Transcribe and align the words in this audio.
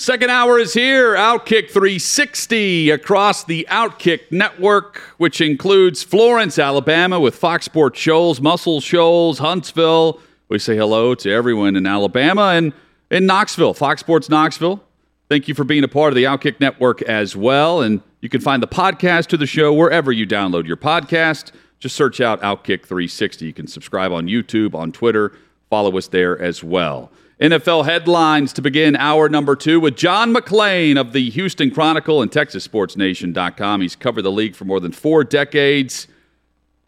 Second 0.00 0.30
hour 0.30 0.58
is 0.58 0.72
here. 0.72 1.14
Outkick 1.14 1.68
360 1.68 2.88
across 2.88 3.44
the 3.44 3.66
Outkick 3.68 4.32
network, 4.32 4.96
which 5.18 5.42
includes 5.42 6.02
Florence, 6.02 6.58
Alabama, 6.58 7.20
with 7.20 7.36
Fox 7.36 7.66
Sports 7.66 8.00
Shoals, 8.00 8.40
Muscle 8.40 8.80
Shoals, 8.80 9.40
Huntsville. 9.40 10.18
We 10.48 10.58
say 10.58 10.74
hello 10.74 11.14
to 11.16 11.30
everyone 11.30 11.76
in 11.76 11.86
Alabama 11.86 12.44
and 12.54 12.72
in 13.10 13.26
Knoxville, 13.26 13.74
Fox 13.74 14.00
Sports 14.00 14.30
Knoxville. 14.30 14.82
Thank 15.28 15.48
you 15.48 15.54
for 15.54 15.64
being 15.64 15.84
a 15.84 15.88
part 15.88 16.08
of 16.08 16.14
the 16.14 16.24
Outkick 16.24 16.60
network 16.60 17.02
as 17.02 17.36
well. 17.36 17.82
And 17.82 18.00
you 18.22 18.30
can 18.30 18.40
find 18.40 18.62
the 18.62 18.68
podcast 18.68 19.26
to 19.26 19.36
the 19.36 19.46
show 19.46 19.70
wherever 19.70 20.10
you 20.10 20.26
download 20.26 20.66
your 20.66 20.78
podcast. 20.78 21.52
Just 21.78 21.94
search 21.94 22.22
out 22.22 22.40
Outkick 22.40 22.86
360. 22.86 23.44
You 23.44 23.52
can 23.52 23.66
subscribe 23.66 24.12
on 24.12 24.28
YouTube, 24.28 24.74
on 24.74 24.92
Twitter. 24.92 25.32
Follow 25.68 25.94
us 25.98 26.08
there 26.08 26.40
as 26.40 26.64
well. 26.64 27.12
NFL 27.40 27.86
headlines 27.86 28.52
to 28.52 28.60
begin 28.60 28.94
hour 28.96 29.26
number 29.30 29.56
two 29.56 29.80
with 29.80 29.96
John 29.96 30.34
McClain 30.34 31.00
of 31.00 31.14
the 31.14 31.30
Houston 31.30 31.70
Chronicle 31.70 32.20
and 32.20 32.30
TexasSportsNation.com. 32.30 33.80
He's 33.80 33.96
covered 33.96 34.22
the 34.22 34.30
league 34.30 34.54
for 34.54 34.66
more 34.66 34.78
than 34.78 34.92
four 34.92 35.24
decades. 35.24 36.06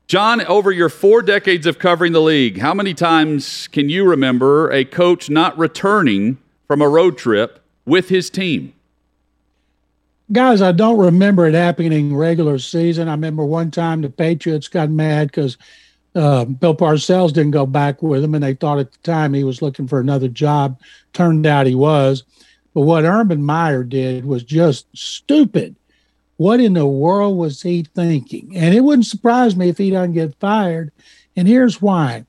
John, 0.08 0.42
over 0.42 0.70
your 0.70 0.90
four 0.90 1.22
decades 1.22 1.66
of 1.66 1.78
covering 1.78 2.12
the 2.12 2.20
league, 2.20 2.58
how 2.58 2.74
many 2.74 2.92
times 2.92 3.66
can 3.68 3.88
you 3.88 4.04
remember 4.04 4.70
a 4.70 4.84
coach 4.84 5.30
not 5.30 5.56
returning 5.56 6.36
from 6.66 6.82
a 6.82 6.88
road 6.88 7.16
trip 7.16 7.64
with 7.86 8.10
his 8.10 8.28
team? 8.28 8.74
Guys, 10.30 10.60
I 10.60 10.72
don't 10.72 10.98
remember 10.98 11.46
it 11.46 11.54
happening 11.54 12.14
regular 12.14 12.58
season. 12.58 13.08
I 13.08 13.12
remember 13.12 13.46
one 13.46 13.70
time 13.70 14.02
the 14.02 14.10
Patriots 14.10 14.68
got 14.68 14.90
mad 14.90 15.28
because 15.28 15.56
uh, 16.14 16.44
Bill 16.44 16.74
Parcells 16.74 17.32
didn't 17.32 17.52
go 17.52 17.66
back 17.66 18.02
with 18.02 18.22
him, 18.22 18.34
and 18.34 18.44
they 18.44 18.54
thought 18.54 18.78
at 18.78 18.92
the 18.92 18.98
time 18.98 19.32
he 19.32 19.44
was 19.44 19.62
looking 19.62 19.88
for 19.88 20.00
another 20.00 20.28
job. 20.28 20.78
Turned 21.12 21.46
out 21.46 21.66
he 21.66 21.74
was. 21.74 22.24
But 22.74 22.82
what 22.82 23.04
Urban 23.04 23.42
Meyer 23.42 23.84
did 23.84 24.24
was 24.24 24.44
just 24.44 24.86
stupid. 24.96 25.76
What 26.36 26.60
in 26.60 26.72
the 26.72 26.86
world 26.86 27.36
was 27.36 27.62
he 27.62 27.84
thinking? 27.94 28.56
And 28.56 28.74
it 28.74 28.80
wouldn't 28.80 29.06
surprise 29.06 29.56
me 29.56 29.68
if 29.68 29.78
he 29.78 29.90
doesn't 29.90 30.14
get 30.14 30.38
fired. 30.40 30.90
And 31.36 31.46
here's 31.46 31.80
why. 31.80 32.24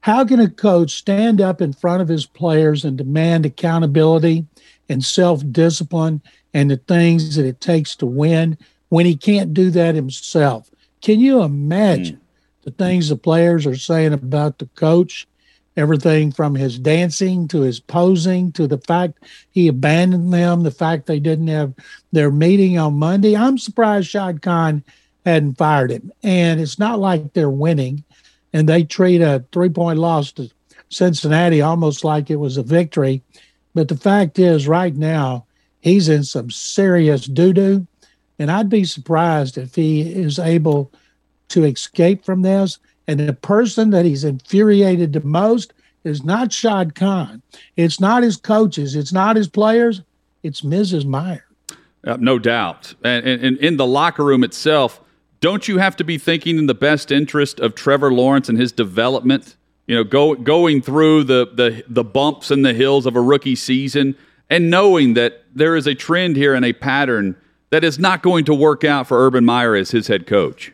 How 0.00 0.24
can 0.24 0.40
a 0.40 0.48
coach 0.48 0.92
stand 0.92 1.40
up 1.40 1.60
in 1.60 1.72
front 1.72 2.02
of 2.02 2.08
his 2.08 2.26
players 2.26 2.84
and 2.84 2.96
demand 2.96 3.46
accountability 3.46 4.46
and 4.88 5.04
self 5.04 5.42
discipline 5.50 6.20
and 6.54 6.70
the 6.70 6.76
things 6.76 7.34
that 7.36 7.46
it 7.46 7.60
takes 7.60 7.96
to 7.96 8.06
win 8.06 8.56
when 8.88 9.06
he 9.06 9.16
can't 9.16 9.54
do 9.54 9.70
that 9.70 9.94
himself? 9.96 10.70
Can 11.00 11.18
you 11.18 11.42
imagine? 11.42 12.16
Mm 12.16 12.25
the 12.66 12.72
things 12.72 13.08
the 13.08 13.16
players 13.16 13.64
are 13.64 13.76
saying 13.76 14.12
about 14.12 14.58
the 14.58 14.66
coach, 14.74 15.28
everything 15.76 16.32
from 16.32 16.56
his 16.56 16.80
dancing 16.80 17.46
to 17.46 17.60
his 17.60 17.78
posing 17.78 18.50
to 18.50 18.66
the 18.66 18.78
fact 18.78 19.22
he 19.52 19.68
abandoned 19.68 20.32
them, 20.32 20.64
the 20.64 20.72
fact 20.72 21.06
they 21.06 21.20
didn't 21.20 21.46
have 21.46 21.72
their 22.10 22.32
meeting 22.32 22.76
on 22.76 22.94
Monday. 22.94 23.36
I'm 23.36 23.56
surprised 23.56 24.08
Shad 24.08 24.42
Khan 24.42 24.82
hadn't 25.24 25.58
fired 25.58 25.92
him. 25.92 26.10
And 26.24 26.60
it's 26.60 26.76
not 26.76 26.98
like 26.98 27.34
they're 27.34 27.48
winning 27.48 28.02
and 28.52 28.68
they 28.68 28.82
treat 28.82 29.20
a 29.20 29.44
three 29.52 29.68
point 29.68 30.00
loss 30.00 30.32
to 30.32 30.50
Cincinnati 30.88 31.60
almost 31.60 32.02
like 32.02 32.30
it 32.30 32.36
was 32.36 32.56
a 32.56 32.64
victory. 32.64 33.22
But 33.74 33.86
the 33.86 33.96
fact 33.96 34.40
is, 34.40 34.66
right 34.66 34.94
now, 34.96 35.46
he's 35.78 36.08
in 36.08 36.24
some 36.24 36.50
serious 36.50 37.26
doo 37.26 37.52
doo. 37.52 37.86
And 38.40 38.50
I'd 38.50 38.68
be 38.68 38.84
surprised 38.84 39.56
if 39.56 39.76
he 39.76 40.00
is 40.00 40.40
able 40.40 40.92
to 41.48 41.64
escape 41.64 42.24
from 42.24 42.42
this. 42.42 42.78
And 43.08 43.20
the 43.20 43.32
person 43.32 43.90
that 43.90 44.04
he's 44.04 44.24
infuriated 44.24 45.12
the 45.12 45.20
most 45.20 45.72
is 46.04 46.24
not 46.24 46.52
Shad 46.52 46.94
Khan. 46.94 47.42
It's 47.76 48.00
not 48.00 48.22
his 48.22 48.36
coaches. 48.36 48.94
It's 48.94 49.12
not 49.12 49.36
his 49.36 49.48
players. 49.48 50.02
It's 50.42 50.60
Mrs. 50.60 51.04
Meyer. 51.04 51.44
Uh, 52.04 52.16
no 52.20 52.38
doubt. 52.38 52.94
And, 53.02 53.26
and, 53.26 53.44
and 53.44 53.58
in 53.58 53.76
the 53.76 53.86
locker 53.86 54.24
room 54.24 54.44
itself, 54.44 55.00
don't 55.40 55.68
you 55.68 55.78
have 55.78 55.96
to 55.96 56.04
be 56.04 56.18
thinking 56.18 56.58
in 56.58 56.66
the 56.66 56.74
best 56.74 57.10
interest 57.10 57.60
of 57.60 57.74
Trevor 57.74 58.12
Lawrence 58.12 58.48
and 58.48 58.58
his 58.58 58.72
development? 58.72 59.56
You 59.86 59.96
know, 59.96 60.04
go, 60.04 60.34
going 60.34 60.82
through 60.82 61.24
the, 61.24 61.48
the 61.52 61.84
the 61.88 62.02
bumps 62.02 62.50
and 62.50 62.64
the 62.64 62.74
hills 62.74 63.06
of 63.06 63.14
a 63.14 63.20
rookie 63.20 63.54
season, 63.54 64.16
and 64.50 64.70
knowing 64.70 65.14
that 65.14 65.44
there 65.54 65.76
is 65.76 65.86
a 65.86 65.94
trend 65.94 66.36
here 66.36 66.54
and 66.54 66.64
a 66.64 66.72
pattern 66.72 67.36
that 67.70 67.84
is 67.84 67.98
not 67.98 68.22
going 68.22 68.44
to 68.46 68.54
work 68.54 68.84
out 68.84 69.06
for 69.06 69.24
Urban 69.26 69.44
Meyer 69.44 69.76
as 69.76 69.90
his 69.90 70.06
head 70.08 70.26
coach. 70.26 70.72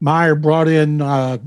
Meyer 0.00 0.34
brought 0.34 0.68
in 0.68 1.00
uh, 1.00 1.38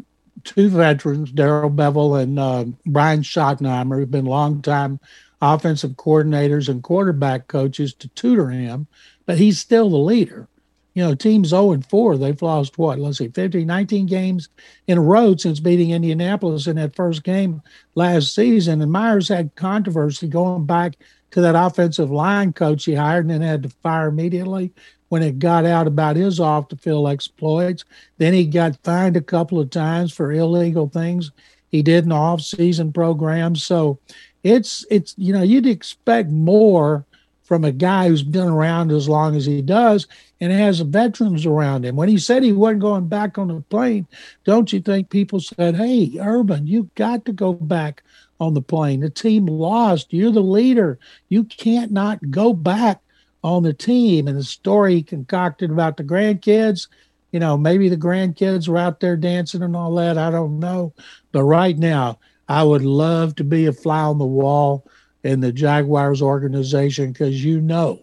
two 0.44 0.70
veterans, 0.70 1.32
Darrell 1.32 1.70
Bevell 1.70 2.22
and 2.22 2.40
uh, 2.40 2.66
Brian 2.86 3.22
Schottenheimer, 3.22 3.98
who've 3.98 4.12
been 4.12 4.26
longtime 4.26 5.00
offensive 5.42 5.92
coordinators 5.92 6.70
and 6.70 6.84
quarterback 6.84 7.48
coaches 7.48 7.94
to 7.94 8.08
tutor 8.10 8.50
him, 8.50 8.88
but 9.26 9.38
he's 9.38 9.60
still 9.60 9.90
the 9.90 9.98
leader. 9.98 10.48
You 10.96 11.04
know, 11.04 11.16
teams 11.16 11.50
0 11.50 11.72
and 11.72 11.86
4, 11.86 12.18
they've 12.18 12.42
lost 12.42 12.78
what, 12.78 13.00
let's 13.00 13.20
see, 13.20 13.30
15, 13.30 13.66
19 13.66 14.06
games 14.06 14.50
in 14.88 14.98
a 14.98 15.02
row 15.02 15.36
since 15.36 15.60
beating 15.60 15.92
Indianapolis 15.92 16.68
in 16.68 16.76
that 16.76 16.96
first 16.96 17.24
game 17.24 17.62
last 17.96 18.34
season. 18.34 18.82
And 18.82 18.92
Meyer's 18.92 19.30
had 19.30 19.56
controversy 19.56 20.28
going 20.28 20.66
back 20.66 20.98
to 21.32 21.42
that 21.42 21.56
offensive 21.56 22.12
line 22.12 22.52
coach 22.52 22.86
he 22.86 22.96
hired 22.96 23.26
and 23.26 23.30
then 23.30 23.42
had 23.42 23.64
to 23.64 23.70
fire 23.70 24.08
immediately 24.08 24.74
when 25.10 25.22
it 25.22 25.40
got 25.40 25.66
out 25.66 25.88
about 25.88 26.16
his 26.16 26.40
off 26.40 26.70
the 26.70 26.78
field 26.78 27.10
exploits. 27.10 27.84
Then 28.18 28.34
he 28.34 28.46
got 28.46 28.82
fined 28.84 29.18
a 29.18 29.22
couple 29.22 29.60
of 29.60 29.70
times 29.70 30.14
for 30.14 30.32
illegal 30.32 30.88
things 30.88 31.32
he 31.70 31.82
did 31.82 32.06
in 32.06 32.12
off 32.12 32.42
season 32.42 32.94
programs. 32.94 33.64
So 33.64 34.00
it's 34.44 34.86
it's 34.90 35.14
you 35.18 35.34
know 35.34 35.44
you'd 35.44 35.68
expect 35.68 36.30
more 36.30 37.06
from 37.44 37.66
a 37.66 37.72
guy 37.72 38.08
who's 38.08 38.22
been 38.22 38.48
around 38.48 38.92
as 38.92 39.10
long 39.10 39.36
as 39.36 39.44
he 39.46 39.62
does 39.62 40.08
and 40.40 40.52
has 40.52 40.82
veterans 40.82 41.48
around 41.48 41.84
him. 41.84 41.96
When 41.96 42.08
he 42.08 42.20
said 42.20 42.44
he 42.44 42.52
wasn't 42.52 42.82
going 42.82 43.08
back 43.08 43.40
on 43.40 43.48
the 43.48 43.62
plane, 43.62 44.06
don't 44.46 44.72
you 44.72 44.80
think 44.80 45.10
people 45.10 45.40
said, 45.40 45.76
"Hey, 45.76 46.16
Urban, 46.20 46.68
you 46.68 46.90
got 46.96 47.26
to 47.26 47.34
go 47.34 47.54
back 47.54 48.04
on 48.40 48.54
the 48.54 48.62
plane. 48.62 49.02
The 49.02 49.10
team 49.10 49.46
lost. 49.48 50.14
You're 50.14 50.32
the 50.32 50.42
leader. 50.42 50.98
You 51.28 51.44
can't 51.44 51.92
not 51.92 52.32
go 52.32 52.54
back 52.54 53.02
on 53.44 53.64
the 53.64 53.74
team 53.74 54.28
and 54.28 54.38
the 54.38 54.44
story 54.44 55.02
concocted 55.02 55.72
about 55.72 55.98
the 55.98 56.04
grandkids. 56.04 56.88
You 57.32 57.40
know, 57.40 57.58
maybe 57.58 57.90
the 57.90 57.98
grandkids 57.98 58.68
were 58.68 58.78
out 58.78 59.00
there 59.00 59.16
dancing 59.16 59.62
and 59.62 59.76
all 59.76 59.96
that. 59.96 60.18
I 60.18 60.32
don't 60.32 60.60
know. 60.60 60.94
But 61.32 61.44
right 61.44 61.78
now, 61.78 62.20
I 62.48 62.64
would 62.64 62.84
love 62.84 63.36
to 63.36 63.44
be 63.44 63.68
a 63.68 63.74
fly 63.74 64.02
on 64.02 64.18
the 64.18 64.26
wall 64.26 64.86
in 65.24 65.40
the 65.40 65.52
Jaguars 65.52 66.22
organization 66.22 67.12
because 67.12 67.44
you 67.44 67.62
know 67.62 68.00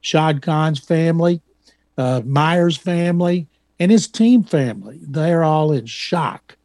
Shad 0.00 0.42
Khan's 0.42 0.78
family, 0.78 1.42
uh, 1.96 2.22
Meyer's 2.24 2.76
family, 2.76 3.48
and 3.80 3.90
his 3.90 4.06
team 4.08 4.44
family, 4.44 5.00
they're 5.02 5.44
all 5.44 5.72
in 5.72 5.86
shock. 5.86 6.56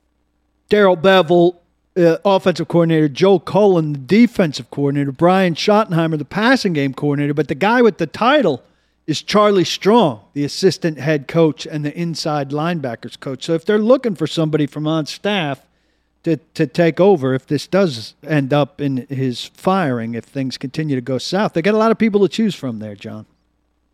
Darrell 0.70 0.98
Bevell 0.98 1.58
uh, 1.98 2.18
offensive 2.26 2.68
coordinator, 2.68 3.08
Joe 3.08 3.40
Cullen, 3.40 3.94
the 3.94 4.00
defensive 4.00 4.70
coordinator, 4.72 5.12
Brian 5.12 5.56
Schottenheimer, 5.56 6.18
the 6.18 6.26
passing 6.26 6.74
game 6.74 6.94
coordinator. 6.94 7.34
But 7.34 7.48
the 7.48 7.56
guy 7.56 7.82
with 7.82 7.98
the 7.98 8.08
title 8.08 8.64
is 9.06 9.22
Charlie 9.22 9.66
Strong, 9.66 10.22
the 10.34 10.44
assistant 10.44 10.98
head 10.98 11.28
coach 11.28 11.66
and 11.66 11.84
the 11.84 11.96
inside 11.98 12.50
linebackers 12.50 13.20
coach. 13.20 13.44
So 13.44 13.54
if 13.54 13.66
they're 13.66 13.78
looking 13.78 14.16
for 14.16 14.28
somebody 14.28 14.66
from 14.66 14.88
on 14.88 15.06
staff 15.06 15.62
to, 16.24 16.38
to 16.54 16.66
take 16.66 17.00
over, 17.00 17.34
if 17.34 17.46
this 17.46 17.68
does 17.68 18.16
end 18.26 18.54
up 18.54 18.80
in 18.80 19.06
his 19.10 19.46
firing, 19.54 20.14
if 20.16 20.24
things 20.24 20.58
continue 20.58 20.96
to 20.96 21.02
go 21.02 21.18
south, 21.18 21.54
they 21.54 21.62
got 21.62 21.74
a 21.74 21.78
lot 21.78 21.92
of 21.92 21.98
people 21.98 22.22
to 22.22 22.30
choose 22.30 22.56
from 22.56 22.80
there, 22.80 22.96
John. 22.96 23.26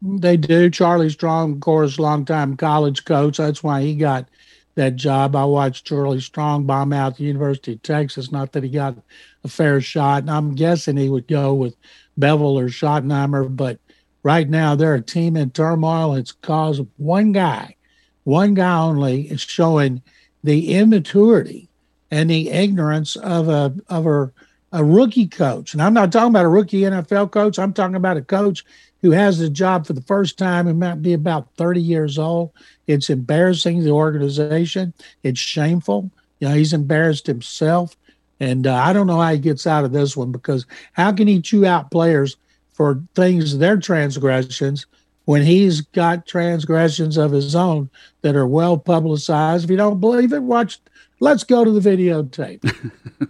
They 0.01 0.37
do. 0.37 0.69
Charlie 0.69 1.09
Strong, 1.09 1.53
of 1.53 1.59
course, 1.59 1.99
longtime 1.99 2.55
college 2.55 3.03
coach. 3.03 3.37
That's 3.37 3.63
why 3.63 3.81
he 3.81 3.95
got– 3.95 4.29
that 4.75 4.95
job. 4.95 5.35
I 5.35 5.45
watched 5.45 5.85
Charlie 5.85 6.21
Strong 6.21 6.65
bomb 6.65 6.93
out 6.93 7.17
the 7.17 7.23
University 7.23 7.73
of 7.73 7.81
Texas. 7.81 8.31
Not 8.31 8.51
that 8.53 8.63
he 8.63 8.69
got 8.69 8.95
a 9.43 9.47
fair 9.47 9.81
shot. 9.81 10.23
And 10.23 10.31
I'm 10.31 10.55
guessing 10.55 10.97
he 10.97 11.09
would 11.09 11.27
go 11.27 11.53
with 11.53 11.75
Bevell 12.19 12.61
or 12.61 12.67
Schottenheimer. 12.67 13.55
But 13.55 13.79
right 14.23 14.49
now, 14.49 14.75
they're 14.75 14.95
a 14.95 15.01
team 15.01 15.35
in 15.35 15.51
turmoil. 15.51 16.15
It's 16.15 16.31
caused 16.31 16.85
one 16.97 17.31
guy, 17.31 17.75
one 18.23 18.53
guy 18.53 18.79
only, 18.79 19.29
is 19.29 19.41
showing 19.41 20.01
the 20.43 20.73
immaturity 20.73 21.69
and 22.11 22.29
the 22.29 22.49
ignorance 22.49 23.15
of 23.17 23.49
a 23.49 23.75
of 23.87 24.05
a, 24.07 24.31
a 24.71 24.83
rookie 24.83 25.27
coach. 25.27 25.73
And 25.73 25.81
I'm 25.81 25.93
not 25.93 26.11
talking 26.11 26.29
about 26.29 26.45
a 26.45 26.49
rookie 26.49 26.81
NFL 26.81 27.31
coach. 27.31 27.59
I'm 27.59 27.73
talking 27.73 27.95
about 27.95 28.17
a 28.17 28.21
coach 28.21 28.65
who 29.01 29.11
has 29.11 29.39
the 29.39 29.49
job 29.49 29.87
for 29.87 29.93
the 29.93 30.01
first 30.01 30.37
time 30.37 30.67
and 30.67 30.79
might 30.79 31.01
be 31.01 31.13
about 31.13 31.49
30 31.57 31.81
years 31.81 32.17
old. 32.17 32.51
It's 32.87 33.09
embarrassing 33.09 33.83
the 33.83 33.91
organization. 33.91 34.93
It's 35.23 35.39
shameful. 35.39 36.11
You 36.39 36.49
know, 36.49 36.55
he's 36.55 36.73
embarrassed 36.73 37.27
himself. 37.27 37.95
And 38.39 38.67
uh, 38.67 38.75
I 38.75 38.93
don't 38.93 39.07
know 39.07 39.19
how 39.19 39.31
he 39.31 39.39
gets 39.39 39.67
out 39.67 39.85
of 39.85 39.91
this 39.91 40.15
one 40.15 40.31
because 40.31 40.65
how 40.93 41.11
can 41.11 41.27
he 41.27 41.41
chew 41.41 41.65
out 41.65 41.91
players 41.91 42.37
for 42.71 43.01
things, 43.15 43.57
their 43.57 43.77
transgressions, 43.77 44.85
when 45.25 45.43
he's 45.43 45.81
got 45.81 46.25
transgressions 46.25 47.17
of 47.17 47.31
his 47.31 47.55
own 47.55 47.89
that 48.21 48.35
are 48.35 48.47
well 48.47 48.77
publicized? 48.77 49.65
If 49.65 49.71
you 49.71 49.77
don't 49.77 49.99
believe 49.99 50.33
it, 50.33 50.43
watch. 50.43 50.79
Let's 51.19 51.43
go 51.43 51.65
to 51.65 51.71
the 51.71 51.89
videotape. 51.89 52.63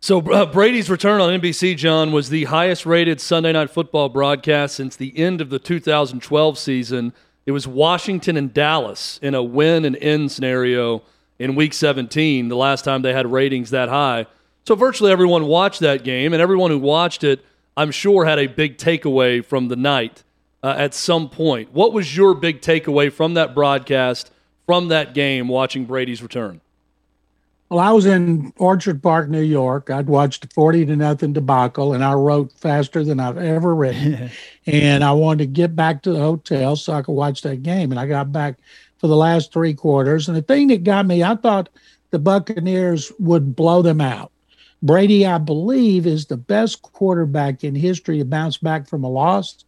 So 0.00 0.20
uh, 0.20 0.46
Brady's 0.46 0.88
return 0.88 1.20
on 1.20 1.40
NBC, 1.40 1.76
John, 1.76 2.12
was 2.12 2.30
the 2.30 2.44
highest-rated 2.44 3.20
Sunday 3.20 3.52
Night 3.52 3.68
Football 3.68 4.08
broadcast 4.08 4.76
since 4.76 4.94
the 4.94 5.16
end 5.18 5.40
of 5.40 5.50
the 5.50 5.58
2012 5.58 6.56
season. 6.56 7.12
It 7.46 7.50
was 7.50 7.66
Washington 7.66 8.36
and 8.36 8.54
Dallas 8.54 9.18
in 9.22 9.34
a 9.34 9.42
win 9.42 9.84
and 9.84 9.96
end 9.96 10.30
scenario 10.30 11.02
in 11.40 11.56
Week 11.56 11.74
17. 11.74 12.46
The 12.46 12.56
last 12.56 12.84
time 12.84 13.02
they 13.02 13.12
had 13.12 13.32
ratings 13.32 13.70
that 13.70 13.88
high. 13.88 14.26
So 14.68 14.76
virtually 14.76 15.10
everyone 15.10 15.46
watched 15.46 15.80
that 15.80 16.04
game, 16.04 16.32
and 16.32 16.40
everyone 16.40 16.70
who 16.70 16.78
watched 16.78 17.24
it, 17.24 17.44
I'm 17.76 17.90
sure, 17.90 18.24
had 18.24 18.38
a 18.38 18.46
big 18.46 18.78
takeaway 18.78 19.44
from 19.44 19.66
the 19.66 19.76
night 19.76 20.22
uh, 20.62 20.74
at 20.78 20.94
some 20.94 21.28
point. 21.28 21.72
What 21.72 21.92
was 21.92 22.16
your 22.16 22.34
big 22.34 22.60
takeaway 22.60 23.12
from 23.12 23.34
that 23.34 23.52
broadcast, 23.52 24.30
from 24.64 24.88
that 24.88 25.12
game, 25.12 25.48
watching 25.48 25.86
Brady's 25.86 26.22
return? 26.22 26.60
Well, 27.70 27.80
I 27.80 27.90
was 27.90 28.06
in 28.06 28.52
Orchard 28.56 29.02
Park, 29.02 29.28
New 29.28 29.42
York. 29.42 29.90
I'd 29.90 30.06
watched 30.06 30.42
the 30.42 30.48
40 30.54 30.86
to 30.86 30.96
nothing 30.96 31.34
debacle 31.34 31.92
and 31.92 32.02
I 32.02 32.14
wrote 32.14 32.50
faster 32.52 33.04
than 33.04 33.20
I've 33.20 33.36
ever 33.36 33.74
written. 33.74 34.30
and 34.66 35.04
I 35.04 35.12
wanted 35.12 35.38
to 35.38 35.46
get 35.46 35.76
back 35.76 36.02
to 36.02 36.12
the 36.12 36.20
hotel 36.20 36.76
so 36.76 36.94
I 36.94 37.02
could 37.02 37.12
watch 37.12 37.42
that 37.42 37.62
game. 37.62 37.90
And 37.90 38.00
I 38.00 38.06
got 38.06 38.32
back 38.32 38.56
for 38.96 39.06
the 39.06 39.16
last 39.16 39.52
three 39.52 39.74
quarters. 39.74 40.28
And 40.28 40.36
the 40.36 40.42
thing 40.42 40.68
that 40.68 40.82
got 40.82 41.04
me, 41.04 41.22
I 41.22 41.36
thought 41.36 41.68
the 42.10 42.18
Buccaneers 42.18 43.12
would 43.18 43.54
blow 43.54 43.82
them 43.82 44.00
out. 44.00 44.32
Brady, 44.82 45.26
I 45.26 45.38
believe, 45.38 46.06
is 46.06 46.26
the 46.26 46.36
best 46.36 46.80
quarterback 46.82 47.64
in 47.64 47.74
history 47.74 48.18
to 48.18 48.24
bounce 48.24 48.56
back 48.56 48.88
from 48.88 49.04
a 49.04 49.10
loss 49.10 49.64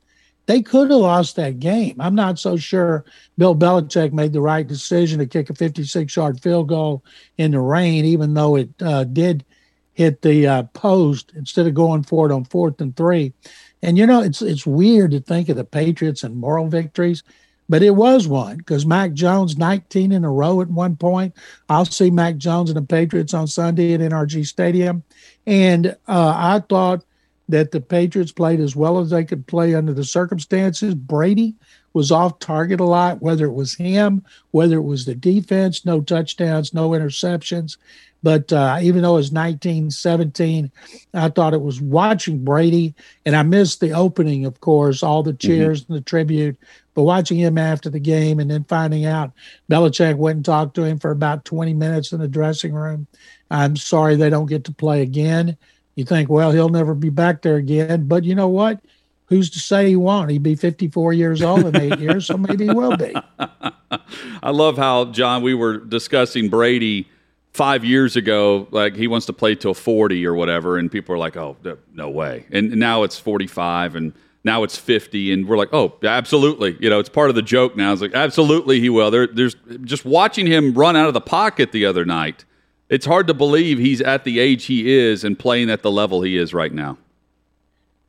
they 0.51 0.63
could 0.63 0.91
have 0.91 0.99
lost 0.99 1.37
that 1.37 1.61
game. 1.61 1.95
I'm 2.01 2.17
not 2.17 2.37
so 2.37 2.57
sure 2.57 3.05
Bill 3.39 3.55
Belichick 3.55 4.13
made 4.13 4.33
the 4.33 4.41
right 4.41 4.67
decision 4.67 5.21
to 5.21 5.27
kick 5.27 5.49
a 5.49 5.55
56 5.55 6.17
yard 6.17 6.43
field 6.43 6.67
goal 6.67 7.05
in 7.39 7.53
the 7.53 7.61
rain, 7.61 8.05
even 8.05 8.35
though 8.35 8.57
it 8.57 8.69
uh, 8.83 9.05
did 9.05 9.45
hit 9.93 10.23
the 10.23 10.49
uh, 10.49 10.63
post 10.75 11.31
instead 11.37 11.69
of 11.69 11.75
going 11.75 12.03
for 12.03 12.29
it 12.29 12.33
on 12.33 12.45
fourth 12.45 12.81
and 12.81 12.97
three. 12.97 13.33
And 13.81 13.97
you 13.97 14.09
know, 14.09 14.23
it's 14.23 14.43
it's 14.43 14.67
weird 14.67 15.13
to 15.13 15.21
think 15.21 15.49
of 15.49 15.57
the 15.57 15.63
Patriots 15.63 16.25
and 16.25 16.35
moral 16.35 16.67
victories, 16.67 17.23
but 17.69 17.85
it 17.85 17.95
was 17.95 18.27
one 18.27 18.57
because 18.57 18.85
Mac 18.85 19.13
Jones 19.13 19.57
19 19.57 20.11
in 20.11 20.25
a 20.25 20.33
row 20.33 20.61
at 20.61 20.69
one 20.69 20.97
point. 20.97 21.33
I'll 21.69 21.85
see 21.85 22.11
Mac 22.11 22.39
Jones 22.39 22.71
and 22.71 22.77
the 22.77 22.83
Patriots 22.83 23.35
on 23.35 23.47
Sunday 23.47 23.95
at 23.95 24.01
NRG 24.01 24.45
Stadium, 24.49 25.05
and 25.47 25.97
uh, 26.09 26.35
I 26.37 26.61
thought 26.69 27.05
that 27.51 27.71
the 27.71 27.81
Patriots 27.81 28.33
played 28.33 28.61
as 28.61 28.75
well 28.75 28.99
as 28.99 29.11
they 29.11 29.25
could 29.25 29.47
play 29.47 29.75
under 29.75 29.93
the 29.93 30.05
circumstances. 30.05 30.95
Brady 30.95 31.55
was 31.93 32.13
off 32.13 32.39
target 32.39 32.81
a 32.81 32.85
lot, 32.85 33.21
whether 33.21 33.47
it 33.47 33.53
was 33.53 33.75
him, 33.75 34.25
whether 34.53 34.77
it 34.77 34.83
was 34.83 35.05
the 35.05 35.15
defense, 35.15 35.85
no 35.85 36.01
touchdowns, 36.01 36.73
no 36.73 36.91
interceptions. 36.91 37.77
But 38.23 38.53
uh, 38.53 38.79
even 38.83 39.03
though 39.03 39.15
it 39.15 39.25
was 39.25 39.33
1917, 39.33 40.71
I 41.15 41.29
thought 41.31 41.55
it 41.55 41.63
was 41.63 41.81
watching 41.81 42.45
Brady, 42.45 42.95
and 43.25 43.35
I 43.35 43.43
missed 43.43 43.81
the 43.81 43.93
opening, 43.93 44.45
of 44.45 44.61
course, 44.61 45.03
all 45.03 45.23
the 45.23 45.33
mm-hmm. 45.33 45.39
cheers 45.39 45.83
mm-hmm. 45.83 45.93
and 45.93 46.01
the 46.01 46.05
tribute. 46.05 46.57
But 46.95 47.05
watching 47.05 47.39
him 47.39 47.57
after 47.57 47.89
the 47.89 48.01
game 48.01 48.41
and 48.41 48.51
then 48.51 48.65
finding 48.65 49.07
out 49.07 49.33
Belichick 49.71 50.17
went 50.17 50.37
and 50.37 50.45
talked 50.45 50.75
to 50.75 50.85
him 50.85 50.99
for 50.99 51.13
about 51.13 51.45
20 51.45 51.73
minutes 51.73 52.13
in 52.13 52.21
the 52.21 52.29
dressing 52.29 52.73
room. 52.73 53.07
I'm 53.51 53.77
sorry 53.77 54.17
they 54.17 54.31
don't 54.31 54.47
get 54.47 54.65
to 54.65 54.73
play 54.73 55.03
again. 55.03 55.57
You 56.01 56.07
think, 56.07 56.31
well, 56.31 56.51
he'll 56.51 56.71
never 56.71 56.95
be 56.95 57.11
back 57.11 57.43
there 57.43 57.57
again. 57.57 58.09
But 58.09 58.25
you 58.25 58.35
know 58.35 58.49
what? 58.49 58.81
Who's 59.27 59.51
to 59.51 59.59
say 59.59 59.89
he 59.89 59.97
won't? 59.97 60.31
He'd 60.31 60.43
be 60.43 60.55
54 60.55 61.13
years 61.13 61.43
old 61.43 61.67
in 61.67 61.77
eight 61.77 61.99
years, 61.99 62.25
so 62.25 62.39
maybe 62.39 62.65
he 62.65 62.73
will 62.73 62.97
be. 62.97 63.15
I 64.43 64.51
love 64.51 64.79
how, 64.79 65.05
John, 65.13 65.43
we 65.43 65.53
were 65.53 65.77
discussing 65.77 66.49
Brady 66.49 67.07
five 67.53 67.85
years 67.85 68.17
ago, 68.17 68.67
like 68.71 68.97
he 68.97 69.09
wants 69.09 69.27
to 69.27 69.35
play 69.35 69.55
till 69.55 69.75
40 69.75 70.27
or 70.27 70.35
whatever, 70.35 70.79
and 70.79 70.91
people 70.91 71.15
are 71.15 71.19
like, 71.19 71.37
oh, 71.37 71.59
no 71.93 72.09
way. 72.09 72.47
And 72.51 72.77
now 72.77 73.03
it's 73.03 73.19
45 73.19 73.95
and 73.95 74.15
now 74.43 74.63
it's 74.63 74.79
50 74.79 75.35
and 75.35 75.47
we're 75.47 75.59
like 75.59 75.69
oh 75.75 75.99
absolutely 76.03 76.75
you 76.81 76.89
know 76.89 76.99
it's 76.99 77.11
part 77.11 77.29
of 77.29 77.37
the 77.37 77.43
joke 77.43 77.77
now 77.77 77.93
it's 77.93 78.01
like 78.01 78.15
absolutely 78.15 78.81
he 78.81 78.89
will 78.89 79.11
there, 79.11 79.27
there's 79.27 79.55
just 79.83 80.07
watching 80.07 80.47
him 80.47 80.73
run 80.73 80.97
out 80.97 81.09
of 81.09 81.13
the 81.13 81.21
pocket 81.21 81.73
the 81.73 81.85
other 81.85 82.07
night 82.07 82.47
it's 82.91 83.07
hard 83.07 83.29
to 83.29 83.35
believe 83.35 83.79
he's 83.79 84.01
at 84.01 84.25
the 84.25 84.41
age 84.41 84.67
he 84.67 84.93
is 84.93 85.23
and 85.25 85.39
playing 85.39 85.71
at 85.71 85.83
the 85.83 85.91
level 85.91 86.23
he 86.23 86.37
is 86.37 86.53
right 86.53 86.75
now. 86.75 86.99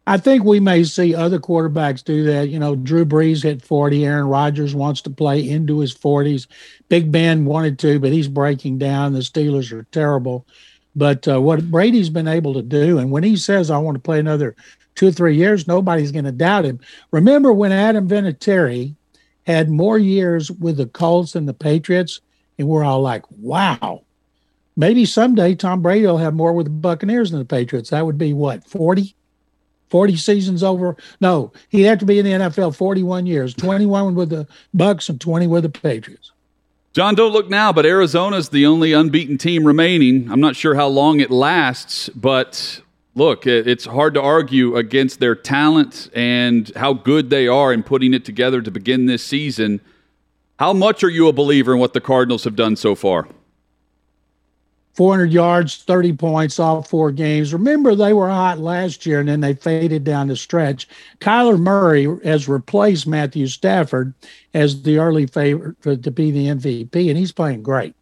I 0.07 0.18
think 0.18 0.44
we 0.44 0.60
may 0.60 0.83
see 0.83 1.13
other 1.13 1.39
quarterbacks 1.39 2.04
do 2.04 2.24
that. 2.24 2.50
You 2.50 2.57
know, 2.57 2.75
Drew 2.75 3.06
Brees 3.06 3.44
hit 3.44 3.62
40. 3.62 4.04
Aaron 4.04 4.25
Rodgers 4.25 4.74
wants 4.74 5.01
to 5.04 5.12
play 5.12 5.48
into 5.48 5.80
his 5.80 5.94
40s. 5.94 6.48
Big 6.89 7.12
Ben 7.12 7.45
wanted 7.45 7.78
to, 7.80 8.00
but 8.00 8.12
he's 8.12 8.28
breaking 8.28 8.80
down. 8.80 9.13
The 9.13 9.19
Steelers 9.19 9.72
are 9.72 9.83
terrible. 9.92 10.48
But 10.95 11.27
uh, 11.27 11.39
what 11.39 11.69
Brady's 11.69 12.10
been 12.10 12.27
able 12.27 12.56
to 12.56 12.63
do, 12.63 12.98
and 12.98 13.12
when 13.12 13.24
he 13.24 13.38
says, 13.38 13.69
I 13.69 13.77
want 13.77 13.95
to 13.95 14.01
play 14.01 14.19
another 14.19 14.56
two 14.95 15.07
or 15.07 15.12
three 15.12 15.38
years, 15.38 15.68
nobody's 15.68 16.12
going 16.12 16.25
to 16.25 16.31
doubt 16.31 16.66
him. 16.66 16.80
Remember 17.12 17.54
when 17.54 17.72
Adam 17.72 18.10
Vinatieri 18.10 18.95
had 19.45 19.69
more 19.69 20.00
years 20.00 20.51
with 20.51 20.77
the 20.77 20.88
Colts 20.88 21.34
than 21.34 21.45
the 21.45 21.54
Patriots? 21.54 22.19
And 22.57 22.68
we're 22.68 22.84
all 22.84 23.01
like, 23.01 23.24
wow 23.30 24.04
maybe 24.81 25.06
someday 25.06 25.54
Tom 25.54 25.83
Brady 25.83 26.07
will 26.07 26.18
have 26.18 26.33
more 26.33 26.54
with 26.54 26.66
the 26.66 26.72
Buccaneers 26.72 27.30
than 27.30 27.39
the 27.39 27.45
Patriots. 27.45 27.92
That 27.92 28.04
would 28.04 28.18
be 28.18 28.33
what, 28.33 28.66
40? 28.66 29.16
40 29.89 30.18
seasons 30.18 30.63
over. 30.63 30.98
No, 31.19 31.54
he'd 31.69 31.83
have 31.83 32.00
to 32.00 32.06
be 32.06 32.18
in 32.18 32.25
the 32.25 32.31
NFL 32.31 32.75
41 32.75 33.28
years, 33.28 33.54
21 33.54 34.16
with 34.16 34.30
the 34.30 34.48
Bucks 34.74 35.07
and 35.07 35.22
20 35.22 35.45
with 35.45 35.63
the 35.63 35.69
Patriots. 35.69 36.31
John, 36.94 37.13
don't 37.13 37.31
look 37.31 37.48
now, 37.48 37.72
but 37.72 37.86
Arizona's 37.86 38.50
the 38.50 38.66
only 38.66 38.92
unbeaten 38.92 39.38
team 39.38 39.66
remaining. 39.68 40.31
I'm 40.31 40.39
not 40.39 40.56
sure 40.56 40.74
how 40.74 40.88
long 40.88 41.19
it 41.19 41.30
lasts, 41.30 42.10
but 42.10 42.82
look, 43.13 43.46
it's 43.46 43.86
hard 43.86 44.15
to 44.15 44.22
argue 44.22 44.77
against 44.77 45.20
their 45.20 45.36
talent 45.36 46.10
and 46.15 46.72
how 46.75 46.94
good 46.94 47.29
they 47.29 47.48
are 47.48 47.72
in 47.72 47.84
putting 47.84 48.15
it 48.15 48.25
together 48.25 48.62
to 48.62 48.72
begin 48.72 49.05
this 49.05 49.24
season. 49.24 49.79
How 50.58 50.74
much 50.74 51.03
are 51.03 51.10
you 51.10 51.27
a 51.27 51.34
believer 51.34 51.74
in 51.74 51.79
what 51.79 51.94
the 51.94 52.01
Cardinals 52.01 52.46
have 52.46 52.55
done 52.55 52.75
so 52.75 52.96
far? 52.96 53.27
400 54.93 55.31
yards, 55.31 55.77
30 55.77 56.13
points, 56.13 56.60
all 56.60 56.81
four 56.83 57.12
games. 57.12 57.53
Remember, 57.53 57.95
they 57.95 58.13
were 58.13 58.29
hot 58.29 58.60
last 58.60 59.05
year 59.05 59.21
and 59.21 59.29
then 59.29 59.39
they 59.39 59.53
faded 59.53 60.03
down 60.03 60.27
the 60.27 60.36
stretch. 60.36 60.88
Kyler 61.19 61.60
Murray 61.60 62.07
has 62.24 62.48
replaced 62.48 63.07
Matthew 63.07 63.48
Stafford 63.48 64.13
as 64.53 64.83
the 64.83 64.98
early 64.98 65.27
favorite 65.27 66.03
to 66.03 66.12
be 66.12 66.31
the 66.31 66.48
MVP, 66.48 67.10
and 67.10 67.17
he's 67.17 67.31
playing 67.31 67.63
great. 67.63 67.95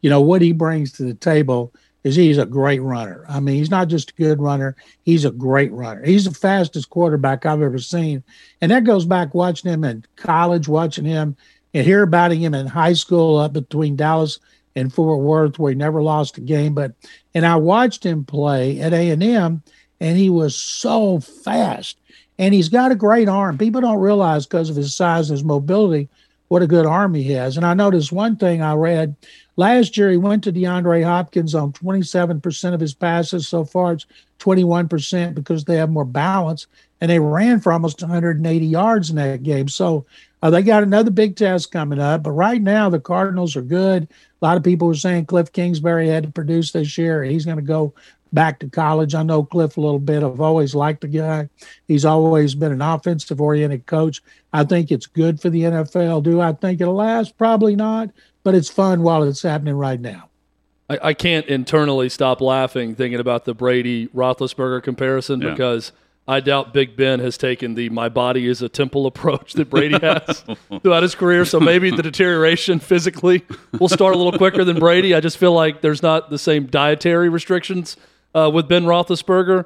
You 0.00 0.10
know, 0.10 0.20
what 0.20 0.42
he 0.42 0.52
brings 0.52 0.92
to 0.92 1.04
the 1.04 1.14
table 1.14 1.72
is 2.02 2.16
he's 2.16 2.38
a 2.38 2.46
great 2.46 2.82
runner. 2.82 3.24
I 3.28 3.38
mean, 3.38 3.56
he's 3.56 3.70
not 3.70 3.86
just 3.86 4.10
a 4.10 4.14
good 4.14 4.40
runner, 4.40 4.74
he's 5.04 5.24
a 5.24 5.30
great 5.30 5.72
runner. 5.72 6.04
He's 6.04 6.24
the 6.24 6.34
fastest 6.34 6.90
quarterback 6.90 7.46
I've 7.46 7.62
ever 7.62 7.78
seen. 7.78 8.24
And 8.60 8.72
that 8.72 8.84
goes 8.84 9.04
back 9.04 9.34
watching 9.34 9.70
him 9.70 9.84
in 9.84 10.04
college, 10.16 10.66
watching 10.66 11.04
him 11.04 11.36
and 11.72 11.86
hear 11.86 12.02
about 12.02 12.32
him 12.32 12.54
in 12.54 12.66
high 12.66 12.92
school 12.94 13.38
up 13.38 13.52
between 13.52 13.96
Dallas 13.96 14.40
in 14.74 14.90
Fort 14.90 15.20
Worth 15.20 15.58
where 15.58 15.72
he 15.72 15.76
never 15.76 16.02
lost 16.02 16.38
a 16.38 16.40
game. 16.40 16.74
But 16.74 16.92
and 17.34 17.46
I 17.46 17.56
watched 17.56 18.04
him 18.04 18.24
play 18.24 18.80
at 18.80 18.92
A 18.92 19.10
and 19.10 19.22
M, 19.22 19.62
and 20.00 20.16
he 20.16 20.30
was 20.30 20.56
so 20.56 21.20
fast, 21.20 21.98
and 22.38 22.54
he's 22.54 22.68
got 22.68 22.92
a 22.92 22.96
great 22.96 23.28
arm. 23.28 23.58
People 23.58 23.80
don't 23.80 24.00
realize 24.00 24.46
because 24.46 24.70
of 24.70 24.76
his 24.76 24.94
size 24.94 25.30
and 25.30 25.38
his 25.38 25.44
mobility 25.44 26.08
what 26.52 26.60
a 26.60 26.66
good 26.66 26.84
arm 26.84 27.14
he 27.14 27.32
has. 27.32 27.56
And 27.56 27.64
I 27.64 27.72
noticed 27.72 28.12
one 28.12 28.36
thing 28.36 28.60
I 28.60 28.74
read 28.74 29.16
last 29.56 29.96
year 29.96 30.10
he 30.10 30.18
went 30.18 30.44
to 30.44 30.52
DeAndre 30.52 31.02
Hopkins 31.02 31.54
on 31.54 31.72
27% 31.72 32.74
of 32.74 32.80
his 32.80 32.92
passes. 32.92 33.48
So 33.48 33.64
far 33.64 33.94
it's 33.94 34.04
21% 34.38 35.34
because 35.34 35.64
they 35.64 35.76
have 35.76 35.88
more 35.88 36.04
balance. 36.04 36.66
And 37.00 37.10
they 37.10 37.20
ran 37.20 37.60
for 37.60 37.72
almost 37.72 38.02
180 38.02 38.66
yards 38.66 39.08
in 39.08 39.16
that 39.16 39.42
game. 39.42 39.66
So 39.66 40.04
uh, 40.42 40.50
they 40.50 40.62
got 40.62 40.82
another 40.82 41.10
big 41.10 41.36
test 41.36 41.70
coming 41.70 42.00
up. 42.00 42.22
But 42.24 42.32
right 42.32 42.60
now 42.60 42.88
the 42.90 43.00
Cardinals 43.00 43.56
are 43.56 43.62
good. 43.62 44.08
A 44.40 44.44
lot 44.44 44.56
of 44.56 44.64
people 44.64 44.88
were 44.88 44.94
saying 44.94 45.26
Cliff 45.26 45.52
Kingsbury 45.52 46.08
had 46.08 46.24
to 46.24 46.30
produce 46.30 46.72
this 46.72 46.98
year. 46.98 47.22
He's 47.22 47.44
going 47.44 47.58
to 47.58 47.62
go 47.62 47.94
back 48.32 48.58
to 48.60 48.68
college. 48.68 49.14
I 49.14 49.22
know 49.22 49.44
Cliff 49.44 49.76
a 49.76 49.80
little 49.80 49.98
bit. 49.98 50.22
I've 50.22 50.40
always 50.40 50.74
liked 50.74 51.02
the 51.02 51.08
guy. 51.08 51.48
He's 51.86 52.04
always 52.04 52.54
been 52.54 52.72
an 52.72 52.82
offensive 52.82 53.40
oriented 53.40 53.86
coach. 53.86 54.22
I 54.52 54.64
think 54.64 54.90
it's 54.90 55.06
good 55.06 55.40
for 55.40 55.50
the 55.50 55.62
NFL. 55.62 56.22
Do 56.22 56.40
I 56.40 56.52
think 56.52 56.80
it'll 56.80 56.94
last? 56.94 57.36
Probably 57.38 57.76
not, 57.76 58.10
but 58.42 58.54
it's 58.54 58.68
fun 58.70 59.02
while 59.02 59.22
it's 59.22 59.42
happening 59.42 59.74
right 59.76 60.00
now. 60.00 60.28
I, 60.90 60.98
I 61.02 61.14
can't 61.14 61.46
internally 61.46 62.08
stop 62.08 62.40
laughing 62.40 62.94
thinking 62.94 63.20
about 63.20 63.44
the 63.44 63.54
Brady 63.54 64.08
Roethlisberger 64.08 64.82
comparison 64.82 65.40
Yeah. 65.40 65.50
because 65.50 65.92
I 66.26 66.40
doubt 66.40 66.72
Big 66.72 66.96
Ben 66.96 67.20
has 67.20 67.36
taken 67.36 67.74
the 67.74 67.88
"my 67.88 68.08
body 68.08 68.46
is 68.46 68.62
a 68.62 68.68
temple" 68.68 69.06
approach 69.06 69.54
that 69.54 69.68
Brady 69.68 69.98
has 70.02 70.44
throughout 70.82 71.02
his 71.02 71.14
career. 71.14 71.44
So 71.44 71.58
maybe 71.58 71.90
the 71.90 72.02
deterioration 72.02 72.78
physically 72.78 73.44
will 73.78 73.88
start 73.88 74.14
a 74.14 74.18
little 74.18 74.36
quicker 74.38 74.64
than 74.64 74.78
Brady. 74.78 75.14
I 75.14 75.20
just 75.20 75.36
feel 75.36 75.52
like 75.52 75.80
there's 75.80 76.02
not 76.02 76.30
the 76.30 76.38
same 76.38 76.66
dietary 76.66 77.28
restrictions 77.28 77.96
uh, 78.34 78.50
with 78.52 78.68
Ben 78.68 78.84
Roethlisberger. 78.84 79.64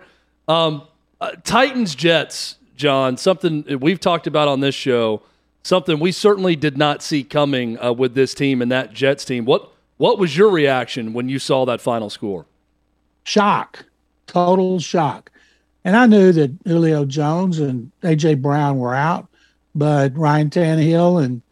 Um, 0.49 0.83
uh, 1.21 1.33
Titans 1.45 1.95
Jets, 1.95 2.57
John, 2.77 3.17
something 3.17 3.79
we've 3.81 4.01
talked 4.01 4.27
about 4.27 4.49
on 4.49 4.61
this 4.61 4.75
show, 4.75 5.23
something 5.63 5.99
we 5.99 6.13
certainly 6.13 6.57
did 6.57 6.79
not 6.79 7.03
see 7.03 7.23
coming 7.25 7.83
uh, 7.83 7.93
with 7.93 8.15
this 8.15 8.35
team 8.35 8.63
and 8.63 8.71
that 8.73 8.93
Jets 8.93 9.25
team. 9.25 9.45
What 9.45 9.71
what 9.99 10.19
was 10.19 10.37
your 10.37 10.51
reaction 10.51 11.13
when 11.13 11.29
you 11.29 11.39
saw 11.39 11.65
that 11.67 11.81
final 11.81 12.11
score? 12.11 12.47
shock, 13.27 13.87
total 14.27 14.79
shock. 14.79 15.31
And 15.87 15.97
I 15.97 16.07
knew 16.07 16.33
that 16.33 16.51
Julio 16.65 17.05
Jones 17.05 17.61
and 17.61 17.93
AJ 18.03 18.43
Brown 18.43 18.79
were 18.79 18.93
out, 18.93 19.29
but 19.73 20.19
Ryan 20.19 20.51
Tannehill 20.51 21.25
and 21.25 21.43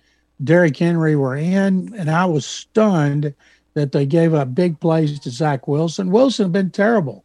Derrick 0.42 0.76
Henry 0.76 1.14
were 1.14 1.36
in, 1.36 1.94
and 1.96 2.10
I 2.10 2.24
was 2.24 2.44
stunned 2.44 3.32
that 3.74 3.92
they 3.92 4.04
gave 4.04 4.34
up 4.34 4.52
big 4.52 4.80
plays 4.80 5.20
to 5.20 5.30
Zach 5.30 5.68
Wilson. 5.68 6.10
Wilson 6.10 6.46
had 6.46 6.52
been 6.52 6.72
terrible. 6.72 7.24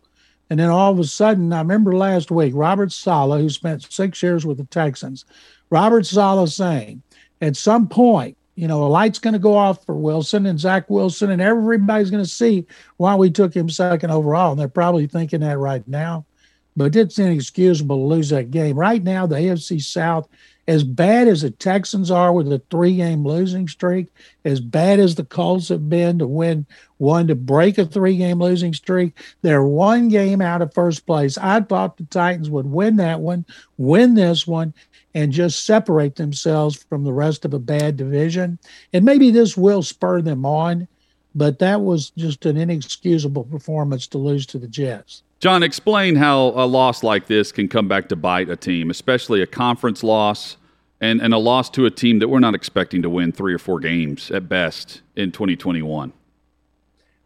And 0.51 0.59
then 0.59 0.69
all 0.69 0.91
of 0.91 0.99
a 0.99 1.03
sudden, 1.03 1.51
I 1.51 1.57
remember 1.57 1.95
last 1.95 2.29
week, 2.29 2.53
Robert 2.55 2.91
Saleh, 2.91 3.41
who 3.41 3.49
spent 3.49 3.91
six 3.91 4.21
years 4.21 4.45
with 4.45 4.57
the 4.57 4.65
Texans, 4.65 5.25
Robert 5.71 6.05
Saleh 6.05 6.47
saying, 6.47 7.01
at 7.41 7.57
some 7.57 7.87
point, 7.87 8.37
you 8.53 8.67
know, 8.67 8.83
a 8.83 8.85
light's 8.85 9.17
going 9.17 9.33
to 9.33 9.39
go 9.39 9.57
off 9.57 9.83
for 9.83 9.95
Wilson 9.95 10.45
and 10.45 10.59
Zach 10.59 10.87
Wilson, 10.91 11.31
and 11.31 11.41
everybody's 11.41 12.11
going 12.11 12.23
to 12.23 12.29
see 12.29 12.67
why 12.97 13.15
we 13.15 13.31
took 13.31 13.55
him 13.55 13.67
second 13.67 14.11
overall. 14.11 14.51
And 14.51 14.59
they're 14.59 14.67
probably 14.67 15.07
thinking 15.07 15.39
that 15.39 15.57
right 15.57 15.87
now. 15.87 16.27
But 16.75 16.95
it's 16.95 17.19
inexcusable 17.19 17.97
to 17.97 18.15
lose 18.15 18.29
that 18.29 18.51
game. 18.51 18.77
Right 18.77 19.03
now, 19.03 19.25
the 19.25 19.35
AFC 19.35 19.81
South, 19.81 20.29
as 20.67 20.83
bad 20.83 21.27
as 21.27 21.41
the 21.41 21.49
Texans 21.49 22.11
are 22.11 22.31
with 22.31 22.51
a 22.53 22.61
three 22.69 22.95
game 22.95 23.25
losing 23.25 23.67
streak, 23.67 24.07
as 24.45 24.59
bad 24.59 24.99
as 24.99 25.15
the 25.15 25.25
Colts 25.25 25.69
have 25.69 25.89
been 25.89 26.19
to 26.19 26.27
win 26.27 26.65
one 26.97 27.27
to 27.27 27.35
break 27.35 27.77
a 27.77 27.85
three 27.85 28.17
game 28.17 28.39
losing 28.39 28.73
streak, 28.73 29.17
they're 29.41 29.63
one 29.63 30.09
game 30.09 30.41
out 30.41 30.61
of 30.61 30.73
first 30.73 31.05
place. 31.05 31.37
I 31.37 31.61
thought 31.61 31.97
the 31.97 32.03
Titans 32.05 32.49
would 32.49 32.67
win 32.67 32.97
that 32.97 33.19
one, 33.19 33.45
win 33.77 34.13
this 34.13 34.45
one, 34.45 34.73
and 35.15 35.31
just 35.31 35.65
separate 35.65 36.15
themselves 36.15 36.83
from 36.83 37.03
the 37.03 37.13
rest 37.13 37.45
of 37.45 37.53
a 37.53 37.59
bad 37.59 37.97
division. 37.97 38.59
And 38.93 39.03
maybe 39.03 39.31
this 39.31 39.57
will 39.57 39.81
spur 39.81 40.21
them 40.21 40.45
on, 40.45 40.87
but 41.33 41.59
that 41.59 41.81
was 41.81 42.11
just 42.11 42.45
an 42.45 42.57
inexcusable 42.57 43.45
performance 43.45 44.07
to 44.07 44.17
lose 44.17 44.45
to 44.47 44.59
the 44.59 44.67
Jets. 44.67 45.23
John, 45.39 45.63
explain 45.63 46.15
how 46.17 46.47
a 46.47 46.67
loss 46.67 47.01
like 47.01 47.27
this 47.27 47.53
can 47.53 47.69
come 47.69 47.87
back 47.87 48.09
to 48.09 48.17
bite 48.17 48.49
a 48.49 48.57
team, 48.57 48.89
especially 48.89 49.41
a 49.41 49.47
conference 49.47 50.03
loss 50.03 50.57
and, 50.99 51.21
and 51.21 51.33
a 51.33 51.37
loss 51.37 51.69
to 51.71 51.85
a 51.85 51.89
team 51.89 52.19
that 52.19 52.27
we're 52.27 52.39
not 52.39 52.55
expecting 52.55 53.01
to 53.03 53.09
win 53.09 53.31
three 53.31 53.53
or 53.53 53.57
four 53.57 53.79
games 53.79 54.31
at 54.31 54.49
best 54.49 55.01
in 55.15 55.31
2021. 55.31 56.11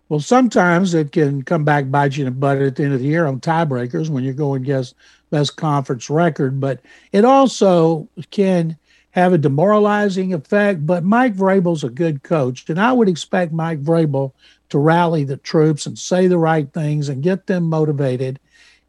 Well, 0.09 0.19
sometimes 0.19 0.93
it 0.93 1.11
can 1.11 1.41
come 1.41 1.65
back 1.65 1.89
bite 1.89 2.15
you 2.15 2.27
in 2.27 2.31
the 2.31 2.39
butt 2.39 2.61
at 2.61 2.75
the 2.75 2.83
end 2.83 2.93
of 2.93 2.99
the 2.99 3.07
year 3.07 3.25
on 3.25 3.39
tiebreakers 3.39 4.09
when 4.09 4.23
you're 4.23 4.33
going 4.33 4.61
against 4.61 4.93
best 5.31 5.55
conference 5.55 6.07
record, 6.07 6.59
but 6.59 6.81
it 7.11 7.25
also 7.25 8.07
can 8.29 8.77
have 9.09 9.33
a 9.33 9.39
demoralizing 9.39 10.35
effect. 10.35 10.85
But 10.85 11.03
Mike 11.03 11.35
Vrabel's 11.35 11.83
a 11.83 11.89
good 11.89 12.21
coach, 12.21 12.69
and 12.69 12.79
I 12.79 12.93
would 12.93 13.09
expect 13.09 13.53
Mike 13.53 13.81
Vrabel 13.81 14.33
to 14.73 14.79
rally 14.79 15.23
the 15.23 15.37
troops 15.37 15.85
and 15.85 15.99
say 15.99 16.25
the 16.25 16.37
right 16.39 16.73
things 16.73 17.07
and 17.07 17.21
get 17.21 17.45
them 17.45 17.63
motivated. 17.63 18.39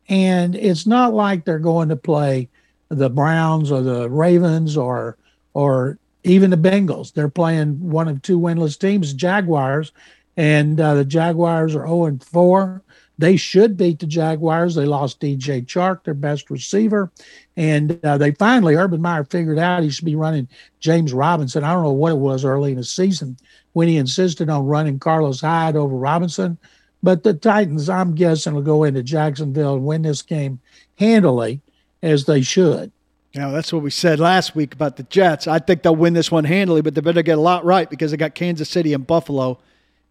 And 0.08 0.54
it's 0.54 0.86
not 0.86 1.12
like 1.12 1.44
they're 1.44 1.58
going 1.58 1.90
to 1.90 1.96
play 1.96 2.48
the 2.88 3.10
Browns 3.10 3.70
or 3.70 3.82
the 3.82 4.08
Ravens 4.08 4.78
or 4.78 5.18
or 5.52 5.98
even 6.22 6.48
the 6.48 6.56
Bengals. 6.56 7.12
They're 7.12 7.28
playing 7.28 7.90
one 7.90 8.08
of 8.08 8.22
two 8.22 8.40
winless 8.40 8.78
teams, 8.78 9.12
Jaguars, 9.12 9.92
and 10.38 10.80
uh, 10.80 10.94
the 10.94 11.04
Jaguars 11.04 11.74
are 11.74 11.86
0 11.86 12.06
and 12.06 12.24
4. 12.24 12.82
They 13.18 13.36
should 13.36 13.76
beat 13.76 13.98
the 13.98 14.06
Jaguars. 14.06 14.74
They 14.74 14.86
lost 14.86 15.20
DJ 15.20 15.66
Chark, 15.66 16.04
their 16.04 16.14
best 16.14 16.48
receiver, 16.48 17.12
and 17.58 18.02
uh, 18.02 18.16
they 18.16 18.30
finally 18.32 18.74
Urban 18.74 19.02
Meyer 19.02 19.24
figured 19.24 19.58
out 19.58 19.82
he 19.82 19.90
should 19.90 20.06
be 20.06 20.16
running 20.16 20.48
James 20.80 21.12
Robinson. 21.12 21.62
I 21.62 21.74
don't 21.74 21.84
know 21.84 21.92
what 21.92 22.12
it 22.12 22.18
was 22.18 22.42
early 22.42 22.70
in 22.70 22.78
the 22.78 22.84
season 22.84 23.36
when 23.74 23.86
he 23.86 23.98
insisted 23.98 24.48
on 24.48 24.66
running 24.66 24.98
Carlos 24.98 25.40
Hyde 25.40 25.76
over 25.76 25.94
Robinson, 25.94 26.58
but 27.02 27.22
the 27.22 27.34
Titans, 27.34 27.90
I'm 27.90 28.14
guessing, 28.14 28.54
will 28.54 28.62
go 28.62 28.82
into 28.82 29.02
Jacksonville 29.02 29.74
and 29.74 29.84
win 29.84 30.02
this 30.02 30.22
game 30.22 30.58
handily, 30.98 31.60
as 32.02 32.24
they 32.24 32.40
should. 32.40 32.90
Know, 33.34 33.52
that's 33.52 33.72
what 33.72 33.82
we 33.82 33.90
said 33.90 34.20
last 34.20 34.54
week 34.54 34.74
about 34.74 34.96
the 34.96 35.02
Jets. 35.04 35.48
I 35.48 35.58
think 35.58 35.82
they'll 35.82 35.96
win 35.96 36.14
this 36.14 36.30
one 36.30 36.44
handily, 36.44 36.82
but 36.82 36.94
they 36.94 37.00
better 37.00 37.22
get 37.22 37.36
a 37.36 37.40
lot 37.40 37.64
right 37.64 37.90
because 37.90 38.12
they 38.12 38.16
got 38.16 38.34
Kansas 38.34 38.70
City 38.70 38.94
and 38.94 39.04
Buffalo 39.06 39.58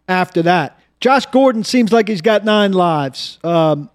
after 0.06 0.42
that. 0.42 0.78
Josh 1.00 1.26
Gordon 1.26 1.64
seems 1.64 1.90
like 1.90 2.06
he's 2.06 2.20
got 2.20 2.44
nine 2.44 2.72
lives. 2.72 3.38
Um, 3.42 3.90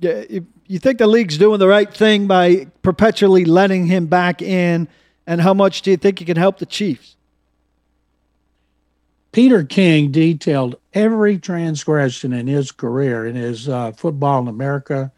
you 0.00 0.78
think 0.78 0.98
the 0.98 1.06
league's 1.06 1.38
doing 1.38 1.58
the 1.58 1.68
right 1.68 1.92
thing 1.92 2.26
by 2.26 2.66
perpetually 2.82 3.44
letting 3.46 3.86
him 3.86 4.06
back 4.06 4.42
in? 4.42 4.86
And 5.26 5.40
how 5.40 5.54
much 5.54 5.82
do 5.82 5.90
you 5.90 5.96
think 5.96 6.18
he 6.18 6.24
can 6.24 6.36
help 6.36 6.58
the 6.58 6.66
Chiefs? 6.66 7.16
Peter 9.34 9.64
King 9.64 10.12
detailed 10.12 10.76
every 10.92 11.38
transgression 11.38 12.32
in 12.32 12.46
his 12.46 12.70
career 12.70 13.26
in 13.26 13.34
his 13.34 13.68
uh, 13.68 13.90
Football 13.90 14.42
in 14.42 14.46
America 14.46 15.10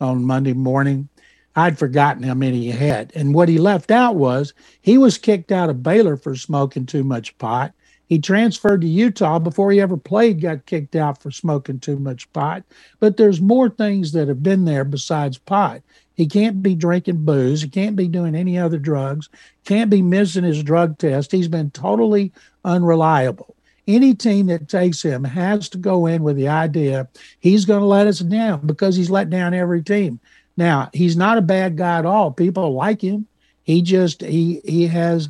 on 0.00 0.24
Monday 0.24 0.52
morning. 0.52 1.08
I'd 1.56 1.76
forgotten 1.76 2.22
how 2.22 2.34
many 2.34 2.60
he 2.60 2.70
had. 2.70 3.10
And 3.16 3.34
what 3.34 3.48
he 3.48 3.58
left 3.58 3.90
out 3.90 4.14
was 4.14 4.54
he 4.80 4.96
was 4.96 5.18
kicked 5.18 5.50
out 5.50 5.70
of 5.70 5.82
Baylor 5.82 6.16
for 6.16 6.36
smoking 6.36 6.86
too 6.86 7.02
much 7.02 7.36
pot. 7.38 7.72
He 8.06 8.20
transferred 8.20 8.82
to 8.82 8.86
Utah 8.86 9.40
before 9.40 9.72
he 9.72 9.80
ever 9.80 9.96
played, 9.96 10.40
got 10.40 10.66
kicked 10.66 10.94
out 10.94 11.20
for 11.20 11.32
smoking 11.32 11.80
too 11.80 11.98
much 11.98 12.32
pot. 12.32 12.62
But 13.00 13.16
there's 13.16 13.40
more 13.40 13.68
things 13.68 14.12
that 14.12 14.28
have 14.28 14.44
been 14.44 14.66
there 14.66 14.84
besides 14.84 15.38
pot. 15.38 15.82
He 16.14 16.28
can't 16.28 16.62
be 16.62 16.76
drinking 16.76 17.24
booze. 17.24 17.62
He 17.62 17.68
can't 17.68 17.96
be 17.96 18.06
doing 18.06 18.36
any 18.36 18.56
other 18.56 18.78
drugs. 18.78 19.28
Can't 19.64 19.90
be 19.90 20.00
missing 20.00 20.44
his 20.44 20.62
drug 20.62 20.96
test. 20.96 21.32
He's 21.32 21.48
been 21.48 21.72
totally 21.72 22.30
unreliable. 22.64 23.56
Any 23.86 24.14
team 24.14 24.46
that 24.46 24.68
takes 24.68 25.02
him 25.02 25.24
has 25.24 25.68
to 25.70 25.78
go 25.78 26.06
in 26.06 26.22
with 26.22 26.36
the 26.36 26.48
idea 26.48 27.08
he's 27.40 27.64
going 27.64 27.80
to 27.80 27.86
let 27.86 28.06
us 28.06 28.20
down 28.20 28.66
because 28.66 28.96
he's 28.96 29.10
let 29.10 29.28
down 29.28 29.52
every 29.52 29.82
team. 29.82 30.20
Now, 30.56 30.88
he's 30.92 31.16
not 31.16 31.38
a 31.38 31.42
bad 31.42 31.76
guy 31.76 31.98
at 31.98 32.06
all. 32.06 32.30
People 32.30 32.72
like 32.72 33.00
him. 33.00 33.26
He 33.62 33.82
just 33.82 34.22
he 34.22 34.60
he 34.64 34.86
has 34.86 35.28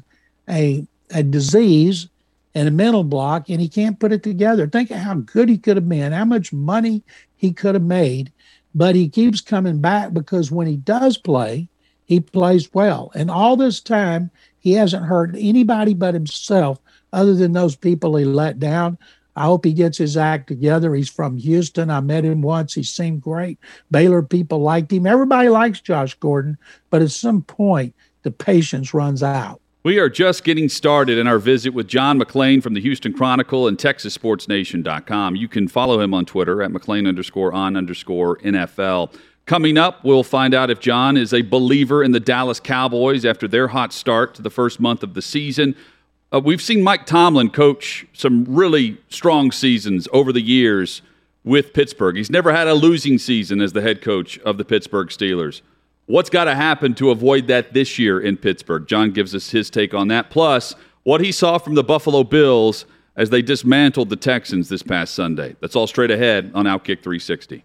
a 0.48 0.86
a 1.10 1.22
disease 1.22 2.08
and 2.54 2.68
a 2.68 2.72
mental 2.72 3.04
block 3.04 3.48
and 3.48 3.60
he 3.60 3.68
can't 3.68 3.98
put 3.98 4.12
it 4.12 4.22
together. 4.22 4.66
Think 4.66 4.90
of 4.90 4.98
how 4.98 5.14
good 5.14 5.48
he 5.48 5.58
could 5.58 5.76
have 5.76 5.88
been, 5.88 6.12
how 6.12 6.24
much 6.24 6.52
money 6.52 7.02
he 7.36 7.52
could 7.52 7.74
have 7.74 7.84
made, 7.84 8.32
but 8.74 8.94
he 8.94 9.08
keeps 9.08 9.40
coming 9.40 9.80
back 9.80 10.12
because 10.12 10.50
when 10.50 10.66
he 10.66 10.76
does 10.76 11.16
play, 11.16 11.68
he 12.06 12.20
plays 12.20 12.72
well. 12.74 13.10
And 13.14 13.30
all 13.30 13.56
this 13.56 13.80
time, 13.80 14.30
he 14.58 14.72
hasn't 14.72 15.06
hurt 15.06 15.34
anybody 15.36 15.94
but 15.94 16.14
himself 16.14 16.78
other 17.14 17.34
than 17.34 17.52
those 17.52 17.76
people 17.76 18.16
he 18.16 18.24
let 18.24 18.58
down. 18.58 18.98
I 19.36 19.44
hope 19.44 19.64
he 19.64 19.72
gets 19.72 19.98
his 19.98 20.16
act 20.16 20.46
together. 20.46 20.94
He's 20.94 21.08
from 21.08 21.36
Houston. 21.36 21.90
I 21.90 22.00
met 22.00 22.24
him 22.24 22.42
once. 22.42 22.74
He 22.74 22.82
seemed 22.82 23.22
great. 23.22 23.58
Baylor 23.90 24.22
people 24.22 24.60
liked 24.60 24.92
him. 24.92 25.06
Everybody 25.06 25.48
likes 25.48 25.80
Josh 25.80 26.14
Gordon, 26.14 26.56
but 26.90 27.02
at 27.02 27.10
some 27.10 27.42
point, 27.42 27.94
the 28.22 28.30
patience 28.30 28.94
runs 28.94 29.22
out. 29.22 29.60
We 29.82 29.98
are 29.98 30.08
just 30.08 30.44
getting 30.44 30.70
started 30.70 31.18
in 31.18 31.26
our 31.26 31.38
visit 31.38 31.74
with 31.74 31.88
John 31.88 32.18
McClain 32.18 32.62
from 32.62 32.72
the 32.72 32.80
Houston 32.80 33.12
Chronicle 33.12 33.68
and 33.68 33.76
TexasSportsNation.com. 33.76 35.36
You 35.36 35.46
can 35.46 35.68
follow 35.68 36.00
him 36.00 36.14
on 36.14 36.24
Twitter 36.24 36.62
at 36.62 36.70
McClain 36.70 37.06
underscore 37.06 37.52
on 37.52 37.76
underscore 37.76 38.38
NFL. 38.38 39.14
Coming 39.44 39.76
up, 39.76 40.02
we'll 40.02 40.22
find 40.22 40.54
out 40.54 40.70
if 40.70 40.80
John 40.80 41.18
is 41.18 41.34
a 41.34 41.42
believer 41.42 42.02
in 42.02 42.12
the 42.12 42.20
Dallas 42.20 42.60
Cowboys 42.60 43.26
after 43.26 43.46
their 43.46 43.68
hot 43.68 43.92
start 43.92 44.34
to 44.36 44.42
the 44.42 44.48
first 44.48 44.80
month 44.80 45.02
of 45.02 45.12
the 45.12 45.20
season. 45.20 45.76
Uh, 46.34 46.40
we've 46.40 46.62
seen 46.62 46.82
Mike 46.82 47.06
Tomlin 47.06 47.48
coach 47.48 48.06
some 48.12 48.44
really 48.48 48.96
strong 49.08 49.52
seasons 49.52 50.08
over 50.12 50.32
the 50.32 50.40
years 50.40 51.00
with 51.44 51.72
Pittsburgh. 51.72 52.16
He's 52.16 52.30
never 52.30 52.52
had 52.52 52.66
a 52.66 52.74
losing 52.74 53.18
season 53.18 53.60
as 53.60 53.72
the 53.72 53.82
head 53.82 54.02
coach 54.02 54.38
of 54.40 54.58
the 54.58 54.64
Pittsburgh 54.64 55.08
Steelers. 55.08 55.60
What's 56.06 56.30
got 56.30 56.44
to 56.44 56.56
happen 56.56 56.94
to 56.94 57.10
avoid 57.10 57.46
that 57.46 57.72
this 57.72 58.00
year 58.00 58.20
in 58.20 58.36
Pittsburgh? 58.36 58.88
John 58.88 59.12
gives 59.12 59.32
us 59.32 59.50
his 59.50 59.70
take 59.70 59.94
on 59.94 60.08
that. 60.08 60.30
Plus, 60.30 60.74
what 61.04 61.20
he 61.20 61.30
saw 61.30 61.58
from 61.58 61.76
the 61.76 61.84
Buffalo 61.84 62.24
Bills 62.24 62.84
as 63.14 63.30
they 63.30 63.40
dismantled 63.40 64.08
the 64.08 64.16
Texans 64.16 64.68
this 64.68 64.82
past 64.82 65.14
Sunday. 65.14 65.54
That's 65.60 65.76
all 65.76 65.86
straight 65.86 66.10
ahead 66.10 66.50
on 66.52 66.64
Outkick 66.64 67.02
360. 67.02 67.62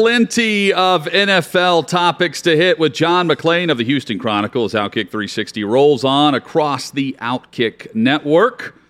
Plenty 0.00 0.72
of 0.72 1.04
NFL 1.04 1.86
topics 1.86 2.40
to 2.40 2.56
hit 2.56 2.78
with 2.78 2.94
John 2.94 3.28
McClain 3.28 3.70
of 3.70 3.76
the 3.76 3.84
Houston 3.84 4.18
Chronicle 4.18 4.64
as 4.64 4.72
Outkick 4.72 5.10
360 5.10 5.62
rolls 5.64 6.04
on 6.04 6.34
across 6.34 6.90
the 6.90 7.14
Outkick 7.20 7.94
network. 7.94 8.80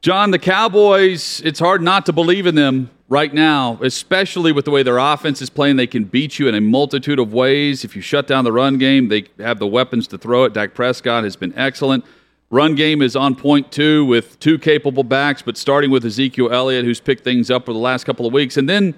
John, 0.00 0.32
the 0.32 0.40
Cowboys, 0.40 1.40
it's 1.44 1.60
hard 1.60 1.80
not 1.80 2.06
to 2.06 2.12
believe 2.12 2.48
in 2.48 2.56
them 2.56 2.90
right 3.08 3.32
now, 3.32 3.78
especially 3.82 4.50
with 4.50 4.64
the 4.64 4.72
way 4.72 4.82
their 4.82 4.98
offense 4.98 5.40
is 5.40 5.48
playing. 5.48 5.76
They 5.76 5.86
can 5.86 6.02
beat 6.02 6.40
you 6.40 6.48
in 6.48 6.56
a 6.56 6.60
multitude 6.60 7.20
of 7.20 7.32
ways. 7.32 7.84
If 7.84 7.94
you 7.94 8.02
shut 8.02 8.26
down 8.26 8.42
the 8.42 8.50
run 8.50 8.78
game, 8.78 9.06
they 9.10 9.26
have 9.38 9.60
the 9.60 9.68
weapons 9.68 10.08
to 10.08 10.18
throw 10.18 10.42
it. 10.42 10.54
Dak 10.54 10.74
Prescott 10.74 11.22
has 11.22 11.36
been 11.36 11.56
excellent. 11.56 12.04
Run 12.50 12.74
game 12.74 13.00
is 13.00 13.14
on 13.14 13.36
point 13.36 13.70
too 13.70 14.04
with 14.06 14.40
two 14.40 14.58
capable 14.58 15.04
backs, 15.04 15.40
but 15.40 15.56
starting 15.56 15.92
with 15.92 16.04
Ezekiel 16.04 16.52
Elliott, 16.52 16.84
who's 16.84 16.98
picked 16.98 17.22
things 17.22 17.48
up 17.48 17.64
for 17.64 17.72
the 17.72 17.78
last 17.78 18.02
couple 18.02 18.26
of 18.26 18.32
weeks. 18.32 18.56
And 18.56 18.68
then 18.68 18.96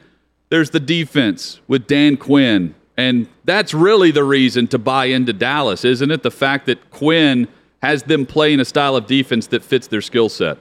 there's 0.49 0.71
the 0.71 0.81
defense 0.81 1.61
with 1.69 1.87
Dan 1.87 2.17
Quinn. 2.17 2.75
And 2.97 3.27
that's 3.45 3.75
really 3.75 4.11
the 4.11 4.25
reason 4.25 4.69
to 4.69 4.79
buy 4.79 5.07
into 5.07 5.33
Dallas, 5.33 5.85
isn't 5.85 6.11
it? 6.11 6.23
The 6.23 6.31
fact 6.31 6.67
that 6.67 6.91
Quinn 6.91 7.49
has 7.83 8.05
them 8.05 8.25
playing 8.25 8.61
a 8.61 8.65
style 8.65 8.97
of 8.97 9.07
defense 9.07 9.49
that 9.49 9.63
fits 9.63 9.89
their 9.89 10.01
skill 10.01 10.29
set. 10.29 10.59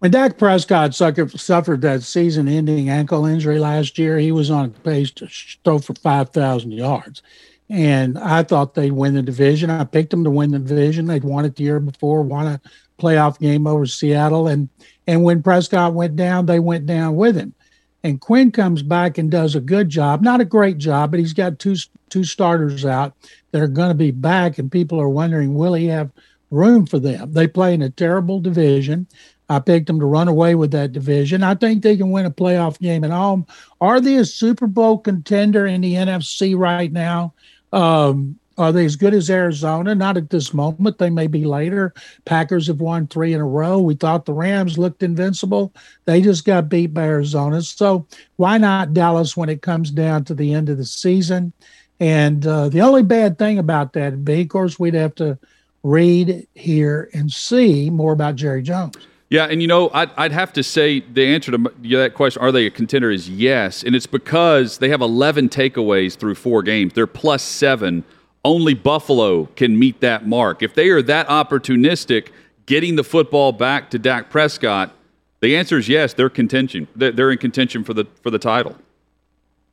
When 0.00 0.10
Dak 0.10 0.38
Prescott 0.38 0.94
suffered 0.94 1.82
that 1.82 2.02
season 2.02 2.48
ending 2.48 2.88
ankle 2.88 3.26
injury 3.26 3.58
last 3.58 3.98
year, 3.98 4.18
he 4.18 4.32
was 4.32 4.50
on 4.50 4.70
pace 4.70 5.10
to 5.12 5.28
throw 5.62 5.78
for 5.78 5.94
5,000 5.94 6.72
yards. 6.72 7.22
And 7.68 8.18
I 8.18 8.42
thought 8.42 8.74
they'd 8.74 8.92
win 8.92 9.14
the 9.14 9.22
division. 9.22 9.70
I 9.70 9.84
picked 9.84 10.10
them 10.10 10.24
to 10.24 10.30
win 10.30 10.50
the 10.50 10.58
division. 10.58 11.06
They'd 11.06 11.22
won 11.22 11.44
it 11.44 11.56
the 11.56 11.64
year 11.64 11.78
before, 11.78 12.22
won 12.22 12.46
a 12.46 12.60
playoff 12.98 13.38
game 13.38 13.66
over 13.66 13.86
Seattle. 13.86 14.48
And, 14.48 14.70
and 15.06 15.22
when 15.22 15.42
Prescott 15.42 15.94
went 15.94 16.16
down, 16.16 16.46
they 16.46 16.58
went 16.58 16.86
down 16.86 17.14
with 17.14 17.36
him. 17.36 17.54
And 18.02 18.20
Quinn 18.20 18.50
comes 18.50 18.82
back 18.82 19.18
and 19.18 19.30
does 19.30 19.54
a 19.54 19.60
good 19.60 19.88
job, 19.88 20.22
not 20.22 20.40
a 20.40 20.44
great 20.44 20.78
job, 20.78 21.10
but 21.10 21.20
he's 21.20 21.34
got 21.34 21.58
two 21.58 21.76
two 22.08 22.24
starters 22.24 22.84
out 22.84 23.14
that 23.52 23.62
are 23.62 23.68
going 23.68 23.90
to 23.90 23.94
be 23.94 24.10
back, 24.10 24.58
and 24.58 24.72
people 24.72 25.00
are 25.00 25.08
wondering, 25.08 25.54
will 25.54 25.74
he 25.74 25.86
have 25.86 26.10
room 26.50 26.86
for 26.86 26.98
them? 26.98 27.32
They 27.32 27.46
play 27.46 27.74
in 27.74 27.82
a 27.82 27.90
terrible 27.90 28.40
division. 28.40 29.06
I 29.48 29.58
picked 29.58 29.86
them 29.86 30.00
to 30.00 30.06
run 30.06 30.28
away 30.28 30.54
with 30.54 30.70
that 30.72 30.92
division. 30.92 31.42
I 31.42 31.54
think 31.54 31.82
they 31.82 31.96
can 31.96 32.10
win 32.10 32.26
a 32.26 32.30
playoff 32.30 32.78
game 32.78 33.04
at 33.04 33.10
home. 33.10 33.46
Are 33.80 34.00
they 34.00 34.16
a 34.16 34.24
Super 34.24 34.66
Bowl 34.66 34.98
contender 34.98 35.66
in 35.66 35.80
the 35.80 35.94
NFC 35.94 36.56
right 36.56 36.90
now? 36.92 37.34
Um, 37.72 38.39
are 38.60 38.72
they 38.72 38.84
as 38.84 38.94
good 38.94 39.14
as 39.14 39.30
Arizona? 39.30 39.94
Not 39.94 40.18
at 40.18 40.28
this 40.28 40.52
moment. 40.52 40.98
They 40.98 41.08
may 41.08 41.26
be 41.26 41.46
later. 41.46 41.94
Packers 42.26 42.66
have 42.66 42.80
won 42.80 43.06
three 43.06 43.32
in 43.32 43.40
a 43.40 43.46
row. 43.46 43.78
We 43.78 43.94
thought 43.94 44.26
the 44.26 44.34
Rams 44.34 44.76
looked 44.76 45.02
invincible. 45.02 45.72
They 46.04 46.20
just 46.20 46.44
got 46.44 46.68
beat 46.68 46.92
by 46.92 47.04
Arizona. 47.04 47.62
So 47.62 48.06
why 48.36 48.58
not 48.58 48.92
Dallas 48.92 49.34
when 49.36 49.48
it 49.48 49.62
comes 49.62 49.90
down 49.90 50.24
to 50.24 50.34
the 50.34 50.52
end 50.52 50.68
of 50.68 50.76
the 50.76 50.84
season? 50.84 51.54
And 52.00 52.46
uh, 52.46 52.68
the 52.68 52.82
only 52.82 53.02
bad 53.02 53.38
thing 53.38 53.58
about 53.58 53.94
that 53.94 54.24
be, 54.24 54.42
of 54.42 54.48
course, 54.48 54.78
we'd 54.78 54.94
have 54.94 55.14
to 55.16 55.38
read, 55.82 56.46
hear, 56.54 57.08
and 57.14 57.32
see 57.32 57.88
more 57.88 58.12
about 58.12 58.36
Jerry 58.36 58.62
Jones. 58.62 58.94
Yeah, 59.30 59.44
and 59.44 59.62
you 59.62 59.68
know, 59.68 59.90
I'd, 59.94 60.10
I'd 60.16 60.32
have 60.32 60.52
to 60.54 60.62
say 60.62 61.00
the 61.00 61.24
answer 61.24 61.52
to 61.52 61.72
that 61.92 62.14
question, 62.14 62.42
are 62.42 62.50
they 62.50 62.66
a 62.66 62.70
contender, 62.70 63.10
is 63.10 63.30
yes. 63.30 63.84
And 63.84 63.94
it's 63.94 64.06
because 64.06 64.78
they 64.78 64.88
have 64.88 65.00
11 65.00 65.48
takeaways 65.48 66.16
through 66.16 66.34
four 66.34 66.62
games. 66.62 66.92
They're 66.92 67.06
plus 67.06 67.42
seven. 67.42 68.04
Only 68.44 68.74
Buffalo 68.74 69.46
can 69.56 69.78
meet 69.78 70.00
that 70.00 70.26
mark. 70.26 70.62
If 70.62 70.74
they 70.74 70.88
are 70.88 71.02
that 71.02 71.28
opportunistic, 71.28 72.28
getting 72.66 72.96
the 72.96 73.04
football 73.04 73.52
back 73.52 73.90
to 73.90 73.98
Dak 73.98 74.30
Prescott, 74.30 74.92
the 75.40 75.56
answer 75.56 75.78
is 75.78 75.88
yes, 75.88 76.14
they're 76.14 76.30
contention. 76.30 76.86
They're 76.96 77.30
in 77.30 77.38
contention 77.38 77.84
for 77.84 77.94
the 77.94 78.06
for 78.22 78.30
the 78.30 78.38
title. 78.38 78.76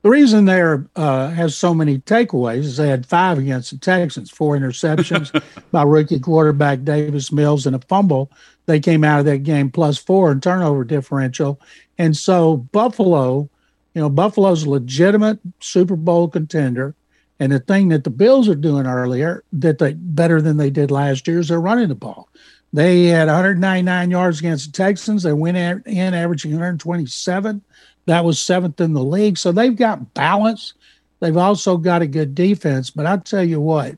The 0.03 0.09
reason 0.11 0.45
there 0.45 0.85
uh, 0.95 1.31
has 1.31 1.57
so 1.57 1.73
many 1.73 1.99
takeaways 1.99 2.59
is 2.59 2.77
they 2.77 2.87
had 2.87 3.05
five 3.05 3.37
against 3.37 3.71
the 3.71 3.77
Texans, 3.77 4.29
four 4.29 4.57
interceptions 4.57 5.43
by 5.71 5.83
rookie 5.83 6.19
quarterback 6.19 6.83
Davis 6.83 7.31
Mills 7.31 7.65
and 7.65 7.75
a 7.75 7.79
fumble. 7.79 8.31
They 8.67 8.79
came 8.79 9.03
out 9.03 9.19
of 9.19 9.25
that 9.25 9.39
game 9.39 9.71
plus 9.71 9.97
four 9.97 10.31
in 10.31 10.39
turnover 10.39 10.83
differential. 10.83 11.59
And 11.97 12.15
so 12.15 12.57
Buffalo, 12.57 13.49
you 13.95 14.01
know, 14.01 14.09
Buffalo's 14.09 14.63
a 14.63 14.69
legitimate 14.69 15.39
Super 15.59 15.95
Bowl 15.95 16.27
contender. 16.27 16.95
And 17.39 17.51
the 17.51 17.59
thing 17.59 17.89
that 17.89 18.03
the 18.03 18.09
Bills 18.09 18.49
are 18.49 18.55
doing 18.55 18.87
earlier 18.87 19.43
that 19.53 19.77
they 19.77 19.93
better 19.93 20.41
than 20.41 20.57
they 20.57 20.69
did 20.69 20.89
last 20.89 21.27
year 21.27 21.39
is 21.39 21.49
they're 21.49 21.61
running 21.61 21.89
the 21.89 21.95
ball. 21.95 22.29
They 22.73 23.05
had 23.05 23.27
199 23.27 24.11
yards 24.11 24.39
against 24.39 24.67
the 24.67 24.71
Texans. 24.71 25.23
They 25.23 25.33
went 25.33 25.85
in 25.87 26.13
averaging 26.13 26.51
127. 26.51 27.61
That 28.05 28.25
was 28.25 28.41
seventh 28.41 28.81
in 28.81 28.93
the 28.93 29.03
league. 29.03 29.37
So 29.37 29.51
they've 29.51 29.75
got 29.75 30.13
balance. 30.13 30.73
They've 31.19 31.37
also 31.37 31.77
got 31.77 32.01
a 32.01 32.07
good 32.07 32.35
defense. 32.35 32.89
But 32.89 33.05
I 33.05 33.17
tell 33.17 33.43
you 33.43 33.59
what, 33.59 33.97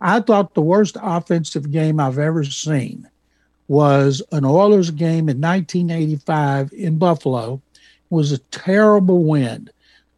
I 0.00 0.20
thought 0.20 0.54
the 0.54 0.62
worst 0.62 0.96
offensive 1.00 1.70
game 1.70 1.98
I've 1.98 2.18
ever 2.18 2.44
seen 2.44 3.08
was 3.68 4.22
an 4.32 4.44
Oilers 4.44 4.90
game 4.90 5.28
in 5.28 5.40
1985 5.40 6.72
in 6.72 6.98
Buffalo. 6.98 7.60
It 7.74 8.14
was 8.14 8.32
a 8.32 8.38
terrible 8.38 9.24
wind. 9.24 9.70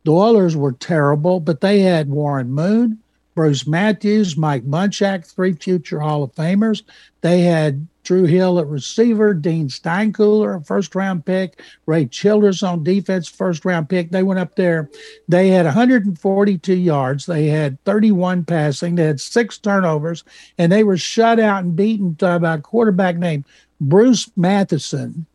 The 0.07 0.13
Oilers 0.13 0.57
were 0.57 0.71
terrible, 0.71 1.41
but 1.41 1.61
they 1.61 1.81
had 1.81 2.09
Warren 2.09 2.53
Moon, 2.53 3.01
Bruce 3.35 3.67
Matthews, 3.67 4.37
Mike 4.37 4.65
Munchak, 4.65 5.27
three 5.27 5.53
future 5.53 5.99
Hall 5.99 6.23
of 6.23 6.33
Famers. 6.33 6.85
They 7.23 7.41
had 7.41 7.89
Drew 8.05 8.23
Hill 8.23 8.61
at 8.61 8.69
receiver, 8.69 9.35
Dean 9.35 9.67
Steinkuhler, 9.67 10.65
first 10.65 10.95
round 10.95 11.27
pick, 11.27 11.61
Ray 11.87 12.07
Childress 12.07 12.63
on 12.63 12.85
defense, 12.85 13.27
first 13.27 13.65
round 13.65 13.89
pick. 13.89 14.13
They 14.13 14.23
went 14.23 14.39
up 14.39 14.55
there. 14.55 14.89
They 15.27 15.49
had 15.49 15.67
142 15.67 16.73
yards. 16.73 17.27
They 17.27 17.49
had 17.49 17.83
31 17.83 18.45
passing. 18.45 18.95
They 18.95 19.07
had 19.07 19.21
six 19.21 19.59
turnovers, 19.59 20.23
and 20.57 20.71
they 20.71 20.85
were 20.85 20.97
shut 20.97 21.41
out 21.41 21.65
and 21.65 21.75
beaten 21.75 22.13
by 22.13 22.55
a 22.55 22.59
quarterback 22.61 23.17
named 23.17 23.45
Bruce 23.81 24.31
Mathison. 24.39 25.27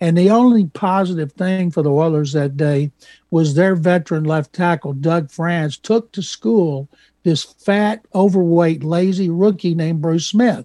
And 0.00 0.16
the 0.16 0.30
only 0.30 0.66
positive 0.66 1.32
thing 1.32 1.70
for 1.70 1.82
the 1.82 1.90
Oilers 1.90 2.32
that 2.32 2.56
day 2.56 2.90
was 3.30 3.54
their 3.54 3.74
veteran 3.74 4.24
left 4.24 4.52
tackle, 4.52 4.94
Doug 4.94 5.30
France, 5.30 5.76
took 5.76 6.10
to 6.12 6.22
school 6.22 6.88
this 7.22 7.44
fat, 7.44 8.04
overweight, 8.14 8.82
lazy 8.82 9.28
rookie 9.28 9.74
named 9.74 10.00
Bruce 10.00 10.26
Smith. 10.26 10.64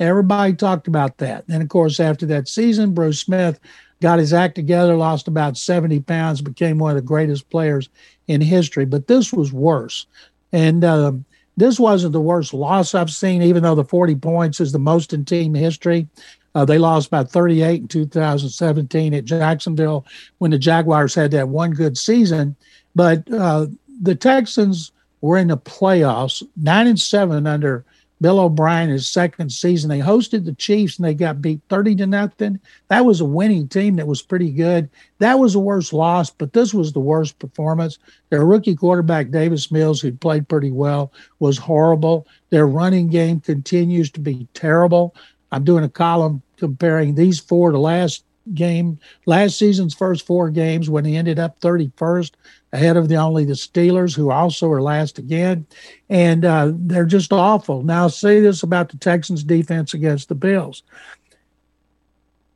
Everybody 0.00 0.54
talked 0.54 0.88
about 0.88 1.18
that. 1.18 1.44
And 1.48 1.62
of 1.62 1.68
course, 1.68 2.00
after 2.00 2.26
that 2.26 2.48
season, 2.48 2.92
Bruce 2.92 3.20
Smith 3.20 3.60
got 4.00 4.18
his 4.18 4.32
act 4.32 4.56
together, 4.56 4.96
lost 4.96 5.28
about 5.28 5.56
70 5.56 6.00
pounds, 6.00 6.42
became 6.42 6.78
one 6.78 6.90
of 6.90 6.96
the 6.96 7.02
greatest 7.02 7.48
players 7.50 7.88
in 8.26 8.40
history. 8.40 8.84
But 8.84 9.06
this 9.06 9.32
was 9.32 9.52
worse. 9.52 10.06
And 10.52 10.82
uh, 10.82 11.12
this 11.56 11.78
wasn't 11.78 12.12
the 12.12 12.20
worst 12.20 12.52
loss 12.52 12.94
I've 12.94 13.10
seen, 13.10 13.42
even 13.42 13.62
though 13.62 13.76
the 13.76 13.84
40 13.84 14.16
points 14.16 14.60
is 14.60 14.72
the 14.72 14.78
most 14.78 15.12
in 15.12 15.24
team 15.24 15.54
history. 15.54 16.08
Uh, 16.54 16.64
they 16.64 16.78
lost 16.78 17.08
about 17.08 17.30
38 17.30 17.80
in 17.82 17.88
2017 17.88 19.14
at 19.14 19.24
Jacksonville 19.24 20.06
when 20.38 20.50
the 20.50 20.58
Jaguars 20.58 21.14
had 21.14 21.30
that 21.30 21.48
one 21.48 21.70
good 21.70 21.96
season. 21.96 22.56
But 22.94 23.30
uh, 23.32 23.66
the 24.02 24.14
Texans 24.14 24.92
were 25.20 25.38
in 25.38 25.48
the 25.48 25.56
playoffs, 25.56 26.42
nine 26.56 26.86
and 26.86 27.00
seven 27.00 27.46
under 27.46 27.84
Bill 28.22 28.38
O'Brien 28.38 28.88
his 28.88 29.08
second 29.08 29.50
season. 29.50 29.90
They 29.90 29.98
hosted 29.98 30.44
the 30.44 30.54
Chiefs 30.54 30.96
and 30.96 31.04
they 31.04 31.12
got 31.12 31.42
beat 31.42 31.60
30 31.68 31.96
to 31.96 32.06
nothing. 32.06 32.60
That 32.88 33.04
was 33.04 33.20
a 33.20 33.24
winning 33.24 33.66
team 33.66 33.96
that 33.96 34.06
was 34.06 34.22
pretty 34.22 34.50
good. 34.50 34.88
That 35.18 35.40
was 35.40 35.54
the 35.54 35.58
worst 35.58 35.92
loss, 35.92 36.30
but 36.30 36.52
this 36.52 36.72
was 36.72 36.92
the 36.92 37.00
worst 37.00 37.38
performance. 37.40 37.98
Their 38.30 38.46
rookie 38.46 38.76
quarterback, 38.76 39.30
Davis 39.30 39.72
Mills, 39.72 40.00
who 40.00 40.12
played 40.12 40.48
pretty 40.48 40.70
well, 40.70 41.12
was 41.40 41.58
horrible. 41.58 42.26
Their 42.50 42.68
running 42.68 43.08
game 43.08 43.40
continues 43.40 44.10
to 44.12 44.20
be 44.20 44.46
terrible. 44.54 45.16
I'm 45.52 45.64
doing 45.64 45.84
a 45.84 45.88
column 45.88 46.42
comparing 46.56 47.14
these 47.14 47.38
four 47.38 47.70
to 47.70 47.78
last 47.78 48.24
game, 48.54 48.98
last 49.26 49.58
season's 49.58 49.94
first 49.94 50.26
four 50.26 50.50
games 50.50 50.90
when 50.90 51.04
he 51.04 51.16
ended 51.16 51.38
up 51.38 51.60
31st 51.60 52.32
ahead 52.72 52.96
of 52.96 53.08
the 53.08 53.16
only 53.16 53.44
the 53.44 53.52
Steelers, 53.52 54.16
who 54.16 54.30
also 54.30 54.68
are 54.70 54.82
last 54.82 55.18
again, 55.18 55.66
and 56.08 56.44
uh, 56.44 56.72
they're 56.74 57.04
just 57.04 57.32
awful. 57.32 57.82
Now, 57.82 58.08
say 58.08 58.40
this 58.40 58.62
about 58.62 58.88
the 58.88 58.96
Texans' 58.96 59.44
defense 59.44 59.94
against 59.94 60.28
the 60.28 60.34
Bills. 60.34 60.82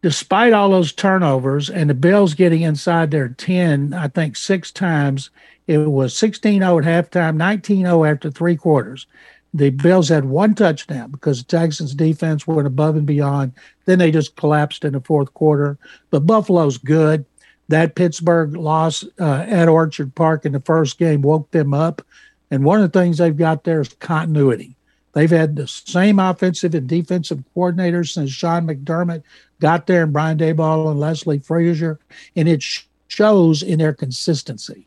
Despite 0.03 0.53
all 0.53 0.71
those 0.71 0.93
turnovers 0.93 1.69
and 1.69 1.91
the 1.91 1.95
Bills 1.95 2.35
getting 2.35 2.63
inside 2.63 3.11
their 3.11 3.29
10, 3.29 3.93
I 3.93 4.09
think 4.09 4.37
six 4.37 4.71
times, 4.71 5.31
it 5.67 5.79
was 5.79 6.17
16 6.17 6.61
0 6.61 6.79
at 6.79 6.85
halftime, 6.85 7.37
19 7.37 7.87
0 7.87 8.05
after 8.05 8.31
three 8.31 8.57
quarters. 8.57 9.07
The 9.55 9.71
Bills 9.71 10.09
had 10.09 10.27
one 10.27 10.55
touchdown 10.55 11.11
because 11.11 11.39
the 11.39 11.49
Texans' 11.49 11.95
defense 11.95 12.47
went 12.47 12.67
above 12.67 12.97
and 12.97 13.07
beyond. 13.07 13.53
Then 13.87 13.99
they 13.99 14.11
just 14.11 14.37
collapsed 14.37 14.85
in 14.85 14.93
the 14.93 15.01
fourth 15.01 15.33
quarter. 15.35 15.79
But 16.11 16.27
Buffalo's 16.27 16.79
good 16.79 17.25
that 17.69 17.95
Pittsburgh 17.95 18.55
loss 18.55 19.05
uh, 19.19 19.45
at 19.49 19.69
Orchard 19.69 20.15
Park 20.15 20.45
in 20.45 20.53
the 20.53 20.61
first 20.61 20.99
game 20.99 21.23
woke 21.23 21.51
them 21.51 21.75
up. 21.75 22.03
And 22.51 22.65
one 22.65 22.81
of 22.81 22.93
the 22.93 22.99
things 22.99 23.19
they've 23.19 23.37
got 23.37 23.65
there 23.65 23.81
is 23.81 23.89
continuity. 23.95 24.77
They've 25.15 25.31
had 25.31 25.57
the 25.57 25.67
same 25.67 26.19
offensive 26.19 26.75
and 26.75 26.87
defensive 26.87 27.43
coordinators 27.57 28.13
since 28.13 28.31
Sean 28.31 28.67
McDermott 28.67 29.23
got 29.61 29.87
there 29.87 30.03
and 30.03 30.13
Brian 30.13 30.39
Daboll 30.39 30.91
and 30.91 31.01
Leslie 31.01 31.39
Frazier, 31.39 31.99
and 32.37 32.47
it 32.47 32.63
sh- 32.63 32.83
shows 33.09 33.63
in 33.63 33.79
their 33.79 33.95
consistency. 33.95 34.86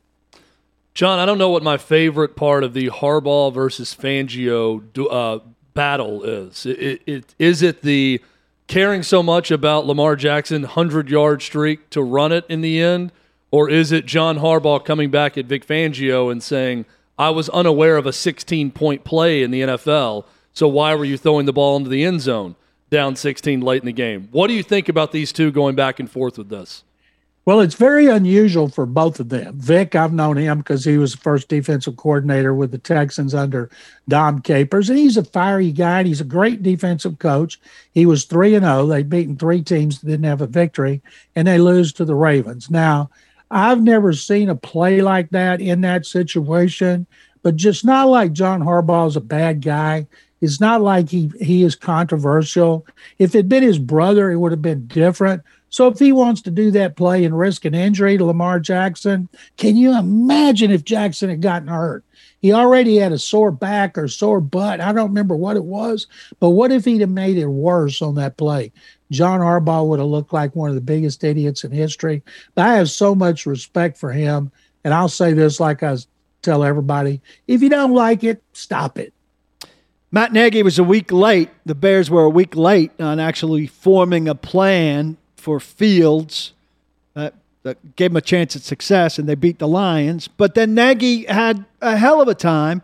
John, 0.93 1.19
I 1.19 1.25
don't 1.25 1.37
know 1.37 1.49
what 1.49 1.63
my 1.63 1.77
favorite 1.77 2.35
part 2.35 2.63
of 2.63 2.73
the 2.73 2.87
Harbaugh 2.89 3.53
versus 3.53 3.95
Fangio 3.95 4.83
uh, 5.09 5.39
battle 5.73 6.23
is. 6.23 6.65
It, 6.65 6.79
it, 6.79 7.01
it, 7.05 7.35
is 7.39 7.61
it 7.61 7.81
the 7.81 8.21
caring 8.67 9.03
so 9.03 9.23
much 9.23 9.49
about 9.51 9.85
Lamar 9.85 10.15
Jackson 10.15 10.63
100 10.63 11.09
yard 11.09 11.41
streak 11.41 11.89
to 11.91 12.01
run 12.01 12.31
it 12.31 12.45
in 12.49 12.61
the 12.61 12.81
end? 12.81 13.11
Or 13.51 13.69
is 13.69 13.91
it 13.91 14.05
John 14.05 14.39
Harbaugh 14.39 14.83
coming 14.83 15.09
back 15.09 15.37
at 15.37 15.45
Vic 15.45 15.65
Fangio 15.65 16.31
and 16.31 16.43
saying, 16.43 16.85
I 17.17 17.31
was 17.31 17.49
unaware 17.49 17.97
of 17.97 18.05
a 18.05 18.13
16 18.13 18.71
point 18.71 19.03
play 19.03 19.41
in 19.43 19.51
the 19.51 19.61
NFL, 19.61 20.25
so 20.53 20.67
why 20.67 20.95
were 20.95 21.05
you 21.05 21.17
throwing 21.17 21.45
the 21.45 21.53
ball 21.53 21.77
into 21.77 21.89
the 21.89 22.03
end 22.03 22.21
zone 22.21 22.55
down 22.89 23.15
16 23.15 23.61
late 23.61 23.81
in 23.81 23.87
the 23.87 23.91
game? 23.91 24.29
What 24.31 24.47
do 24.47 24.53
you 24.53 24.63
think 24.63 24.87
about 24.87 25.11
these 25.11 25.31
two 25.31 25.51
going 25.51 25.75
back 25.75 25.99
and 25.99 26.09
forth 26.09 26.37
with 26.37 26.49
this? 26.49 26.83
Well, 27.45 27.61
it's 27.61 27.75
very 27.75 28.07
unusual 28.07 28.69
for 28.69 28.85
both 28.85 29.19
of 29.19 29.29
them. 29.29 29.57
Vic, 29.59 29.95
I've 29.95 30.13
known 30.13 30.37
him 30.37 30.59
because 30.59 30.85
he 30.85 30.97
was 30.97 31.13
the 31.13 31.17
first 31.17 31.47
defensive 31.47 31.97
coordinator 31.97 32.53
with 32.53 32.71
the 32.71 32.77
Texans 32.77 33.33
under 33.33 33.71
Dom 34.07 34.41
Capers, 34.41 34.89
and 34.89 34.99
he's 34.99 35.17
a 35.17 35.23
fiery 35.23 35.71
guy. 35.71 36.03
he's 36.03 36.21
a 36.21 36.25
great 36.25 36.61
defensive 36.61 37.17
coach. 37.17 37.59
He 37.91 38.05
was 38.05 38.25
three 38.25 38.53
and 38.53 38.63
zero. 38.63 38.81
Oh. 38.81 38.87
They'd 38.87 39.09
beaten 39.09 39.35
three 39.35 39.63
teams 39.63 39.99
that 39.99 40.07
didn't 40.07 40.25
have 40.25 40.41
a 40.41 40.47
victory, 40.47 41.01
and 41.35 41.47
they 41.47 41.57
lose 41.57 41.91
to 41.93 42.05
the 42.05 42.13
Ravens. 42.13 42.69
Now, 42.69 43.09
I've 43.49 43.81
never 43.81 44.13
seen 44.13 44.49
a 44.49 44.55
play 44.55 45.01
like 45.01 45.31
that 45.31 45.59
in 45.59 45.81
that 45.81 46.05
situation, 46.05 47.07
but 47.41 47.55
just 47.55 47.83
not 47.83 48.09
like 48.09 48.33
John 48.33 48.61
Harbaugh 48.61 49.07
is 49.07 49.15
a 49.15 49.21
bad 49.21 49.61
guy. 49.61 50.05
It's 50.41 50.61
not 50.61 50.81
like 50.81 51.09
he 51.09 51.31
he 51.41 51.63
is 51.63 51.75
controversial. 51.75 52.85
If 53.17 53.33
it'd 53.33 53.49
been 53.49 53.63
his 53.63 53.79
brother, 53.79 54.31
it 54.31 54.37
would 54.37 54.51
have 54.51 54.61
been 54.61 54.87
different. 54.87 55.41
So 55.69 55.87
if 55.87 55.99
he 55.99 56.11
wants 56.11 56.41
to 56.43 56.51
do 56.51 56.71
that 56.71 56.95
play 56.95 57.25
and 57.25 57.37
risk 57.37 57.65
an 57.65 57.75
injury 57.75 58.17
to 58.17 58.25
Lamar 58.25 58.59
Jackson, 58.59 59.29
can 59.57 59.77
you 59.77 59.97
imagine 59.97 60.71
if 60.71 60.83
Jackson 60.83 61.29
had 61.29 61.41
gotten 61.41 61.67
hurt? 61.67 62.03
He 62.41 62.53
already 62.53 62.97
had 62.97 63.11
a 63.11 63.19
sore 63.19 63.51
back 63.51 63.97
or 63.97 64.07
sore 64.07 64.39
butt. 64.41 64.79
I 64.79 64.93
don't 64.93 65.09
remember 65.09 65.35
what 65.35 65.57
it 65.57 65.63
was, 65.65 66.07
but 66.39 66.51
what 66.51 66.71
if 66.71 66.85
he'd 66.85 67.01
have 67.01 67.09
made 67.09 67.37
it 67.37 67.47
worse 67.47 68.01
on 68.01 68.15
that 68.15 68.37
play? 68.37 68.71
John 69.11 69.41
Harbaugh 69.41 69.87
would 69.87 69.99
have 69.99 70.07
looked 70.07 70.33
like 70.33 70.55
one 70.55 70.69
of 70.69 70.75
the 70.75 70.81
biggest 70.81 71.23
idiots 71.23 71.63
in 71.63 71.71
history. 71.71 72.23
But 72.55 72.65
I 72.67 72.75
have 72.75 72.89
so 72.89 73.13
much 73.13 73.45
respect 73.45 73.97
for 73.97 74.11
him. 74.11 74.51
And 74.83 74.93
I'll 74.93 75.09
say 75.09 75.33
this 75.33 75.59
like 75.59 75.83
I 75.83 75.97
tell 76.41 76.63
everybody 76.63 77.21
if 77.47 77.61
you 77.61 77.69
don't 77.69 77.93
like 77.93 78.23
it, 78.23 78.41
stop 78.53 78.97
it. 78.97 79.13
Matt 80.11 80.33
Nagy 80.33 80.63
was 80.63 80.79
a 80.79 80.83
week 80.83 81.11
late. 81.11 81.49
The 81.65 81.75
Bears 81.75 82.09
were 82.09 82.23
a 82.23 82.29
week 82.29 82.55
late 82.55 82.91
on 82.99 83.19
actually 83.19 83.67
forming 83.67 84.27
a 84.27 84.33
plan 84.33 85.17
for 85.39 85.59
Fields 85.59 86.53
that, 87.13 87.33
that 87.63 87.95
gave 87.95 88.11
him 88.11 88.17
a 88.17 88.21
chance 88.21 88.55
at 88.55 88.61
success, 88.61 89.17
and 89.17 89.27
they 89.27 89.35
beat 89.35 89.59
the 89.59 89.67
Lions. 89.67 90.27
But 90.27 90.55
then 90.55 90.73
Nagy 90.73 91.25
had 91.25 91.65
a 91.81 91.97
hell 91.97 92.21
of 92.21 92.27
a 92.27 92.35
time. 92.35 92.81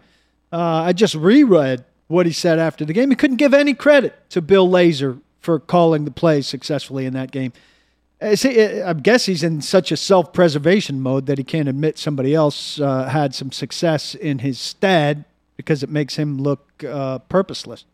Uh, 0.52 0.84
I 0.84 0.94
just 0.94 1.16
reread 1.16 1.84
what 2.08 2.26
he 2.26 2.32
said 2.32 2.60
after 2.60 2.86
the 2.86 2.94
game. 2.94 3.10
He 3.10 3.16
couldn't 3.16 3.38
give 3.38 3.54
any 3.54 3.74
credit 3.74 4.30
to 4.30 4.42
Bill 4.42 4.68
Lazor 4.68 5.20
for 5.40 5.60
calling 5.60 6.06
the 6.06 6.12
plays 6.12 6.48
successfully 6.48 7.06
in 7.06 7.14
that 7.14 7.32
game. 7.32 7.54
Uh, 8.22 8.36
uh, 8.46 8.90
I 8.90 8.94
guess 8.94 9.26
he's 9.26 9.44
in 9.44 9.62
such 9.62 9.92
a 9.92 9.98
self 9.98 10.34
preservation 10.34 11.02
mode 11.02 11.26
that 11.26 11.38
he 11.38 11.44
can't 11.44 11.68
admit 11.68 11.98
somebody 11.98 12.34
else 12.34 12.80
uh, 12.80 13.06
had 13.06 13.36
some 13.36 13.52
success 13.52 14.16
in 14.16 14.40
his 14.40 14.60
stead 14.60 15.26
because 15.58 15.84
it 15.84 15.90
makes 15.90 16.16
him 16.16 16.38
look 16.38 16.84
uh, 16.88 17.20
purposeless. 17.20 17.86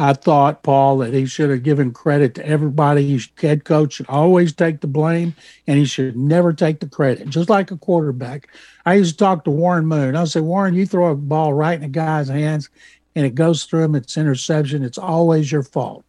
I 0.00 0.14
thought, 0.14 0.62
Paul, 0.62 0.96
that 0.98 1.12
he 1.12 1.26
should 1.26 1.50
have 1.50 1.62
given 1.62 1.92
credit 1.92 2.34
to 2.36 2.46
everybody. 2.46 3.06
His 3.06 3.28
head 3.38 3.66
coach 3.66 3.92
should 3.92 4.08
always 4.08 4.50
take 4.50 4.80
the 4.80 4.86
blame 4.86 5.34
and 5.66 5.78
he 5.78 5.84
should 5.84 6.16
never 6.16 6.54
take 6.54 6.80
the 6.80 6.88
credit, 6.88 7.28
just 7.28 7.50
like 7.50 7.70
a 7.70 7.76
quarterback. 7.76 8.48
I 8.86 8.94
used 8.94 9.18
to 9.18 9.24
talk 9.24 9.44
to 9.44 9.50
Warren 9.50 9.84
Moon. 9.84 10.16
I 10.16 10.24
say, 10.24 10.40
Warren, 10.40 10.72
you 10.72 10.86
throw 10.86 11.10
a 11.10 11.14
ball 11.14 11.52
right 11.52 11.76
in 11.76 11.84
a 11.84 11.88
guy's 11.88 12.28
hands 12.28 12.70
and 13.14 13.26
it 13.26 13.34
goes 13.34 13.64
through 13.64 13.82
him, 13.82 13.94
it's 13.94 14.16
interception. 14.16 14.84
It's 14.84 14.96
always 14.96 15.52
your 15.52 15.62
fault 15.62 16.02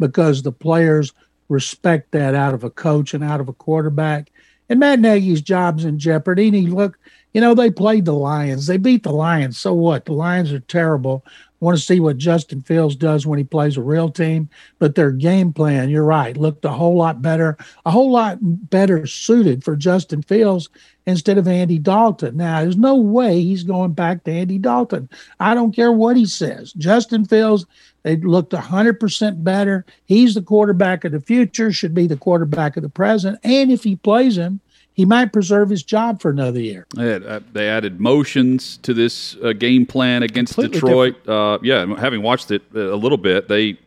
because 0.00 0.42
the 0.42 0.50
players 0.50 1.12
respect 1.48 2.10
that 2.10 2.34
out 2.34 2.52
of 2.52 2.64
a 2.64 2.70
coach 2.70 3.14
and 3.14 3.22
out 3.22 3.40
of 3.40 3.48
a 3.48 3.52
quarterback. 3.52 4.32
And 4.68 4.80
Matt 4.80 4.98
Nagy's 4.98 5.40
job's 5.40 5.84
in 5.84 6.00
jeopardy. 6.00 6.48
And 6.48 6.56
he 6.56 6.66
look, 6.66 6.98
you 7.32 7.40
know, 7.40 7.54
they 7.54 7.70
played 7.70 8.06
the 8.06 8.12
Lions. 8.12 8.66
They 8.66 8.76
beat 8.76 9.04
the 9.04 9.12
Lions. 9.12 9.56
So 9.56 9.72
what? 9.72 10.06
The 10.06 10.14
Lions 10.14 10.52
are 10.52 10.58
terrible 10.58 11.24
want 11.60 11.76
to 11.76 11.82
see 11.82 12.00
what 12.00 12.18
Justin 12.18 12.62
Fields 12.62 12.96
does 12.96 13.26
when 13.26 13.38
he 13.38 13.44
plays 13.44 13.76
a 13.76 13.82
real 13.82 14.10
team. 14.10 14.48
But 14.78 14.94
their 14.94 15.10
game 15.10 15.52
plan, 15.52 15.88
you're 15.88 16.04
right, 16.04 16.36
looked 16.36 16.64
a 16.64 16.70
whole 16.70 16.96
lot 16.96 17.22
better, 17.22 17.56
a 17.84 17.90
whole 17.90 18.10
lot 18.10 18.38
better 18.40 19.06
suited 19.06 19.64
for 19.64 19.76
Justin 19.76 20.22
Fields 20.22 20.68
instead 21.06 21.38
of 21.38 21.48
Andy 21.48 21.78
Dalton. 21.78 22.36
Now, 22.36 22.60
there's 22.60 22.76
no 22.76 22.96
way 22.96 23.40
he's 23.40 23.62
going 23.62 23.92
back 23.92 24.24
to 24.24 24.32
Andy 24.32 24.58
Dalton. 24.58 25.08
I 25.38 25.54
don't 25.54 25.74
care 25.74 25.92
what 25.92 26.16
he 26.16 26.26
says. 26.26 26.72
Justin 26.72 27.24
Fields, 27.24 27.64
they 28.02 28.16
looked 28.16 28.52
100% 28.52 29.44
better. 29.44 29.86
He's 30.04 30.34
the 30.34 30.42
quarterback 30.42 31.04
of 31.04 31.12
the 31.12 31.20
future, 31.20 31.72
should 31.72 31.94
be 31.94 32.06
the 32.06 32.16
quarterback 32.16 32.76
of 32.76 32.82
the 32.82 32.88
present. 32.88 33.38
And 33.44 33.70
if 33.70 33.84
he 33.84 33.96
plays 33.96 34.36
him, 34.36 34.60
he 34.96 35.04
might 35.04 35.30
preserve 35.30 35.68
his 35.68 35.82
job 35.82 36.22
for 36.22 36.30
another 36.30 36.58
year. 36.58 36.86
Uh, 36.98 37.40
they 37.52 37.68
added 37.68 38.00
motions 38.00 38.78
to 38.78 38.94
this 38.94 39.36
uh, 39.44 39.52
game 39.52 39.84
plan 39.84 40.22
against 40.22 40.54
completely 40.54 40.80
Detroit. 40.80 41.28
Uh, 41.28 41.58
yeah, 41.62 41.84
having 41.98 42.22
watched 42.22 42.50
it 42.50 42.62
uh, 42.74 42.94
a 42.94 42.96
little 42.96 43.18
bit, 43.18 43.46
they 43.46 43.78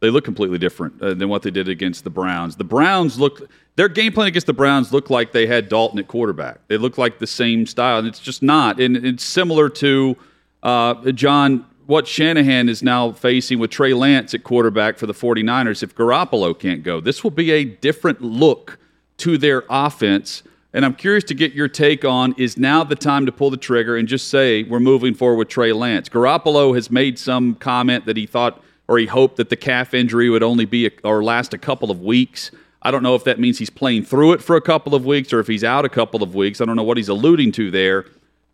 they 0.00 0.10
look 0.10 0.24
completely 0.24 0.58
different 0.58 1.00
uh, 1.00 1.14
than 1.14 1.28
what 1.28 1.42
they 1.42 1.52
did 1.52 1.68
against 1.68 2.02
the 2.04 2.10
Browns. 2.10 2.56
The 2.56 2.64
Browns 2.64 3.18
looked 3.18 3.42
their 3.76 3.88
game 3.88 4.12
plan 4.12 4.26
against 4.26 4.48
the 4.48 4.52
Browns 4.52 4.92
looked 4.92 5.08
like 5.08 5.30
they 5.30 5.46
had 5.46 5.68
Dalton 5.68 6.00
at 6.00 6.08
quarterback. 6.08 6.58
They 6.66 6.78
looked 6.78 6.98
like 6.98 7.20
the 7.20 7.28
same 7.28 7.64
style, 7.66 8.00
and 8.00 8.08
it's 8.08 8.20
just 8.20 8.42
not. 8.42 8.80
And 8.80 8.96
it's 8.96 9.24
similar 9.24 9.68
to 9.68 10.16
uh, 10.64 11.12
John 11.12 11.64
what 11.86 12.08
Shanahan 12.08 12.68
is 12.68 12.82
now 12.82 13.12
facing 13.12 13.60
with 13.60 13.70
Trey 13.70 13.94
Lance 13.94 14.34
at 14.34 14.42
quarterback 14.42 14.98
for 14.98 15.06
the 15.06 15.14
49ers 15.14 15.84
if 15.84 15.94
Garoppolo 15.94 16.58
can't 16.58 16.82
go. 16.82 17.00
This 17.00 17.22
will 17.22 17.30
be 17.30 17.52
a 17.52 17.64
different 17.64 18.20
look 18.20 18.80
to 19.18 19.38
their 19.38 19.62
offense 19.70 20.42
and 20.76 20.84
I'm 20.84 20.94
curious 20.94 21.24
to 21.24 21.34
get 21.34 21.54
your 21.54 21.68
take 21.68 22.04
on 22.04 22.34
is 22.36 22.58
now 22.58 22.84
the 22.84 22.94
time 22.94 23.24
to 23.24 23.32
pull 23.32 23.48
the 23.48 23.56
trigger 23.56 23.96
and 23.96 24.06
just 24.06 24.28
say 24.28 24.62
we're 24.64 24.78
moving 24.78 25.14
forward 25.14 25.36
with 25.36 25.48
Trey 25.48 25.72
Lance? 25.72 26.10
Garoppolo 26.10 26.74
has 26.74 26.90
made 26.90 27.18
some 27.18 27.54
comment 27.54 28.04
that 28.04 28.18
he 28.18 28.26
thought 28.26 28.62
or 28.86 28.98
he 28.98 29.06
hoped 29.06 29.36
that 29.36 29.48
the 29.48 29.56
calf 29.56 29.94
injury 29.94 30.28
would 30.28 30.42
only 30.42 30.66
be 30.66 30.86
a, 30.86 30.90
or 31.02 31.24
last 31.24 31.54
a 31.54 31.58
couple 31.58 31.90
of 31.90 32.02
weeks. 32.02 32.50
I 32.82 32.90
don't 32.90 33.02
know 33.02 33.14
if 33.14 33.24
that 33.24 33.40
means 33.40 33.58
he's 33.58 33.70
playing 33.70 34.04
through 34.04 34.34
it 34.34 34.42
for 34.42 34.54
a 34.54 34.60
couple 34.60 34.94
of 34.94 35.06
weeks 35.06 35.32
or 35.32 35.40
if 35.40 35.46
he's 35.46 35.64
out 35.64 35.86
a 35.86 35.88
couple 35.88 36.22
of 36.22 36.34
weeks. 36.34 36.60
I 36.60 36.66
don't 36.66 36.76
know 36.76 36.82
what 36.82 36.98
he's 36.98 37.08
alluding 37.08 37.52
to 37.52 37.70
there. 37.70 38.04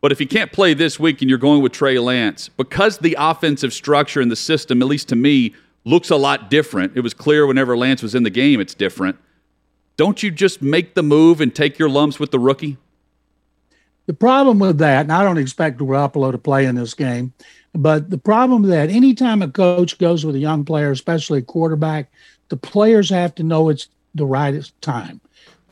But 0.01 0.13
if 0.13 0.21
he 0.21 0.27
can't 0.27 0.53
play 0.53 0.75
this 0.75 1.01
week 1.01 1.23
and 1.23 1.29
you're 1.29 1.41
going 1.41 1.61
with 1.61 1.73
Trey 1.73 1.99
Lance, 1.99 2.49
because 2.51 2.99
the 2.99 3.17
offensive 3.19 3.73
structure 3.73 4.21
and 4.21 4.31
the 4.31 4.37
system, 4.37 4.81
at 4.81 4.87
least 4.87 5.09
to 5.09 5.17
me, 5.17 5.57
looks 5.85 6.11
a 6.11 6.17
lot 6.17 6.51
different. 6.51 6.97
It 6.97 7.01
was 7.01 7.15
clear 7.15 7.49
whenever 7.49 7.77
Lance 7.77 8.01
was 8.01 8.15
in 8.15 8.23
the 8.23 8.31
game, 8.31 8.61
it's 8.61 8.75
different 8.75 9.19
don't 9.97 10.23
you 10.23 10.31
just 10.31 10.63
make 10.63 10.95
the 10.95 11.03
move 11.03 11.41
and 11.41 11.55
take 11.55 11.79
your 11.79 11.89
lumps 11.89 12.19
with 12.19 12.31
the 12.31 12.39
rookie? 12.39 12.77
The 14.07 14.15
problem 14.15 14.59
with 14.59 14.79
that, 14.79 15.03
and 15.03 15.13
I 15.13 15.23
don't 15.23 15.39
expect 15.39 15.79
Garoppolo 15.79 16.33
to 16.33 16.39
play 16.39 16.67
in 16.67 16.75
this 16.75 16.95
game, 16.95 17.33
but 17.75 18.11
the 18.11 18.19
problem 18.19 18.63
that, 18.65 18.91
anytime 18.91 19.43
a 19.43 19.49
coach 19.49 19.97
goes 19.99 20.27
with 20.27 20.35
a 20.35 20.41
young 20.41 20.65
player, 20.65 20.91
especially 20.91 21.39
a 21.39 21.43
quarterback, 21.43 22.11
the 22.49 22.57
players 22.57 23.11
have 23.11 23.35
to 23.37 23.43
know 23.43 23.69
it's 23.69 23.89
the 24.15 24.27
right 24.27 24.71
time. 24.81 25.21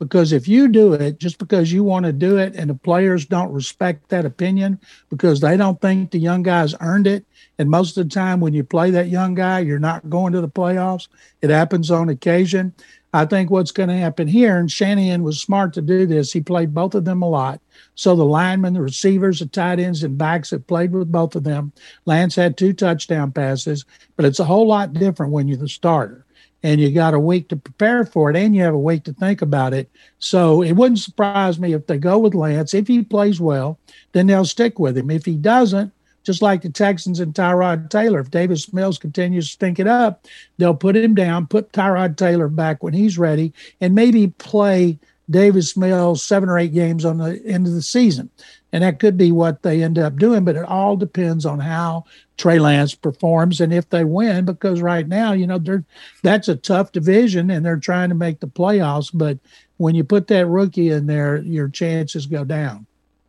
Because 0.01 0.33
if 0.33 0.49
you 0.49 0.67
do 0.67 0.95
it 0.95 1.19
just 1.19 1.39
because 1.39 1.71
you 1.71 1.85
want 1.85 2.07
to 2.07 2.13
do 2.13 2.39
it 2.39 2.57
and 2.57 2.71
the 2.71 2.75
players 2.75 3.27
don't 3.27 3.53
respect 3.53 4.09
that 4.09 4.25
opinion 4.25 4.81
because 5.11 5.41
they 5.41 5.59
don't 5.59 5.79
think 5.81 6.11
the 6.11 6.19
young 6.19 6.43
guy's 6.43 6.75
earned 6.81 7.07
it, 7.07 7.27
and 7.59 7.69
most 7.69 7.99
of 7.99 8.09
the 8.09 8.15
time 8.15 8.41
when 8.41 8.55
you 8.55 8.65
play 8.65 8.91
that 8.91 9.09
young 9.09 9.35
guy, 9.35 9.59
you're 9.59 9.79
not 9.79 10.09
going 10.09 10.33
to 10.33 10.41
the 10.41 10.49
playoffs. 10.49 11.09
It 11.43 11.51
happens 11.51 11.91
on 11.91 12.09
occasion. 12.09 12.73
I 13.13 13.27
think 13.27 13.51
what's 13.51 13.73
going 13.73 13.91
to 13.91 13.97
happen 13.97 14.27
here, 14.27 14.57
and 14.57 14.71
Shanahan 14.71 15.23
was 15.23 15.39
smart 15.39 15.75
to 15.75 15.83
do 15.83 16.07
this, 16.07 16.33
he 16.33 16.41
played 16.41 16.73
both 16.73 16.95
of 16.95 17.05
them 17.05 17.21
a 17.21 17.29
lot. 17.29 17.61
So 17.95 18.17
the 18.17 18.25
linemen, 18.25 18.73
the 18.73 18.81
receivers, 18.81 19.41
the 19.41 19.47
tight 19.47 19.81
ends, 19.81 20.03
and 20.03 20.17
backs 20.17 20.51
have 20.51 20.67
played 20.67 20.93
with 20.93 21.13
both 21.13 21.35
of 21.37 21.45
them. 21.45 21.73
Lance 22.07 22.37
had 22.37 22.57
two 22.57 22.73
touchdown 22.73 23.33
passes, 23.33 23.85
but 24.17 24.25
it's 24.25 24.41
a 24.41 24.45
whole 24.45 24.67
lot 24.67 24.95
different 24.95 25.33
when 25.33 25.47
you're 25.47 25.59
the 25.59 25.69
starter. 25.69 26.20
And 26.63 26.81
you 26.81 26.93
got 26.93 27.15
a 27.15 27.19
week 27.19 27.49
to 27.49 27.57
prepare 27.57 28.05
for 28.05 28.31
it, 28.31 28.37
and 28.37 28.55
you 28.55 28.63
have 28.63 28.75
a 28.75 28.79
week 28.79 29.05
to 29.05 29.15
think 29.15 29.41
about 29.41 29.73
it. 29.73 29.91
So 30.19 30.63
it 30.63 30.73
wouldn't 30.73 30.99
surprise 30.99 31.59
me 31.59 31.73
if 31.73 31.87
they 31.87 31.97
go 31.97 32.19
with 32.19 32.35
Lance. 32.35 32.75
If 32.75 32.87
he 32.87 33.03
plays 33.03 33.41
well, 33.41 33.79
then 34.13 34.27
they'll 34.27 34.45
stick 34.45 34.79
with 34.79 34.99
him. 34.99 35.11
If 35.11 35.25
he 35.25 35.37
doesn't, 35.37 35.93
just 36.23 36.43
like 36.43 36.63
the 36.63 36.69
Texans 36.69 37.19
and 37.19 37.35
Tyrod 37.35 37.89
Taylor. 37.89 38.21
If 38.21 38.31
Davis 38.31 38.73
Mills 38.73 38.99
continues 38.99 39.47
to 39.47 39.53
stink 39.53 39.79
it 39.79 39.87
up, 39.87 40.27
they'll 40.59 40.75
put 40.75 40.97
him 40.97 41.15
down, 41.15 41.47
put 41.47 41.73
Tyrod 41.73 42.17
Taylor 42.17 42.49
back 42.49 42.83
when 42.83 42.93
he's 42.93 43.19
ready, 43.19 43.55
and 43.81 43.95
maybe 43.95 44.29
play 44.29 44.99
Davis 45.31 45.77
Mills 45.77 46.23
seven 46.23 46.49
or 46.49 46.59
eight 46.59 46.75
games 46.75 47.05
on 47.05 47.19
the 47.19 47.41
end 47.47 47.67
of 47.67 47.73
the 47.73 47.83
season. 47.83 48.29
And 48.73 48.85
that 48.85 49.01
could 49.01 49.17
be 49.17 49.33
what 49.33 49.63
they 49.63 49.83
end 49.83 49.99
up 49.99 50.17
doing, 50.17 50.45
but 50.45 50.57
it 50.57 50.65
all 50.65 50.97
depends 50.97 51.45
on 51.45 51.59
how 51.59 52.05
Trey 52.37 52.59
Lance 52.59 52.95
performs 52.95 53.61
and 53.61 53.73
if 53.73 53.89
they 53.91 54.05
win, 54.05 54.45
because 54.45 54.81
right 54.81 55.07
now, 55.07 55.33
you 55.33 55.47
know, 55.47 55.59
they're 55.59 55.85
that's 56.23 56.49
a 56.49 56.57
tough 56.57 56.93
division 56.93 57.51
and 57.51 57.67
they're 57.67 57.77
trying 57.77 58.11
to 58.11 58.15
make 58.15 58.41
the 58.41 58.47
playoffs. 58.47 59.11
But 59.13 59.39
when 59.79 59.95
you 59.95 60.05
put 60.05 60.29
that 60.29 60.47
rookie 60.47 60.91
in 60.91 61.07
there, 61.07 61.39
your 61.39 61.69
chances 61.69 62.27
go 62.27 62.45
down. 62.45 62.87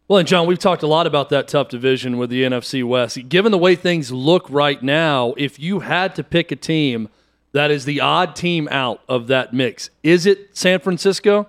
Well, 0.07 0.19
and 0.19 0.27
John, 0.27 0.45
we've 0.45 0.59
talked 0.59 0.83
a 0.83 0.87
lot 0.87 1.07
about 1.07 1.29
that 1.29 1.47
tough 1.47 1.69
division 1.69 2.17
with 2.17 2.29
the 2.29 2.43
NFC 2.43 2.83
West. 2.83 3.29
Given 3.29 3.53
the 3.53 3.57
way 3.57 3.75
things 3.75 4.11
look 4.11 4.45
right 4.49 4.83
now, 4.83 5.33
if 5.37 5.57
you 5.57 5.79
had 5.79 6.15
to 6.15 6.23
pick 6.23 6.51
a 6.51 6.57
team 6.57 7.07
that 7.53 7.71
is 7.71 7.85
the 7.85 8.01
odd 8.01 8.35
team 8.35 8.67
out 8.71 9.01
of 9.07 9.27
that 9.27 9.53
mix, 9.53 9.89
is 10.03 10.25
it 10.25 10.49
San 10.55 10.79
Francisco? 10.81 11.47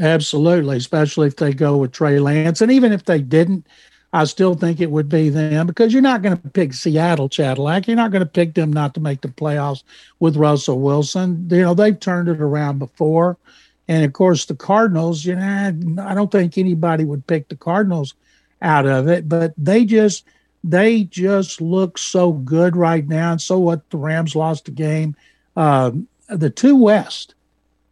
Absolutely, 0.00 0.76
especially 0.76 1.26
if 1.26 1.36
they 1.36 1.52
go 1.52 1.76
with 1.76 1.92
Trey 1.92 2.20
Lance. 2.20 2.60
And 2.60 2.70
even 2.70 2.92
if 2.92 3.04
they 3.04 3.20
didn't, 3.20 3.66
I 4.12 4.24
still 4.24 4.54
think 4.54 4.80
it 4.80 4.90
would 4.90 5.08
be 5.08 5.28
them 5.28 5.66
because 5.66 5.92
you're 5.92 6.00
not 6.00 6.22
going 6.22 6.36
to 6.36 6.48
pick 6.50 6.72
Seattle 6.72 7.28
Cadillac. 7.28 7.86
You're 7.86 7.96
not 7.96 8.10
going 8.10 8.20
to 8.20 8.26
pick 8.26 8.54
them 8.54 8.72
not 8.72 8.94
to 8.94 9.00
make 9.00 9.20
the 9.20 9.28
playoffs 9.28 9.82
with 10.18 10.36
Russell 10.36 10.80
Wilson. 10.80 11.46
You 11.50 11.62
know, 11.62 11.74
they've 11.74 11.98
turned 11.98 12.28
it 12.28 12.40
around 12.40 12.78
before. 12.78 13.36
And 13.86 14.04
of 14.04 14.12
course, 14.12 14.44
the 14.44 14.54
Cardinals, 14.54 15.24
you 15.24 15.34
know, 15.34 16.02
I 16.02 16.14
don't 16.14 16.30
think 16.30 16.56
anybody 16.56 17.04
would 17.04 17.26
pick 17.26 17.48
the 17.48 17.56
Cardinals 17.56 18.14
out 18.62 18.86
of 18.86 19.08
it, 19.08 19.28
but 19.28 19.52
they 19.56 19.84
just 19.84 20.24
they 20.64 21.04
just 21.04 21.60
look 21.60 21.98
so 21.98 22.32
good 22.32 22.76
right 22.76 23.06
now. 23.06 23.32
And 23.32 23.40
so 23.40 23.58
what 23.58 23.88
the 23.90 23.96
Rams 23.96 24.34
lost 24.34 24.66
the 24.66 24.70
game. 24.70 25.16
Um, 25.56 26.08
the 26.28 26.50
two 26.50 26.76
West, 26.76 27.34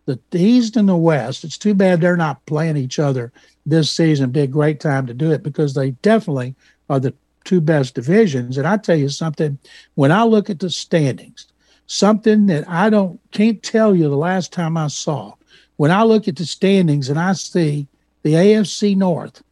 the 0.07 0.21
East 0.33 0.77
and 0.77 0.89
the 0.89 0.97
West, 0.97 1.45
it's 1.45 1.59
too 1.59 1.75
bad 1.75 2.01
they're 2.01 2.17
not 2.17 2.45
playing 2.47 2.77
each 2.77 2.99
other 2.99 3.33
this 3.67 3.91
season. 3.91 4.31
Be 4.31 4.41
a 4.41 4.47
great 4.47 4.81
time 4.81 5.07
to 5.07 5.15
do 5.15 5.33
it 5.33 5.43
because 5.43 5.75
they 5.75 5.91
definitely 5.91 6.55
are 6.89 7.01
the 7.01 7.13
two 7.45 7.61
best 7.61 7.95
divisions. 7.95 8.57
And 8.57 8.67
I 8.67 8.77
tell 8.77 8.97
you 8.97 9.09
something, 9.09 9.59
when 9.95 10.13
I 10.13 10.23
look 10.25 10.49
at 10.49 10.61
the 10.61 10.71
standings, 10.71 11.47
something 11.87 12.47
that 12.47 12.69
I 12.69 12.91
don't 12.91 13.21
can't 13.33 13.63
tell 13.63 13.95
you 13.95 14.09
the 14.09 14.17
last 14.17 14.53
time 14.53 14.77
I 14.77 14.89
saw 14.89 15.35
when 15.77 15.91
I 15.91 16.03
look 16.03 16.27
at 16.29 16.37
the 16.37 16.47
standings 16.47 17.09
and 17.09 17.19
I 17.19 17.35
see 17.35 17.87
the 18.23 18.33
AFC 18.33 18.97
North 18.97 19.43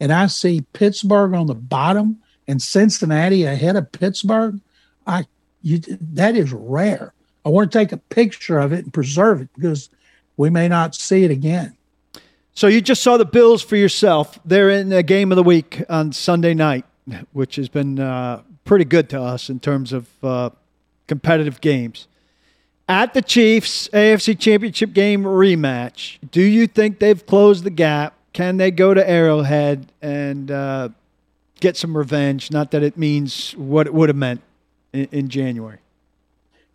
and 0.00 0.12
I 0.12 0.26
see 0.26 0.62
Pittsburgh 0.72 1.34
on 1.34 1.46
the 1.46 1.54
bottom 1.54 2.18
and 2.48 2.60
Cincinnati 2.60 3.44
ahead 3.44 3.76
of 3.76 3.92
Pittsburgh, 3.92 4.60
I 5.06 5.26
you, 5.62 5.78
that 5.78 6.36
is 6.36 6.52
rare. 6.52 7.12
I 7.44 7.48
want 7.48 7.72
to 7.72 7.78
take 7.78 7.92
a 7.92 7.96
picture 7.96 8.58
of 8.58 8.72
it 8.72 8.84
and 8.84 8.92
preserve 8.92 9.40
it 9.40 9.48
because 9.54 9.90
we 10.36 10.50
may 10.50 10.68
not 10.68 10.94
see 10.94 11.24
it 11.24 11.30
again. 11.30 11.76
So 12.52 12.66
you 12.66 12.80
just 12.80 13.02
saw 13.02 13.16
the 13.16 13.24
Bills 13.24 13.62
for 13.62 13.76
yourself. 13.76 14.38
They're 14.44 14.70
in 14.70 14.88
the 14.88 15.02
game 15.02 15.32
of 15.32 15.36
the 15.36 15.42
week 15.42 15.82
on 15.88 16.12
Sunday 16.12 16.54
night, 16.54 16.84
which 17.32 17.56
has 17.56 17.68
been 17.68 17.98
uh, 17.98 18.42
pretty 18.64 18.84
good 18.84 19.08
to 19.10 19.22
us 19.22 19.48
in 19.48 19.60
terms 19.60 19.92
of 19.92 20.08
uh, 20.22 20.50
competitive 21.06 21.60
games 21.60 22.06
at 22.90 23.14
the 23.14 23.22
Chiefs 23.22 23.88
AFC 23.92 24.36
Championship 24.36 24.92
game 24.92 25.22
rematch, 25.22 26.18
do 26.32 26.42
you 26.42 26.66
think 26.66 26.98
they've 26.98 27.24
closed 27.24 27.62
the 27.62 27.70
gap? 27.70 28.14
Can 28.32 28.56
they 28.56 28.72
go 28.72 28.92
to 28.92 29.08
Arrowhead 29.08 29.92
and 30.02 30.50
uh, 30.50 30.88
get 31.60 31.76
some 31.76 31.96
revenge? 31.96 32.50
Not 32.50 32.72
that 32.72 32.82
it 32.82 32.98
means 32.98 33.52
what 33.52 33.86
it 33.86 33.94
would 33.94 34.08
have 34.08 34.16
meant 34.16 34.40
in, 34.92 35.08
in 35.12 35.28
January. 35.28 35.78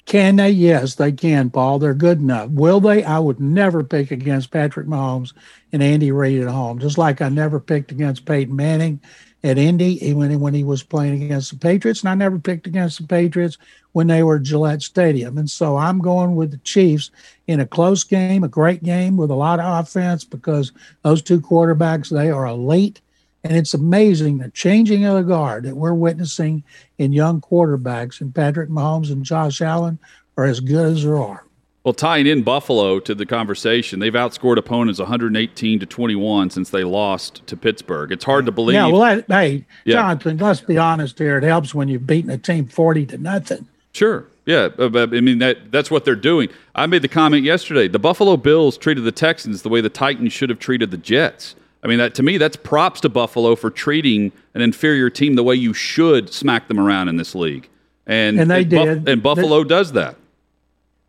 Can 0.06 0.36
they? 0.36 0.52
Yes, 0.52 0.96
they 0.96 1.12
can, 1.12 1.50
Paul. 1.50 1.80
They're 1.80 1.96
good 1.96 2.20
enough. 2.20 2.52
Will 2.52 2.80
they? 2.80 3.04
I 3.04 3.18
would 3.18 3.40
never 3.40 3.84
pick 3.84 4.12
against 4.12 4.52
Patrick 4.52 4.88
Mahomes 4.88 5.34
and 5.72 5.82
Andy 5.82 6.12
Reid 6.12 6.42
at 6.42 6.48
home, 6.48 6.80
just 6.80 7.00
like 7.00 7.22
I 7.22 7.30
never 7.30 7.60
picked 7.60 7.92
against 7.92 8.26
Peyton 8.26 8.56
Manning 8.56 9.00
at 9.44 9.58
Indy 9.58 10.14
when, 10.14 10.40
when 10.40 10.54
he 10.54 10.64
was 10.64 10.84
playing 10.84 11.24
against 11.24 11.52
the 11.52 11.58
Patriots. 11.58 12.02
And 12.02 12.10
I 12.10 12.16
never 12.16 12.38
picked 12.38 12.68
against 12.68 13.00
the 13.00 13.08
Patriots 13.08 13.58
when 13.94 14.08
they 14.08 14.22
were 14.22 14.38
at 14.38 14.44
Gillette 14.44 14.84
Stadium. 14.84 15.38
And 15.38 15.50
so 15.50 15.78
I'm 15.78 16.00
going 16.00 16.36
with 16.36 16.52
the 16.52 16.58
Chiefs 16.58 17.10
in 17.48 17.60
a 17.60 17.66
close 17.66 18.04
game, 18.04 18.44
a 18.44 18.48
great 18.48 18.84
game 18.84 19.18
with 19.18 19.32
a 19.32 19.36
lot 19.36 19.60
of 19.60 19.84
offense 19.84 20.24
because 20.24 20.72
those 21.02 21.22
two 21.22 21.42
quarterbacks, 21.42 22.10
they 22.10 22.30
are 22.30 22.46
elite. 22.46 23.02
And 23.46 23.56
it's 23.56 23.76
amazing 23.76 24.40
the 24.40 24.50
changing 24.50 25.06
of 25.06 25.14
the 25.18 25.22
guard 25.22 25.66
that 25.66 25.76
we're 25.76 25.94
witnessing 25.94 26.64
in 26.98 27.14
young 27.14 27.42
quarterbacks. 27.42 28.20
And 28.20 28.34
Patrick 28.34 28.72
Mahomes 28.72 29.12
and 29.12 29.24
Josh 29.24 29.62
Allen 29.62 30.00
are 30.36 30.46
as 30.46 30.60
good 30.60 30.94
as 30.94 31.04
there 31.04 31.20
are. 31.20 31.46
Well, 31.84 31.94
tying 31.94 32.26
in 32.26 32.42
Buffalo 32.42 33.00
to 33.02 33.14
the 33.14 33.28
conversation, 33.28 34.00
they've 34.00 34.12
outscored 34.12 34.58
opponents 34.58 34.98
118 34.98 35.80
to 35.80 35.86
21 35.86 36.50
since 36.50 36.72
they 36.72 36.84
lost 36.84 37.46
to 37.46 37.56
Pittsburgh. 37.56 38.12
It's 38.12 38.26
hard 38.26 38.48
to 38.48 38.52
believe. 38.52 38.74
Yeah, 38.74 38.88
well, 38.88 39.22
hey, 39.28 39.64
yeah. 39.84 39.94
Jonathan, 39.94 40.38
let's 40.38 40.62
be 40.62 40.80
honest 40.80 41.20
here. 41.20 41.38
It 41.38 41.44
helps 41.44 41.76
when 41.76 41.88
you've 41.88 42.08
beaten 42.08 42.32
a 42.32 42.40
team 42.40 42.66
40 42.66 43.06
to 43.06 43.20
nothing. 43.20 43.68
Sure. 43.94 44.26
Yeah, 44.48 44.70
uh, 44.80 44.90
I 45.12 45.22
mean 45.22 45.38
that 45.38 45.72
that's 45.72 45.92
what 45.92 46.04
they're 46.04 46.16
doing. 46.16 46.50
I 46.74 46.88
made 46.88 47.04
the 47.04 47.08
comment 47.08 47.44
yesterday. 47.44 47.88
The 47.88 48.00
Buffalo 48.00 48.38
Bills 48.38 48.78
treated 48.78 49.04
the 49.04 49.12
Texans 49.12 49.62
the 49.62 49.70
way 49.70 49.82
the 49.82 49.90
Titans 49.90 50.34
should 50.34 50.50
have 50.50 50.60
treated 50.60 50.90
the 50.90 50.98
Jets. 50.98 51.56
I 51.86 51.88
mean 51.88 52.00
that 52.00 52.16
to 52.16 52.24
me 52.24 52.40
that's 52.40 52.56
props 52.56 53.00
to 53.02 53.10
Buffalo 53.10 53.56
for 53.56 53.70
treating 53.70 54.32
an 54.56 54.62
inferior 54.62 55.12
team 55.12 55.36
the 55.36 55.44
way 55.44 55.54
you 55.54 55.72
should 55.72 56.34
smack 56.34 56.68
them 56.68 56.80
around 56.80 57.10
in 57.10 57.18
this 57.18 57.36
league. 57.36 57.70
And 58.08 58.40
and 58.40 58.50
they 58.50 58.62
and 58.62 58.70
did. 58.72 59.08
and 59.08 59.22
Buffalo 59.22 59.62
they, 59.62 59.70
does 59.70 59.92
that. 59.92 60.16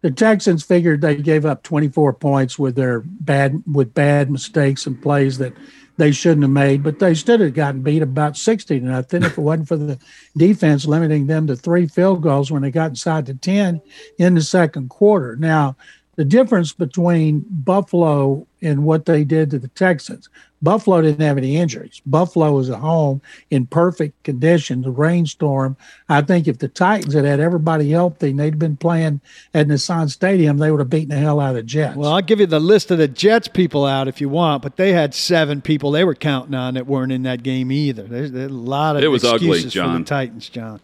The 0.03 0.11
Texans 0.11 0.62
figured 0.62 1.01
they 1.01 1.17
gave 1.17 1.47
up 1.47 1.62
24 1.62 2.12
points 2.12 2.59
with 2.59 2.77
their 2.77 3.01
bad 3.01 3.62
with 3.67 3.95
bad 3.95 4.31
mistakes 4.31 4.87
and 4.87 5.01
plays 5.01 5.39
that 5.39 5.55
they 5.97 6.12
shouldn't 6.12 6.43
have 6.43 6.51
made, 6.51 6.83
but 6.83 6.99
they 6.99 7.15
still 7.15 7.39
have 7.39 7.55
gotten 7.55 7.81
beat 7.81 8.03
about 8.03 8.37
60 8.37 8.79
to 8.79 8.85
nothing 8.85 9.23
if 9.23 9.39
it 9.39 9.41
wasn't 9.41 9.69
for 9.69 9.79
the 9.79 9.99
defense 10.37 10.85
limiting 10.85 11.27
them 11.27 11.47
to 11.47 11.57
three 11.57 11.87
field 11.87 12.23
goals 12.23 12.51
when 12.51 12.61
they 12.61 12.71
got 12.71 12.91
inside 12.91 13.25
the 13.25 13.33
10 13.33 13.81
in 14.19 14.35
the 14.35 14.43
second 14.43 14.91
quarter. 14.91 15.37
Now, 15.37 15.75
the 16.16 16.24
difference 16.24 16.72
between 16.72 17.44
Buffalo 17.48 18.46
and 18.62 18.85
what 18.85 19.05
they 19.05 19.22
did 19.22 19.50
to 19.50 19.59
the 19.59 19.68
Texans. 19.68 20.29
Buffalo 20.62 21.02
didn't 21.02 21.20
have 21.20 21.37
any 21.37 21.57
injuries. 21.57 22.00
Buffalo 22.07 22.52
was 22.52 22.70
at 22.70 22.79
home 22.79 23.20
in 23.50 23.66
perfect 23.66 24.20
condition. 24.24 24.81
The 24.81 24.90
rainstorm. 24.90 25.76
I 26.09 26.22
think 26.22 26.48
if 26.48 26.59
the 26.59 26.68
Titans 26.68 27.12
had 27.12 27.26
had 27.26 27.40
everybody 27.40 27.90
healthy 27.90 28.31
and 28.31 28.40
they'd 28.40 28.59
been 28.59 28.79
playing 28.79 29.20
at 29.52 29.68
Nissan 29.68 30.11
Stadium, 30.11 30.57
they 30.57 30.70
would 30.70 30.81
have 30.81 30.90
beaten 30.90 31.11
the 31.11 31.18
hell 31.18 31.38
out 31.38 31.50
of 31.50 31.57
the 31.57 31.62
Jets. 31.62 31.96
Well, 31.96 32.12
I'll 32.12 32.22
give 32.22 32.40
you 32.40 32.46
the 32.46 32.59
list 32.59 32.90
of 32.90 32.96
the 32.96 33.09
Jets 33.09 33.48
people 33.48 33.85
out 33.85 34.09
if 34.09 34.20
you 34.20 34.31
want, 34.31 34.62
but 34.62 34.76
they 34.76 34.92
had 34.92 35.14
seven 35.14 35.61
people 35.61 35.90
they 35.90 36.05
were 36.05 36.14
counting 36.14 36.55
on 36.55 36.74
that 36.74 36.87
weren't 36.87 37.12
in 37.12 37.22
that 37.24 37.42
game 37.42 37.70
either. 37.70 38.05
There's, 38.05 38.33
there's 38.33 38.50
a 38.50 38.55
lot 38.55 38.96
of 38.96 39.05
it 39.05 39.09
was 39.09 39.24
excuses 39.24 39.66
ugly, 39.66 39.70
John. 39.70 39.92
for 39.92 39.98
the 39.98 40.05
Titans, 40.07 40.48
John. 40.48 40.81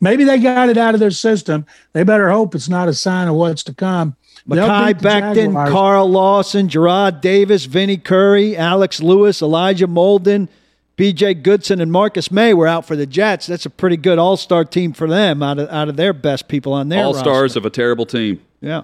Maybe 0.00 0.24
they 0.24 0.38
got 0.38 0.68
it 0.68 0.76
out 0.76 0.94
of 0.94 1.00
their 1.00 1.10
system. 1.10 1.66
They 1.92 2.02
better 2.04 2.30
hope 2.30 2.54
it's 2.54 2.68
not 2.68 2.88
a 2.88 2.94
sign 2.94 3.28
of 3.28 3.34
what's 3.34 3.62
to 3.64 3.74
come. 3.74 4.16
Mekhi 4.48 4.94
Becton, 4.94 5.70
Carl 5.70 6.10
Lawson, 6.10 6.68
Gerard 6.68 7.20
Davis, 7.20 7.66
Vinnie 7.66 7.96
Curry, 7.96 8.56
Alex 8.56 9.00
Lewis, 9.00 9.40
Elijah 9.40 9.86
Molden, 9.86 10.48
B.J. 10.96 11.34
Goodson, 11.34 11.80
and 11.80 11.92
Marcus 11.92 12.30
Maye 12.30 12.54
were 12.54 12.66
out 12.66 12.84
for 12.84 12.96
the 12.96 13.06
Jets. 13.06 13.46
That's 13.46 13.66
a 13.66 13.70
pretty 13.70 13.96
good 13.96 14.18
All 14.18 14.36
Star 14.36 14.64
team 14.64 14.92
for 14.92 15.08
them 15.08 15.42
out 15.42 15.58
of 15.58 15.68
out 15.68 15.88
of 15.88 15.96
their 15.96 16.12
best 16.12 16.48
people 16.48 16.72
on 16.72 16.88
their 16.88 17.04
All 17.04 17.14
Stars 17.14 17.56
of 17.56 17.64
a 17.64 17.70
terrible 17.70 18.06
team. 18.06 18.40
Yeah, 18.60 18.82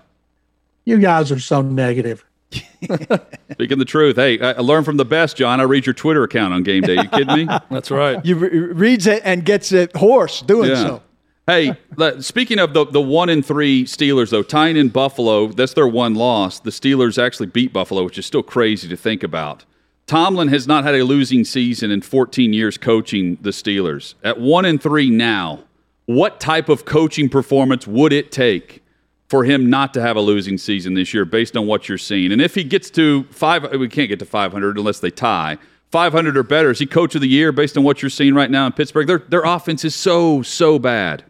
you 0.85 0.99
guys 0.99 1.33
are 1.33 1.41
so 1.41 1.61
negative. 1.61 2.25
Speaking 3.53 3.79
the 3.79 3.85
truth, 3.87 4.17
hey, 4.17 4.41
I 4.41 4.61
learn 4.61 4.85
from 4.85 4.97
the 4.97 5.05
best, 5.05 5.37
John. 5.37 5.61
I 5.61 5.65
read 5.65 5.87
your 5.87 5.95
Twitter 5.95 6.23
account 6.23 6.55
on 6.55 6.63
game 6.63 6.83
day. 6.83 6.95
You 6.95 7.09
kidding 7.09 7.47
me? 7.47 7.59
That's 7.71 7.91
right. 7.91 8.25
You 8.25 8.37
re- 8.37 8.49
reads 8.59 9.07
it 9.07 9.23
and 9.25 9.45
gets 9.45 9.73
it 9.73 9.95
hoarse 9.97 10.41
doing 10.43 10.71
Yeah. 10.71 10.77
so. 10.77 11.03
Hey, 11.47 11.77
speaking 12.21 12.59
of 12.59 12.75
the 12.75 12.85
the 12.85 13.01
one 13.01 13.31
and 13.31 13.45
three 13.45 13.85
Steelers, 13.85 14.29
though, 14.31 14.43
tying 14.43 14.77
in 14.77 14.91
Buffalo, 14.91 15.47
that's 15.49 15.73
their 15.73 15.89
one 15.89 16.15
loss. 16.15 16.61
The 16.61 16.69
Steelers 16.69 17.17
actually 17.23 17.47
beat 17.47 17.73
Buffalo, 17.73 18.05
which 18.05 18.19
is 18.19 18.27
still 18.27 18.43
crazy 18.43 18.87
to 18.87 18.97
think 18.99 19.23
about. 19.23 19.65
Tomlin 20.07 20.49
has 20.49 20.67
not 20.67 20.85
had 20.85 20.95
a 20.95 21.05
losing 21.05 21.45
season 21.45 21.91
in 21.91 22.03
14 22.03 22.53
years 22.53 22.77
coaching 22.77 23.39
the 23.41 23.49
Steelers. 23.51 24.15
At 24.23 24.39
one 24.39 24.67
and 24.67 24.81
three 24.83 25.09
now, 25.09 25.61
what 26.05 26.39
type 26.39 26.69
of 26.69 26.85
coaching 26.85 27.31
performance 27.31 27.87
would 27.87 28.13
it 28.13 28.31
take 28.31 28.83
for 29.29 29.45
him 29.45 29.69
not 29.69 29.93
to 29.95 30.01
have 30.01 30.17
a 30.17 30.21
losing 30.21 30.59
season 30.59 30.95
this 30.95 31.13
year, 31.13 31.25
based 31.25 31.57
on 31.57 31.67
what 31.67 31.89
you're 31.89 31.99
seeing? 31.99 32.33
And 32.33 32.41
if 32.41 32.55
he 32.55 32.65
gets 32.65 32.91
to 32.91 33.25
five, 33.25 33.71
we 33.73 33.89
can't 33.89 34.09
get 34.09 34.19
to 34.21 34.25
500 34.25 34.79
unless 34.79 35.01
they 35.01 35.11
tie. 35.11 35.59
500 35.91 36.37
or 36.37 36.43
better. 36.43 36.71
Is 36.71 36.79
he 36.79 36.87
coach 36.87 37.15
of 37.15 37.21
the 37.21 37.29
year 37.29 37.51
based 37.51 37.77
on 37.77 37.83
what 37.83 38.03
you're 38.03 38.11
seeing 38.11 38.35
right 38.35 38.51
now 38.51 38.67
in 38.67 38.73
Pittsburgh? 38.73 39.07
Their 39.07 39.19
their 39.19 39.45
offense 39.45 39.85
is 39.85 39.95
so 39.95 40.43
so 40.43 40.79
bad. 40.79 41.25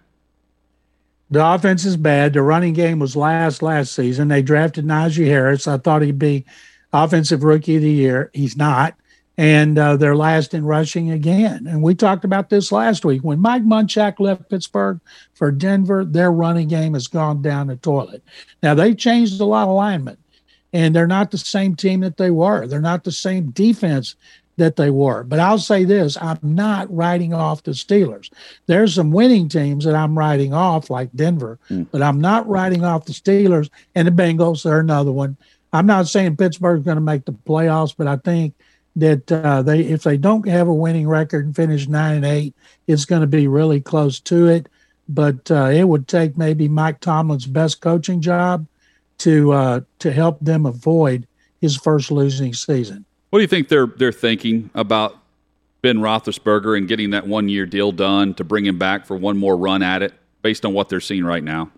The 1.30 1.46
offense 1.46 1.84
is 1.84 1.96
bad. 1.96 2.32
The 2.32 2.42
running 2.42 2.72
game 2.72 2.98
was 2.98 3.14
last 3.14 3.62
last 3.62 3.94
season. 3.94 4.28
They 4.28 4.42
drafted 4.42 4.84
Najee 4.84 5.26
Harris. 5.26 5.68
I 5.68 5.78
thought 5.78 6.02
he'd 6.02 6.18
be 6.18 6.44
offensive 6.92 7.44
rookie 7.44 7.76
of 7.76 7.82
the 7.82 7.90
year. 7.90 8.30
He's 8.32 8.56
not. 8.56 8.94
And 9.38 9.78
uh, 9.78 9.96
they're 9.96 10.16
last 10.16 10.52
in 10.52 10.64
rushing 10.64 11.12
again. 11.12 11.68
And 11.68 11.80
we 11.80 11.94
talked 11.94 12.24
about 12.24 12.50
this 12.50 12.72
last 12.72 13.04
week. 13.04 13.22
When 13.22 13.38
Mike 13.38 13.62
Munchak 13.62 14.18
left 14.18 14.50
Pittsburgh 14.50 15.00
for 15.34 15.52
Denver, 15.52 16.04
their 16.04 16.32
running 16.32 16.66
game 16.66 16.94
has 16.94 17.06
gone 17.06 17.40
down 17.40 17.68
the 17.68 17.76
toilet. 17.76 18.22
Now, 18.64 18.74
they 18.74 18.94
changed 18.94 19.40
a 19.40 19.44
lot 19.44 19.68
of 19.68 19.76
linemen, 19.76 20.16
and 20.72 20.94
they're 20.94 21.06
not 21.06 21.30
the 21.30 21.38
same 21.38 21.76
team 21.76 22.00
that 22.00 22.16
they 22.16 22.32
were. 22.32 22.66
They're 22.66 22.80
not 22.80 23.04
the 23.04 23.12
same 23.12 23.50
defense 23.52 24.16
that 24.56 24.74
they 24.74 24.90
were. 24.90 25.22
But 25.22 25.38
I'll 25.38 25.58
say 25.58 25.84
this 25.84 26.18
I'm 26.20 26.40
not 26.42 26.92
writing 26.94 27.32
off 27.32 27.62
the 27.62 27.70
Steelers. 27.70 28.30
There's 28.66 28.94
some 28.94 29.12
winning 29.12 29.48
teams 29.48 29.84
that 29.84 29.94
I'm 29.94 30.18
writing 30.18 30.52
off, 30.52 30.90
like 30.90 31.10
Denver, 31.14 31.58
mm. 31.70 31.86
but 31.92 32.02
I'm 32.02 32.20
not 32.20 32.48
writing 32.48 32.84
off 32.84 33.06
the 33.06 33.12
Steelers 33.12 33.70
and 33.94 34.06
the 34.06 34.12
Bengals. 34.12 34.64
They're 34.64 34.80
another 34.80 35.12
one. 35.12 35.36
I'm 35.72 35.86
not 35.86 36.08
saying 36.08 36.36
Pittsburgh's 36.36 36.84
going 36.84 36.96
to 36.96 37.00
make 37.00 37.24
the 37.24 37.32
playoffs, 37.32 37.94
but 37.96 38.06
I 38.06 38.16
think 38.16 38.54
that 38.98 39.30
uh, 39.30 39.62
they 39.62 39.80
if 39.80 40.02
they 40.02 40.16
don't 40.16 40.48
have 40.48 40.68
a 40.68 40.74
winning 40.74 41.08
record 41.08 41.46
and 41.46 41.56
finish 41.56 41.88
nine 41.88 42.16
and 42.16 42.24
eight, 42.24 42.54
it's 42.86 43.04
going 43.04 43.20
to 43.20 43.26
be 43.26 43.46
really 43.48 43.80
close 43.80 44.20
to 44.20 44.46
it. 44.46 44.68
But 45.08 45.50
uh, 45.50 45.66
it 45.66 45.84
would 45.84 46.06
take 46.06 46.36
maybe 46.36 46.68
Mike 46.68 47.00
Tomlin's 47.00 47.46
best 47.46 47.80
coaching 47.80 48.20
job 48.20 48.66
to 49.18 49.52
uh, 49.52 49.80
to 50.00 50.12
help 50.12 50.38
them 50.40 50.66
avoid 50.66 51.26
his 51.60 51.76
first 51.76 52.10
losing 52.10 52.52
season. 52.54 53.04
What 53.30 53.38
do 53.38 53.42
you 53.42 53.48
think 53.48 53.68
they're 53.68 53.86
they're 53.86 54.12
thinking 54.12 54.70
about 54.74 55.16
Ben 55.80 55.98
Roethlisberger 55.98 56.76
and 56.76 56.88
getting 56.88 57.10
that 57.10 57.26
one 57.26 57.48
year 57.48 57.66
deal 57.66 57.92
done 57.92 58.34
to 58.34 58.44
bring 58.44 58.66
him 58.66 58.78
back 58.78 59.06
for 59.06 59.16
one 59.16 59.38
more 59.38 59.56
run 59.56 59.82
at 59.82 60.02
it, 60.02 60.12
based 60.42 60.64
on 60.64 60.72
what 60.72 60.88
they're 60.88 61.00
seeing 61.00 61.24
right 61.24 61.44
now? 61.44 61.70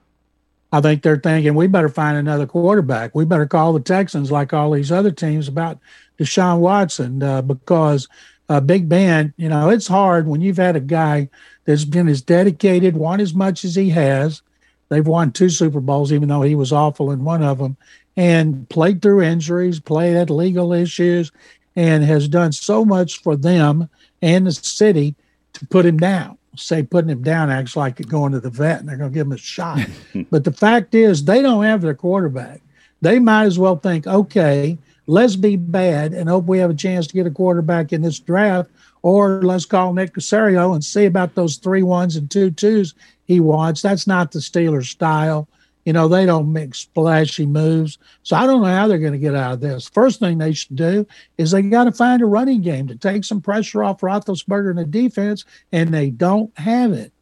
I 0.72 0.80
think 0.80 1.02
they're 1.02 1.16
thinking 1.16 1.54
we 1.54 1.66
better 1.66 1.88
find 1.88 2.16
another 2.16 2.46
quarterback. 2.46 3.14
We 3.14 3.24
better 3.24 3.46
call 3.46 3.72
the 3.72 3.80
Texans 3.80 4.30
like 4.30 4.52
all 4.52 4.70
these 4.70 4.92
other 4.92 5.10
teams 5.10 5.48
about 5.48 5.78
Deshaun 6.18 6.60
Watson 6.60 7.22
uh, 7.22 7.42
because 7.42 8.08
uh, 8.48 8.60
Big 8.60 8.88
Ben, 8.88 9.34
you 9.36 9.48
know, 9.48 9.68
it's 9.70 9.88
hard 9.88 10.26
when 10.26 10.40
you've 10.40 10.56
had 10.56 10.76
a 10.76 10.80
guy 10.80 11.28
that's 11.64 11.84
been 11.84 12.08
as 12.08 12.22
dedicated, 12.22 12.96
won 12.96 13.20
as 13.20 13.34
much 13.34 13.64
as 13.64 13.74
he 13.74 13.90
has. 13.90 14.42
They've 14.88 15.06
won 15.06 15.32
two 15.32 15.48
Super 15.48 15.80
Bowls, 15.80 16.12
even 16.12 16.28
though 16.28 16.42
he 16.42 16.56
was 16.56 16.72
awful 16.72 17.10
in 17.12 17.24
one 17.24 17.42
of 17.42 17.58
them, 17.58 17.76
and 18.16 18.68
played 18.68 19.02
through 19.02 19.22
injuries, 19.22 19.78
played 19.78 20.16
at 20.16 20.30
legal 20.30 20.72
issues, 20.72 21.30
and 21.76 22.02
has 22.04 22.28
done 22.28 22.52
so 22.52 22.84
much 22.84 23.22
for 23.22 23.36
them 23.36 23.88
and 24.20 24.46
the 24.46 24.52
city 24.52 25.14
to 25.52 25.66
put 25.66 25.86
him 25.86 25.96
down. 25.96 26.36
Say 26.56 26.82
putting 26.82 27.10
him 27.10 27.22
down 27.22 27.50
acts 27.50 27.76
like 27.76 28.06
going 28.08 28.32
to 28.32 28.40
the 28.40 28.50
vet 28.50 28.80
and 28.80 28.88
they're 28.88 28.96
going 28.96 29.10
to 29.10 29.14
give 29.14 29.26
him 29.26 29.32
a 29.32 29.38
shot. 29.38 29.80
but 30.30 30.44
the 30.44 30.52
fact 30.52 30.94
is, 30.94 31.24
they 31.24 31.42
don't 31.42 31.64
have 31.64 31.80
their 31.80 31.94
quarterback. 31.94 32.60
They 33.00 33.18
might 33.18 33.44
as 33.44 33.58
well 33.58 33.76
think, 33.76 34.06
okay, 34.06 34.76
let's 35.06 35.36
be 35.36 35.56
bad 35.56 36.12
and 36.12 36.28
hope 36.28 36.46
we 36.46 36.58
have 36.58 36.70
a 36.70 36.74
chance 36.74 37.06
to 37.06 37.14
get 37.14 37.26
a 37.26 37.30
quarterback 37.30 37.92
in 37.92 38.02
this 38.02 38.18
draft, 38.18 38.70
or 39.02 39.42
let's 39.42 39.64
call 39.64 39.92
Nick 39.92 40.14
Caserio 40.14 40.74
and 40.74 40.84
see 40.84 41.06
about 41.06 41.34
those 41.34 41.56
three 41.56 41.82
ones 41.82 42.16
and 42.16 42.30
two 42.30 42.50
twos 42.50 42.94
he 43.24 43.40
wants. 43.40 43.82
That's 43.82 44.06
not 44.06 44.32
the 44.32 44.40
Steelers 44.40 44.86
style. 44.86 45.48
You 45.84 45.92
know, 45.92 46.08
they 46.08 46.26
don't 46.26 46.52
make 46.52 46.74
splashy 46.74 47.46
moves. 47.46 47.98
So 48.22 48.36
I 48.36 48.46
don't 48.46 48.62
know 48.62 48.68
how 48.68 48.86
they're 48.86 48.98
going 48.98 49.12
to 49.12 49.18
get 49.18 49.34
out 49.34 49.54
of 49.54 49.60
this. 49.60 49.88
First 49.88 50.20
thing 50.20 50.38
they 50.38 50.52
should 50.52 50.76
do 50.76 51.06
is 51.38 51.50
they 51.50 51.62
got 51.62 51.84
to 51.84 51.92
find 51.92 52.22
a 52.22 52.26
running 52.26 52.60
game 52.60 52.86
to 52.88 52.96
take 52.96 53.24
some 53.24 53.40
pressure 53.40 53.82
off 53.82 54.00
Roethlisberger 54.00 54.70
and 54.70 54.78
the 54.78 54.84
defense, 54.84 55.44
and 55.72 55.92
they 55.92 56.10
don't 56.10 56.56
have 56.58 56.92
it. 56.92 57.12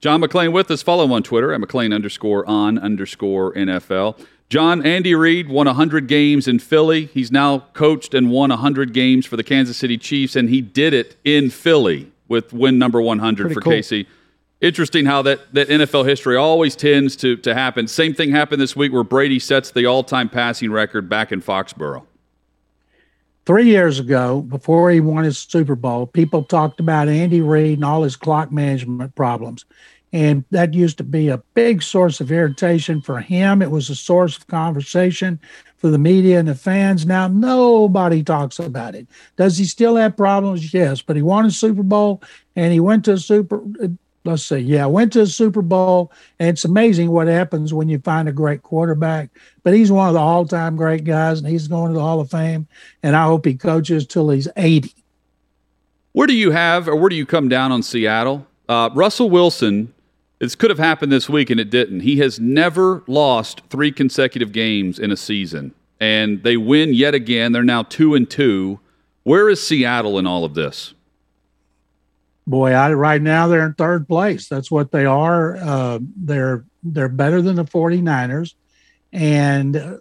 John 0.00 0.22
McClain 0.22 0.52
with 0.52 0.70
us. 0.70 0.82
Follow 0.82 1.04
him 1.04 1.12
on 1.12 1.22
Twitter 1.22 1.52
at 1.52 1.60
McClain 1.60 1.94
underscore 1.94 2.46
on 2.46 2.78
underscore 2.78 3.52
NFL. 3.54 4.18
John, 4.48 4.84
Andy 4.84 5.14
Reid 5.14 5.48
won 5.48 5.66
100 5.66 6.08
games 6.08 6.48
in 6.48 6.58
Philly. 6.58 7.06
He's 7.06 7.30
now 7.30 7.60
coached 7.72 8.14
and 8.14 8.30
won 8.30 8.50
100 8.50 8.92
games 8.92 9.24
for 9.24 9.36
the 9.36 9.44
Kansas 9.44 9.76
City 9.76 9.96
Chiefs, 9.96 10.34
and 10.34 10.48
he 10.48 10.60
did 10.60 10.92
it 10.92 11.16
in 11.24 11.50
Philly 11.50 12.10
with 12.28 12.52
win 12.52 12.78
number 12.78 13.00
100 13.00 13.44
Pretty 13.44 13.54
for 13.54 13.60
cool. 13.60 13.72
Casey 13.72 14.08
interesting 14.60 15.06
how 15.06 15.22
that, 15.22 15.52
that 15.54 15.68
NFL 15.68 16.06
history 16.06 16.36
always 16.36 16.76
tends 16.76 17.16
to, 17.16 17.36
to 17.38 17.54
happen. 17.54 17.88
Same 17.88 18.14
thing 18.14 18.30
happened 18.30 18.60
this 18.60 18.76
week 18.76 18.92
where 18.92 19.04
Brady 19.04 19.38
sets 19.38 19.70
the 19.70 19.86
all 19.86 20.04
time 20.04 20.28
passing 20.28 20.70
record 20.70 21.08
back 21.08 21.32
in 21.32 21.40
Foxborough. 21.40 22.04
Three 23.46 23.66
years 23.66 23.98
ago, 23.98 24.42
before 24.42 24.90
he 24.90 25.00
won 25.00 25.24
his 25.24 25.38
Super 25.38 25.74
Bowl, 25.74 26.06
people 26.06 26.44
talked 26.44 26.78
about 26.78 27.08
Andy 27.08 27.40
Reid 27.40 27.78
and 27.78 27.84
all 27.84 28.02
his 28.02 28.14
clock 28.14 28.52
management 28.52 29.14
problems. 29.14 29.64
And 30.12 30.44
that 30.50 30.74
used 30.74 30.98
to 30.98 31.04
be 31.04 31.28
a 31.28 31.38
big 31.54 31.82
source 31.82 32.20
of 32.20 32.32
irritation 32.32 33.00
for 33.00 33.20
him. 33.20 33.62
It 33.62 33.70
was 33.70 33.88
a 33.90 33.94
source 33.94 34.36
of 34.36 34.46
conversation 34.48 35.40
for 35.76 35.88
the 35.88 35.98
media 35.98 36.38
and 36.38 36.48
the 36.48 36.54
fans. 36.54 37.06
Now 37.06 37.28
nobody 37.28 38.22
talks 38.22 38.58
about 38.58 38.94
it. 38.94 39.06
Does 39.36 39.56
he 39.56 39.64
still 39.64 39.96
have 39.96 40.16
problems? 40.16 40.74
Yes, 40.74 41.00
but 41.00 41.16
he 41.16 41.22
won 41.22 41.46
a 41.46 41.50
Super 41.50 41.82
Bowl 41.82 42.22
and 42.56 42.72
he 42.72 42.80
went 42.80 43.04
to 43.06 43.12
a 43.12 43.18
Super 43.18 43.62
let's 44.24 44.42
see. 44.42 44.58
Yeah, 44.58 44.86
went 44.86 45.12
to 45.14 45.20
the 45.20 45.26
Super 45.26 45.62
Bowl, 45.62 46.12
and 46.38 46.48
it's 46.48 46.64
amazing 46.64 47.10
what 47.10 47.26
happens 47.26 47.72
when 47.72 47.88
you 47.88 47.98
find 47.98 48.28
a 48.28 48.32
great 48.32 48.62
quarterback. 48.62 49.30
But 49.62 49.74
he's 49.74 49.90
one 49.90 50.08
of 50.08 50.14
the 50.14 50.20
all-time 50.20 50.76
great 50.76 51.04
guys, 51.04 51.38
and 51.38 51.48
he's 51.48 51.68
going 51.68 51.92
to 51.92 51.94
the 51.94 52.04
Hall 52.04 52.20
of 52.20 52.30
Fame. 52.30 52.66
And 53.02 53.16
I 53.16 53.24
hope 53.24 53.44
he 53.44 53.54
coaches 53.54 54.06
till 54.06 54.30
he's 54.30 54.48
eighty. 54.56 54.94
Where 56.12 56.26
do 56.26 56.34
you 56.34 56.50
have, 56.50 56.88
or 56.88 56.96
where 56.96 57.08
do 57.08 57.16
you 57.16 57.26
come 57.26 57.48
down 57.48 57.72
on 57.72 57.82
Seattle? 57.82 58.46
Uh, 58.68 58.90
Russell 58.94 59.30
Wilson. 59.30 59.94
This 60.38 60.54
could 60.54 60.70
have 60.70 60.78
happened 60.78 61.12
this 61.12 61.28
week, 61.28 61.50
and 61.50 61.60
it 61.60 61.68
didn't. 61.68 62.00
He 62.00 62.16
has 62.20 62.40
never 62.40 63.04
lost 63.06 63.60
three 63.68 63.92
consecutive 63.92 64.52
games 64.52 64.98
in 64.98 65.12
a 65.12 65.16
season, 65.16 65.74
and 66.00 66.42
they 66.42 66.56
win 66.56 66.94
yet 66.94 67.14
again. 67.14 67.52
They're 67.52 67.62
now 67.62 67.82
two 67.82 68.14
and 68.14 68.28
two. 68.28 68.80
Where 69.22 69.50
is 69.50 69.64
Seattle 69.64 70.18
in 70.18 70.26
all 70.26 70.46
of 70.46 70.54
this? 70.54 70.94
Boy, 72.46 72.72
I, 72.72 72.92
right 72.92 73.22
now 73.22 73.48
they're 73.48 73.66
in 73.66 73.74
third 73.74 74.08
place. 74.08 74.48
That's 74.48 74.70
what 74.70 74.92
they 74.92 75.04
are. 75.04 75.56
Uh, 75.56 75.98
they're 76.16 76.64
they're 76.82 77.08
better 77.08 77.42
than 77.42 77.56
the 77.56 77.64
49ers, 77.64 78.54
and 79.12 80.00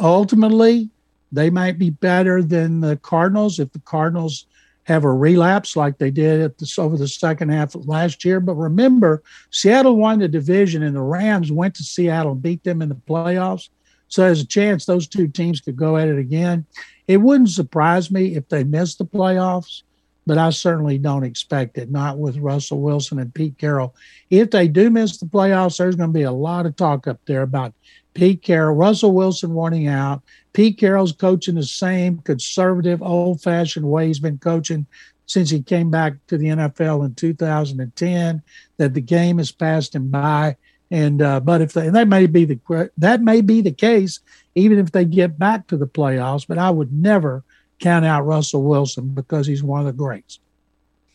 ultimately 0.00 0.90
they 1.32 1.50
might 1.50 1.78
be 1.78 1.90
better 1.90 2.42
than 2.42 2.80
the 2.80 2.96
Cardinals 2.96 3.58
if 3.58 3.72
the 3.72 3.80
Cardinals 3.80 4.46
have 4.84 5.04
a 5.04 5.12
relapse 5.12 5.76
like 5.76 5.98
they 5.98 6.10
did 6.10 6.52
over 6.78 6.96
the 6.96 7.06
second 7.06 7.50
half 7.50 7.74
of 7.74 7.86
last 7.86 8.24
year. 8.24 8.40
But 8.40 8.54
remember, 8.54 9.22
Seattle 9.50 9.96
won 9.96 10.18
the 10.18 10.28
division, 10.28 10.82
and 10.82 10.96
the 10.96 11.02
Rams 11.02 11.52
went 11.52 11.74
to 11.76 11.84
Seattle 11.84 12.32
and 12.32 12.42
beat 12.42 12.64
them 12.64 12.82
in 12.82 12.88
the 12.88 12.94
playoffs. 12.94 13.68
So 14.08 14.22
there's 14.22 14.40
a 14.40 14.46
chance 14.46 14.84
those 14.84 15.06
two 15.06 15.28
teams 15.28 15.60
could 15.60 15.76
go 15.76 15.96
at 15.96 16.08
it 16.08 16.18
again. 16.18 16.66
It 17.06 17.18
wouldn't 17.18 17.50
surprise 17.50 18.10
me 18.10 18.34
if 18.34 18.48
they 18.48 18.64
missed 18.64 18.98
the 18.98 19.04
playoffs 19.04 19.82
but 20.30 20.38
I 20.38 20.50
certainly 20.50 20.96
don't 20.96 21.24
expect 21.24 21.76
it, 21.76 21.90
not 21.90 22.18
with 22.18 22.36
Russell 22.36 22.80
Wilson 22.80 23.18
and 23.18 23.34
Pete 23.34 23.58
Carroll. 23.58 23.96
If 24.30 24.52
they 24.52 24.68
do 24.68 24.88
miss 24.88 25.18
the 25.18 25.26
playoffs, 25.26 25.78
there's 25.78 25.96
going 25.96 26.10
to 26.10 26.14
be 26.14 26.22
a 26.22 26.30
lot 26.30 26.66
of 26.66 26.76
talk 26.76 27.08
up 27.08 27.18
there 27.26 27.42
about 27.42 27.74
Pete 28.14 28.40
Carroll, 28.40 28.76
Russell 28.76 29.12
Wilson 29.12 29.54
wanting 29.54 29.88
out. 29.88 30.22
Pete 30.52 30.78
Carroll's 30.78 31.10
coaching 31.10 31.56
the 31.56 31.64
same 31.64 32.18
conservative, 32.18 33.02
old 33.02 33.42
fashioned 33.42 33.90
way 33.90 34.06
he's 34.06 34.20
been 34.20 34.38
coaching 34.38 34.86
since 35.26 35.50
he 35.50 35.62
came 35.62 35.90
back 35.90 36.14
to 36.28 36.38
the 36.38 36.46
NFL 36.46 37.04
in 37.04 37.16
2010, 37.16 38.40
that 38.76 38.94
the 38.94 39.00
game 39.00 39.38
has 39.38 39.50
passed 39.50 39.96
him 39.96 40.10
by. 40.10 40.56
And 40.92 41.22
uh, 41.22 41.40
but 41.40 41.60
if 41.60 41.72
they, 41.72 41.88
and 41.88 41.96
that 41.96 42.06
may 42.06 42.28
be 42.28 42.44
the 42.44 42.90
that 42.98 43.20
may 43.20 43.40
be 43.40 43.62
the 43.62 43.72
case, 43.72 44.20
even 44.54 44.78
if 44.78 44.92
they 44.92 45.04
get 45.04 45.40
back 45.40 45.66
to 45.66 45.76
the 45.76 45.88
playoffs. 45.88 46.46
But 46.46 46.58
I 46.58 46.70
would 46.70 46.92
never 46.92 47.42
count 47.80 48.04
out 48.04 48.26
Russell 48.26 48.62
Wilson 48.62 49.08
because 49.08 49.46
he's 49.46 49.62
one 49.62 49.80
of 49.80 49.86
the 49.86 49.92
greats. 49.92 50.38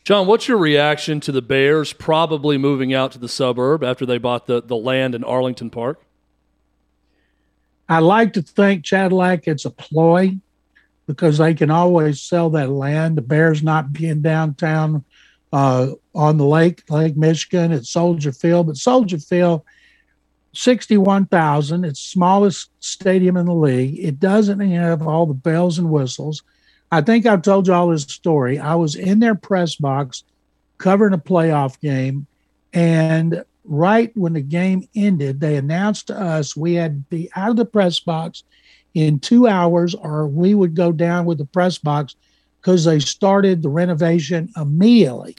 John, 0.04 0.28
what's 0.28 0.47
your 0.47 0.58
reaction 0.58 1.19
to 1.21 1.32
the 1.32 1.41
Bears 1.41 1.93
probably 1.93 2.58
moving 2.58 2.93
out 2.93 3.12
to 3.13 3.19
the 3.19 3.30
suburb 3.30 3.84
after 3.84 4.06
they 4.06 4.19
bought 4.19 4.45
the, 4.45 4.62
the 4.62 4.75
land 4.75 5.15
in 5.15 5.23
Arlington 5.23 5.69
Park? 5.69 6.04
I 7.89 7.99
like 7.99 8.34
to 8.34 8.41
think 8.41 8.86
Cadillac 8.86 9.47
it's 9.47 9.65
a 9.65 9.71
ploy 9.71 10.38
because 11.08 11.38
they 11.38 11.54
can 11.54 11.71
always 11.71 12.21
sell 12.21 12.49
that 12.51 12.69
land. 12.69 13.17
The 13.17 13.21
Bears 13.21 13.63
not 13.63 13.93
being 13.93 14.21
downtown 14.21 15.04
uh, 15.54 15.91
on 16.13 16.38
the 16.38 16.45
lake, 16.45 16.84
Lake 16.89 17.15
Michigan 17.15 17.71
at 17.71 17.86
Soldier 17.86 18.32
Field, 18.32 18.67
but 18.67 18.78
Soldier 18.78 19.19
Field 19.19 19.62
61,000. 20.54 21.84
It's 21.84 21.99
smallest 21.99 22.69
stadium 22.80 23.38
in 23.38 23.45
the 23.45 23.54
league. 23.54 23.99
It 23.99 24.19
doesn't 24.19 24.60
have 24.60 25.06
all 25.08 25.25
the 25.25 25.34
bells 25.34 25.78
and 25.78 25.89
whistles. 25.89 26.43
I 26.95 27.01
think 27.01 27.25
I've 27.25 27.41
told 27.41 27.67
you 27.67 27.73
all 27.73 27.89
this 27.89 28.03
story. 28.03 28.58
I 28.58 28.75
was 28.75 28.95
in 28.95 29.19
their 29.19 29.36
press 29.36 29.75
box 29.75 30.23
covering 30.77 31.13
a 31.13 31.17
playoff 31.17 31.77
game, 31.81 32.25
and 32.71 33.43
right 33.65 34.15
when 34.15 34.31
the 34.31 34.41
game 34.41 34.88
ended, 34.95 35.41
they 35.41 35.58
announced 35.58 36.08
to 36.08 36.17
us 36.17 36.55
we 36.55 36.75
had 36.75 36.91
to 36.91 37.15
be 37.17 37.29
out 37.36 37.49
of 37.49 37.58
the 37.58 37.65
press 37.65 37.99
box 37.99 38.43
in 38.93 39.19
two 39.19 39.45
hours, 39.45 39.93
or 39.93 40.25
we 40.25 40.55
would 40.55 40.73
go 40.73 40.93
down 40.93 41.25
with 41.25 41.38
the 41.38 41.45
press 41.45 41.77
box 41.77 42.15
because 42.62 42.86
they 42.86 42.99
started 42.99 43.61
the 43.61 43.67
renovation 43.67 44.49
immediately. 44.55 45.36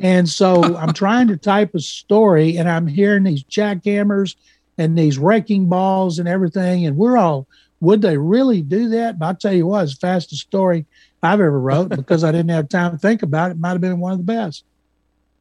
And 0.00 0.28
so 0.28 0.76
I'm 0.76 0.92
trying 0.92 1.28
to 1.28 1.36
type 1.36 1.76
a 1.76 1.80
story, 1.80 2.56
and 2.56 2.68
I'm 2.68 2.88
hearing 2.88 3.22
these 3.22 3.44
jackhammers 3.44 4.34
and 4.78 4.98
these 4.98 5.16
wrecking 5.16 5.68
balls 5.68 6.18
and 6.18 6.26
everything, 6.26 6.86
and 6.86 6.96
we're 6.96 7.18
all 7.18 7.46
would 7.82 8.00
they 8.00 8.16
really 8.16 8.62
do 8.62 8.88
that? 8.90 9.18
But 9.18 9.26
I'll 9.26 9.34
tell 9.34 9.52
you 9.52 9.66
what, 9.66 9.82
it's 9.82 9.94
the 9.94 10.00
fastest 10.00 10.42
story 10.42 10.86
I've 11.20 11.40
ever 11.40 11.58
wrote 11.58 11.88
because 11.88 12.22
I 12.22 12.30
didn't 12.30 12.50
have 12.50 12.68
time 12.68 12.92
to 12.92 12.98
think 12.98 13.24
about 13.24 13.50
it. 13.50 13.54
it 13.54 13.58
might 13.58 13.72
have 13.72 13.80
been 13.80 13.98
one 13.98 14.12
of 14.12 14.18
the 14.18 14.24
best. 14.24 14.64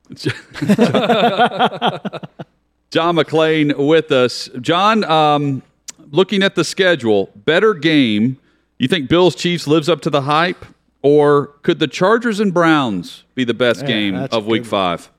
John 2.89 3.15
McClain 3.15 3.87
with 3.87 4.11
us. 4.11 4.49
John, 4.59 5.03
um, 5.03 5.61
looking 6.09 6.41
at 6.41 6.55
the 6.55 6.63
schedule, 6.63 7.29
better 7.35 7.75
game. 7.75 8.39
You 8.79 8.87
think 8.87 9.07
Bills 9.07 9.35
Chiefs 9.35 9.67
lives 9.67 9.87
up 9.87 10.01
to 10.01 10.09
the 10.09 10.23
hype, 10.23 10.65
or 11.03 11.47
could 11.61 11.77
the 11.77 11.87
Chargers 11.87 12.39
and 12.39 12.51
Browns 12.51 13.23
be 13.35 13.43
the 13.43 13.53
best 13.53 13.81
yeah, 13.81 13.87
game 13.87 14.15
of 14.15 14.47
Week 14.47 14.65
Five? 14.65 15.11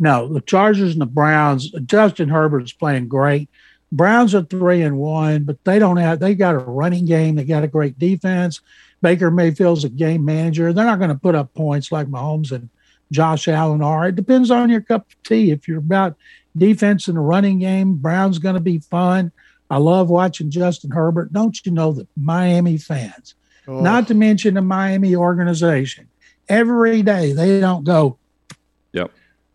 No, 0.00 0.26
the 0.26 0.40
Chargers 0.40 0.92
and 0.92 1.00
the 1.00 1.06
Browns. 1.06 1.70
Justin 1.86 2.28
Herbert's 2.28 2.72
playing 2.72 3.06
great. 3.06 3.48
Browns 3.92 4.34
are 4.34 4.42
three 4.42 4.82
and 4.82 4.98
one, 4.98 5.44
but 5.44 5.62
they 5.64 5.78
don't 5.78 5.96
have. 5.96 6.20
They 6.20 6.34
got 6.34 6.54
a 6.54 6.58
running 6.58 7.06
game. 7.06 7.34
They 7.34 7.44
got 7.44 7.64
a 7.64 7.68
great 7.68 7.98
defense. 7.98 8.60
Baker 9.02 9.30
Mayfield's 9.30 9.84
a 9.84 9.88
game 9.88 10.24
manager. 10.24 10.72
They're 10.72 10.84
not 10.84 10.98
going 10.98 11.10
to 11.10 11.18
put 11.18 11.34
up 11.34 11.54
points 11.54 11.90
like 11.90 12.06
Mahomes 12.06 12.52
and 12.52 12.68
Josh 13.10 13.48
Allen 13.48 13.82
are. 13.82 14.08
It 14.08 14.16
depends 14.16 14.50
on 14.50 14.70
your 14.70 14.82
cup 14.82 15.06
of 15.10 15.22
tea. 15.22 15.50
If 15.50 15.66
you're 15.66 15.78
about 15.78 16.16
defense 16.56 17.08
and 17.08 17.18
a 17.18 17.20
running 17.20 17.58
game, 17.58 17.94
Brown's 17.94 18.38
going 18.38 18.54
to 18.54 18.60
be 18.60 18.78
fun. 18.78 19.32
I 19.70 19.78
love 19.78 20.10
watching 20.10 20.50
Justin 20.50 20.90
Herbert. 20.90 21.32
Don't 21.32 21.64
you 21.64 21.72
know 21.72 21.92
that 21.92 22.08
Miami 22.16 22.76
fans, 22.76 23.34
oh. 23.66 23.80
not 23.80 24.08
to 24.08 24.14
mention 24.14 24.54
the 24.54 24.62
Miami 24.62 25.16
organization, 25.16 26.08
every 26.48 27.02
day 27.02 27.32
they 27.32 27.60
don't 27.60 27.84
go, 27.84 28.18
Yep. 28.92 29.12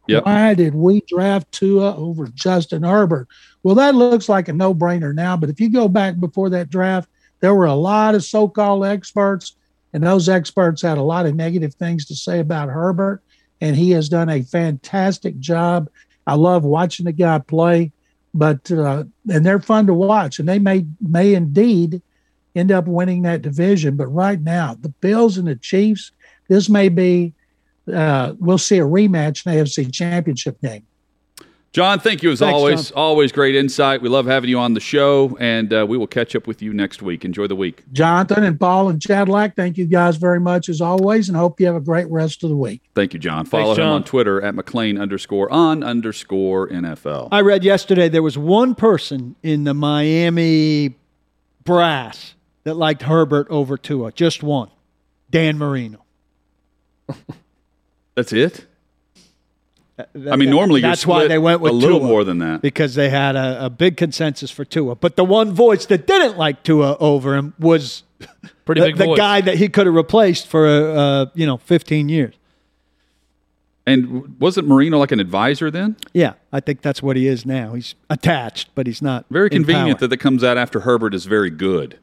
Yep. 0.08 0.26
Why 0.26 0.54
did 0.54 0.76
we 0.76 1.02
draft 1.02 1.52
Tua 1.52 1.96
over 1.96 2.28
Justin 2.28 2.84
Herbert? 2.84 3.28
Well, 3.64 3.76
that 3.76 3.96
looks 3.96 4.30
like 4.30 4.48
a 4.48 4.54
no 4.54 4.74
brainer 4.74 5.14
now. 5.14 5.36
But 5.36 5.50
if 5.50 5.60
you 5.60 5.70
go 5.70 5.88
back 5.88 6.20
before 6.20 6.50
that 6.52 6.70
draft, 6.70 7.10
there 7.40 7.56
were 7.56 7.66
a 7.66 7.74
lot 7.74 8.16
of 8.16 8.24
so 8.24 8.48
called 8.48 8.86
experts, 8.86 9.56
and 9.94 10.04
those 10.04 10.30
experts 10.30 10.82
had 10.82 10.98
a 10.98 11.04
lot 11.04 11.26
of 11.26 11.36
negative 11.36 11.74
things 11.74 12.06
to 12.06 12.16
say 12.16 12.40
about 12.40 12.70
Herbert. 12.70 13.22
And 13.62 13.76
he 13.76 13.92
has 13.92 14.10
done 14.10 14.30
a 14.30 14.44
fantastic 14.44 15.40
job. 15.40 15.90
I 16.28 16.36
love 16.36 16.64
watching 16.64 17.06
the 17.06 17.12
guy 17.12 17.40
play 17.40 17.92
but 18.36 18.70
uh, 18.70 19.06
and 19.32 19.46
they're 19.46 19.62
fun 19.62 19.88
to 19.88 19.94
watch, 19.94 20.38
and 20.40 20.48
they 20.48 20.60
may 20.60 20.86
may 21.02 21.34
indeed 21.34 22.02
end 22.54 22.72
up 22.72 22.86
winning 22.86 23.22
that 23.22 23.42
division. 23.42 23.96
But 23.96 24.08
right 24.08 24.40
now, 24.40 24.76
the 24.80 24.90
Bills 24.90 25.38
and 25.38 25.48
the 25.48 25.56
Chiefs, 25.56 26.12
this 26.50 26.70
may 26.70 26.90
be 26.90 27.34
uh, 27.94 28.34
we'll 28.40 28.58
see 28.58 28.78
a 28.78 28.84
rematch 28.84 29.46
in 29.46 29.54
the 29.54 29.64
AFC 29.64 29.92
Championship 29.94 30.60
game. 30.62 30.86
John, 31.76 32.00
thank 32.00 32.24
you 32.24 32.32
as 32.32 32.40
Thanks, 32.40 32.54
always. 32.54 32.90
John. 32.90 32.98
Always 32.98 33.32
great 33.34 33.54
insight. 33.54 34.02
We 34.02 34.08
love 34.08 34.28
having 34.28 34.50
you 34.50 34.58
on 34.60 34.76
the 34.76 34.80
show, 34.80 35.36
and 35.42 35.74
uh, 35.74 35.86
we 35.86 35.98
will 35.98 36.08
catch 36.08 36.34
up 36.34 36.48
with 36.48 36.62
you 36.62 36.74
next 36.74 37.02
week. 37.02 37.26
Enjoy 37.26 37.48
the 37.48 37.56
week. 37.56 37.84
Jonathan 37.92 38.46
and 38.46 38.58
Paul 38.58 38.88
and 38.88 39.02
Chadlack, 39.02 39.58
thank 39.58 39.78
you 39.78 39.86
guys 39.86 40.16
very 40.16 40.40
much 40.40 40.70
as 40.70 40.80
always, 40.80 41.28
and 41.28 41.38
hope 41.38 41.60
you 41.60 41.66
have 41.66 41.76
a 41.76 41.82
great 41.82 42.10
rest 42.10 42.46
of 42.46 42.50
the 42.50 42.56
week. 42.56 42.82
Thank 42.96 43.14
you, 43.14 43.20
John. 43.20 43.46
Follow 43.46 43.66
Thanks, 43.66 43.78
John. 43.80 43.88
him 43.88 43.94
on 43.96 44.04
Twitter 44.06 44.42
at 44.42 44.56
McClain 44.56 44.98
underscore 44.98 45.52
on 45.52 45.84
underscore 45.84 46.70
NFL. 46.70 47.28
I 47.34 47.42
read 47.42 47.66
yesterday 47.66 48.08
there 48.08 48.24
was 48.24 48.38
one 48.38 48.74
person 48.74 49.36
in 49.44 49.66
the 49.66 49.74
Miami 49.74 50.96
brass 51.66 52.36
that 52.64 52.76
liked 52.76 53.02
Herbert 53.02 53.48
over 53.50 53.78
Tua. 53.78 54.14
Just 54.14 54.42
one. 54.44 54.70
Dan 55.30 55.58
Marino. 55.58 56.06
That's 58.16 58.34
it? 58.34 58.66
I 59.98 60.36
mean, 60.36 60.50
normally 60.50 60.82
that's 60.82 61.08
why 61.08 61.28
they 61.28 61.38
went 61.38 61.62
with 61.62 61.72
a 61.72 61.76
little 61.76 62.00
Tua, 62.00 62.08
more 62.08 62.24
than 62.26 62.40
that 62.40 62.62
because 62.62 62.96
they 62.96 63.10
had 63.10 63.38
a, 63.38 63.68
a, 63.68 63.70
big 63.70 63.96
consensus 63.96 64.52
for 64.52 64.66
Tua. 64.66 64.96
But 64.96 65.16
the 65.16 65.24
one 65.24 65.54
voice 65.54 65.86
that 65.86 66.06
didn't 66.06 66.38
like 66.38 66.64
Tua 66.64 66.98
over 67.00 67.34
him 67.36 67.54
was 67.58 68.04
pretty 68.66 68.82
the, 68.82 68.88
big 68.88 68.98
the 68.98 69.16
guy 69.16 69.40
that 69.40 69.56
he 69.56 69.70
could 69.70 69.86
have 69.86 69.96
replaced 69.96 70.48
for 70.48 70.68
uh, 70.68 71.28
you 71.34 71.46
know 71.46 71.58
15 71.58 72.10
years. 72.10 72.34
And 73.88 74.38
wasn't 74.40 74.68
Marino 74.68 74.98
like 74.98 75.12
an 75.12 75.20
advisor 75.20 75.72
then? 75.72 75.96
Yeah, 76.12 76.34
I 76.52 76.60
think 76.60 76.82
that's 76.82 77.02
what 77.04 77.16
he 77.16 77.28
is 77.28 77.46
now. 77.46 77.76
He's 77.76 77.96
attached, 78.10 78.70
but 78.74 78.88
he's 78.88 79.02
not. 79.02 79.26
Very 79.30 79.50
convenient 79.50 80.00
that 80.00 80.12
it 80.12 80.18
comes 80.18 80.44
out 80.44 80.58
after 80.58 80.82
Herbert 80.82 81.14
is 81.14 81.26
very 81.26 81.52
good. 81.52 82.00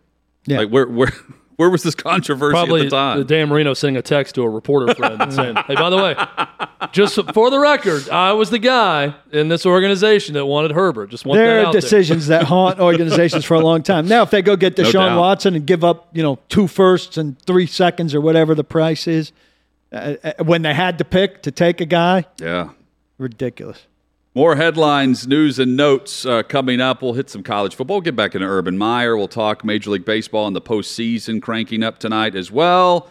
Yeah, 0.47 0.59
like 0.59 0.71
where 0.71 0.87
where 0.87 1.13
where 1.57 1.71
was 1.71 1.83
this 1.83 1.95
controversy 1.95 2.53
Probably 2.53 2.83
at 2.83 2.91
the 2.91 2.97
time? 2.97 3.27
Dan 3.27 3.49
Marino 3.49 3.75
sending 3.75 3.97
a 3.97 4.03
text 4.03 4.35
to 4.37 4.43
a 4.43 4.49
reporter 4.49 4.95
friend 4.95 5.33
saying, 5.33 5.57
"Hey, 5.67 5.75
by 5.75 5.91
the 5.91 5.97
way, 5.97 6.17
just 6.93 7.19
for 7.33 7.51
the 7.51 7.59
record, 7.59 8.09
I 8.09 8.33
was 8.33 8.51
the 8.51 8.59
guy 8.59 9.15
in 9.31 9.49
this 9.49 9.65
organization 9.65 10.35
that 10.35 10.47
wanted 10.47 10.73
Herbert. 10.73 11.11
Just 11.11 11.25
want 11.25 11.39
there 11.39 11.67
are 11.67 11.73
decisions 11.73 12.27
there. 12.27 12.41
that 12.41 12.47
haunt 12.47 12.81
organizations 12.81 13.45
for 13.45 13.55
a 13.55 13.61
long 13.61 13.83
time. 13.83 14.07
Now, 14.07 14.23
if 14.23 14.31
they 14.31 14.43
go 14.43 14.57
get 14.57 14.77
Deshaun 14.77 15.15
no 15.15 15.21
Watson 15.21 15.55
and 15.55 15.67
give 15.67 15.85
up, 15.85 16.09
you 16.13 16.23
know, 16.23 16.39
two 16.49 16.67
firsts 16.67 17.17
and 17.17 17.41
three 17.43 17.67
seconds 17.67 18.15
or 18.15 18.21
whatever 18.21 18.55
the 18.55 18.65
price 18.65 19.07
is, 19.07 19.33
uh, 19.93 20.17
uh 20.23 20.33
when 20.45 20.63
they 20.63 20.75
had 20.75 20.99
to 20.99 21.05
pick 21.05 21.43
to 21.43 21.51
take 21.51 21.81
a 21.81 21.87
guy, 21.87 22.25
yeah, 22.41 22.71
ridiculous. 23.19 23.87
More 24.35 24.57
headlines, 24.57 25.29
news, 25.29 25.59
and 25.59 25.77
notes 25.77 26.25
uh, 26.25 26.43
coming 26.43 26.81
up. 26.81 27.03
We'll 27.03 27.13
hit 27.13 27.29
some 27.29 27.43
college 27.43 27.75
football. 27.75 28.01
Get 28.01 28.17
back 28.17 28.35
into 28.35 28.47
Urban 28.47 28.79
Meyer. 28.79 29.15
We'll 29.15 29.29
talk 29.29 29.63
Major 29.63 29.91
League 29.91 30.07
Baseball 30.07 30.47
and 30.47 30.57
the 30.57 30.61
postseason 30.63 31.43
cranking 31.43 31.83
up 31.83 31.99
tonight 31.99 32.35
as 32.35 32.51
well. 32.51 33.11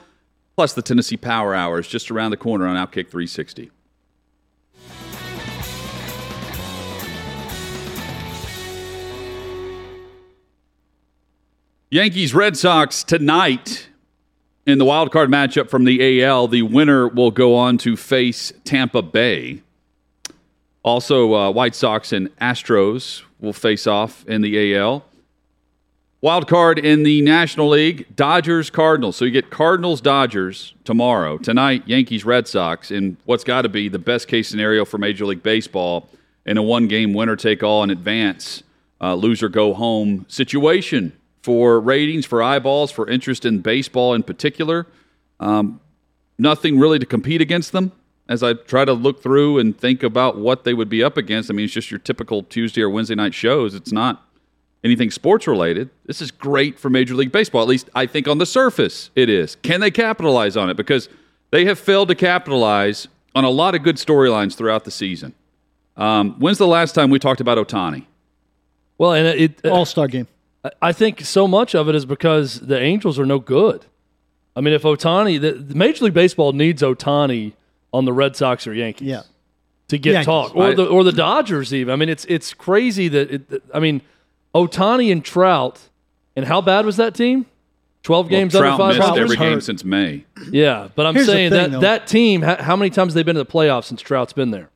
Plus, 0.55 0.73
the 0.73 0.81
Tennessee 0.81 1.17
Power 1.17 1.53
Hours 1.53 1.87
just 1.87 2.09
around 2.09 2.31
the 2.31 2.37
corner 2.37 2.65
on 2.65 2.75
Outkick 2.75 3.11
360. 3.11 3.69
Yankees 11.91 12.33
Red 12.33 12.57
Sox 12.57 13.03
tonight 13.03 13.89
in 14.65 14.79
the 14.79 14.85
wild 14.85 15.11
card 15.11 15.29
matchup 15.29 15.69
from 15.69 15.83
the 15.83 16.23
AL. 16.23 16.47
The 16.47 16.63
winner 16.63 17.07
will 17.07 17.29
go 17.29 17.55
on 17.55 17.77
to 17.79 17.95
face 17.95 18.51
Tampa 18.63 19.03
Bay. 19.03 19.61
Also, 20.83 21.33
uh, 21.35 21.51
White 21.51 21.75
Sox 21.75 22.11
and 22.11 22.35
Astros 22.37 23.21
will 23.39 23.53
face 23.53 23.85
off 23.85 24.25
in 24.27 24.41
the 24.41 24.75
AL. 24.75 25.05
Wild 26.21 26.47
card 26.47 26.77
in 26.77 27.03
the 27.03 27.21
National 27.21 27.69
League, 27.69 28.15
Dodgers 28.15 28.69
Cardinals. 28.69 29.15
So 29.15 29.25
you 29.25 29.31
get 29.31 29.49
Cardinals 29.49 30.01
Dodgers 30.01 30.75
tomorrow. 30.83 31.37
Tonight, 31.37 31.83
Yankees 31.87 32.25
Red 32.25 32.47
Sox 32.47 32.91
in 32.91 33.17
what's 33.25 33.43
got 33.43 33.63
to 33.63 33.69
be 33.69 33.89
the 33.89 33.99
best 33.99 34.27
case 34.27 34.47
scenario 34.47 34.85
for 34.85 34.99
Major 34.99 35.25
League 35.25 35.41
Baseball 35.41 36.07
in 36.45 36.57
a 36.57 36.63
one 36.63 36.87
game 36.87 37.13
winner 37.13 37.35
take 37.35 37.63
all 37.63 37.83
in 37.83 37.89
advance, 37.89 38.61
uh, 39.01 39.15
loser 39.15 39.49
go 39.49 39.73
home 39.73 40.25
situation 40.27 41.11
for 41.41 41.79
ratings, 41.79 42.25
for 42.25 42.43
eyeballs, 42.43 42.91
for 42.91 43.07
interest 43.09 43.45
in 43.45 43.59
baseball 43.59 44.13
in 44.13 44.21
particular. 44.21 44.85
Um, 45.39 45.79
nothing 46.37 46.79
really 46.79 46.99
to 46.99 47.05
compete 47.05 47.41
against 47.41 47.71
them 47.71 47.91
as 48.27 48.43
I 48.43 48.53
try 48.53 48.85
to 48.85 48.93
look 48.93 49.21
through 49.21 49.59
and 49.59 49.77
think 49.77 50.03
about 50.03 50.37
what 50.37 50.63
they 50.63 50.73
would 50.73 50.89
be 50.89 51.03
up 51.03 51.17
against. 51.17 51.49
I 51.49 51.53
mean, 51.53 51.65
it's 51.65 51.73
just 51.73 51.91
your 51.91 51.99
typical 51.99 52.43
Tuesday 52.43 52.81
or 52.81 52.89
Wednesday 52.89 53.15
night 53.15 53.33
shows. 53.33 53.73
It's 53.73 53.91
not 53.91 54.25
anything 54.83 55.11
sports 55.11 55.47
related. 55.47 55.89
This 56.05 56.21
is 56.21 56.31
great 56.31 56.79
for 56.79 56.89
Major 56.89 57.13
League 57.13 57.31
Baseball. 57.31 57.61
At 57.61 57.67
least 57.67 57.89
I 57.93 58.05
think 58.05 58.27
on 58.27 58.37
the 58.37 58.45
surface 58.45 59.11
it 59.15 59.29
is. 59.29 59.55
Can 59.57 59.79
they 59.81 59.91
capitalize 59.91 60.55
on 60.57 60.69
it? 60.69 60.77
Because 60.77 61.09
they 61.51 61.65
have 61.65 61.77
failed 61.79 62.07
to 62.07 62.15
capitalize 62.15 63.07
on 63.35 63.43
a 63.43 63.49
lot 63.49 63.75
of 63.75 63.83
good 63.83 63.97
storylines 63.97 64.55
throughout 64.55 64.83
the 64.85 64.91
season. 64.91 65.33
Um, 65.97 66.39
when's 66.39 66.57
the 66.57 66.67
last 66.67 66.93
time 66.93 67.09
we 67.09 67.19
talked 67.19 67.41
about 67.41 67.57
Ohtani? 67.57 68.05
Well, 68.97 69.13
and 69.13 69.27
it, 69.27 69.59
it 69.63 69.69
All 69.69 69.85
Star 69.85 70.07
game. 70.07 70.27
I 70.81 70.93
think 70.93 71.21
so 71.21 71.47
much 71.47 71.73
of 71.73 71.89
it 71.89 71.95
is 71.95 72.05
because 72.05 72.59
the 72.59 72.79
Angels 72.79 73.17
are 73.17 73.25
no 73.25 73.39
good. 73.39 73.85
I 74.55 74.61
mean, 74.61 74.73
if 74.73 74.83
Ohtani, 74.83 75.41
the, 75.41 75.53
the 75.53 75.75
Major 75.75 76.05
League 76.05 76.13
Baseball 76.13 76.53
needs 76.53 76.81
Ohtani 76.81 77.53
on 77.93 78.05
the 78.05 78.13
Red 78.13 78.35
Sox 78.35 78.67
or 78.67 78.73
Yankees. 78.73 79.07
Yeah. 79.07 79.23
To 79.89 79.97
get 79.97 80.13
Yankees. 80.13 80.25
talk 80.25 80.55
or 80.55 80.73
the 80.73 80.85
or 80.85 81.03
the 81.03 81.11
Dodgers 81.11 81.73
even. 81.73 81.91
I 81.91 81.97
mean, 81.97 82.07
it's 82.07 82.23
it's 82.25 82.53
crazy 82.53 83.09
that 83.09 83.31
it, 83.31 83.63
I 83.73 83.79
mean, 83.79 84.01
Ohtani 84.55 85.11
and 85.11 85.23
Trout, 85.23 85.89
and 86.35 86.45
how 86.45 86.61
bad 86.61 86.85
was 86.85 86.95
that 86.95 87.13
team? 87.13 87.45
Twelve 88.01 88.27
well, 88.31 88.39
games 88.39 88.53
Trout 88.53 88.79
under 88.79 88.99
five. 88.99 88.99
Missed 88.99 89.19
every 89.19 89.35
game 89.35 89.59
since 89.59 89.83
May. 89.83 90.25
Yeah, 90.49 90.87
but 90.95 91.05
I'm 91.05 91.13
Here's 91.13 91.27
saying 91.27 91.51
thing, 91.51 91.59
that 91.59 91.71
though. 91.71 91.79
that 91.81 92.07
team. 92.07 92.41
How 92.41 92.77
many 92.77 92.89
times 92.89 93.11
have 93.11 93.15
they 93.15 93.23
been 93.23 93.35
to 93.35 93.43
the 93.43 93.51
playoffs 93.51 93.85
since 93.85 94.01
Trout's 94.01 94.31
been 94.31 94.51
there? 94.51 94.69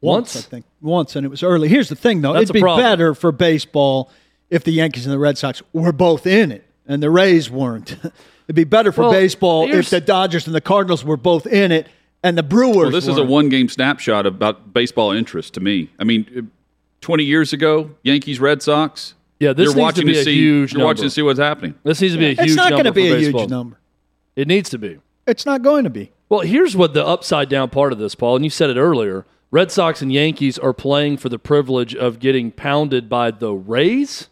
Once, 0.00 0.34
Once, 0.34 0.46
I 0.46 0.48
think. 0.50 0.64
Once, 0.82 1.16
and 1.16 1.24
it 1.24 1.30
was 1.30 1.42
early. 1.42 1.68
Here's 1.68 1.88
the 1.88 1.96
thing, 1.96 2.20
though. 2.20 2.34
That's 2.34 2.44
It'd 2.44 2.54
be 2.54 2.60
problem. 2.60 2.84
better 2.84 3.14
for 3.14 3.32
baseball 3.32 4.10
if 4.50 4.62
the 4.62 4.72
Yankees 4.72 5.06
and 5.06 5.12
the 5.12 5.18
Red 5.18 5.38
Sox 5.38 5.62
were 5.72 5.92
both 5.92 6.26
in 6.26 6.52
it, 6.52 6.64
and 6.86 7.02
the 7.02 7.08
Rays 7.08 7.50
weren't. 7.50 7.96
It'd 8.46 8.56
be 8.56 8.64
better 8.64 8.92
for 8.92 9.02
well, 9.02 9.12
baseball 9.12 9.72
if 9.72 9.88
the 9.88 10.00
Dodgers 10.00 10.46
and 10.46 10.54
the 10.54 10.60
Cardinals 10.60 11.04
were 11.04 11.16
both 11.16 11.46
in 11.46 11.72
it 11.72 11.86
and 12.24 12.36
the 12.36 12.42
Brewers. 12.42 12.76
Well, 12.76 12.90
this 12.90 13.06
weren't. 13.06 13.18
is 13.18 13.24
a 13.24 13.28
one 13.28 13.48
game 13.50 13.68
snapshot 13.68 14.26
about 14.26 14.72
baseball 14.72 15.12
interest 15.12 15.54
to 15.54 15.60
me. 15.60 15.90
I 16.00 16.04
mean, 16.04 16.50
20 17.02 17.22
years 17.22 17.52
ago, 17.52 17.90
Yankees, 18.02 18.40
Red 18.40 18.62
Sox. 18.62 19.14
Yeah, 19.38 19.52
this 19.52 19.66
you're 19.66 19.74
needs 19.74 19.82
watching 19.82 20.02
to 20.02 20.06
be 20.06 20.14
to 20.14 20.20
a 20.20 20.24
see, 20.24 20.34
huge 20.34 20.72
You're 20.72 20.78
number. 20.78 20.86
watching 20.86 21.04
to 21.04 21.10
see 21.10 21.22
what's 21.22 21.38
happening. 21.38 21.74
This 21.84 22.00
needs 22.00 22.14
to 22.14 22.18
be 22.18 22.26
a 22.26 22.28
huge. 22.30 22.40
It's 22.40 22.56
not 22.56 22.70
going 22.70 22.84
to 22.84 22.92
be 22.92 23.08
a 23.08 23.14
baseball. 23.14 23.42
huge 23.42 23.50
number. 23.50 23.78
It 24.36 24.48
needs 24.48 24.70
to 24.70 24.78
be. 24.78 24.98
It's 25.26 25.44
not 25.44 25.62
going 25.62 25.84
to 25.84 25.90
be. 25.90 26.12
Well, 26.28 26.40
here's 26.40 26.74
what 26.74 26.94
the 26.94 27.06
upside 27.06 27.48
down 27.48 27.68
part 27.70 27.92
of 27.92 27.98
this, 27.98 28.14
Paul, 28.14 28.36
and 28.36 28.44
you 28.44 28.50
said 28.50 28.70
it 28.70 28.78
earlier. 28.78 29.26
Red 29.50 29.70
Sox 29.70 30.00
and 30.02 30.12
Yankees 30.12 30.58
are 30.58 30.72
playing 30.72 31.18
for 31.18 31.28
the 31.28 31.38
privilege 31.38 31.94
of 31.94 32.18
getting 32.18 32.50
pounded 32.50 33.08
by 33.08 33.30
the 33.30 33.52
Rays. 33.52 34.28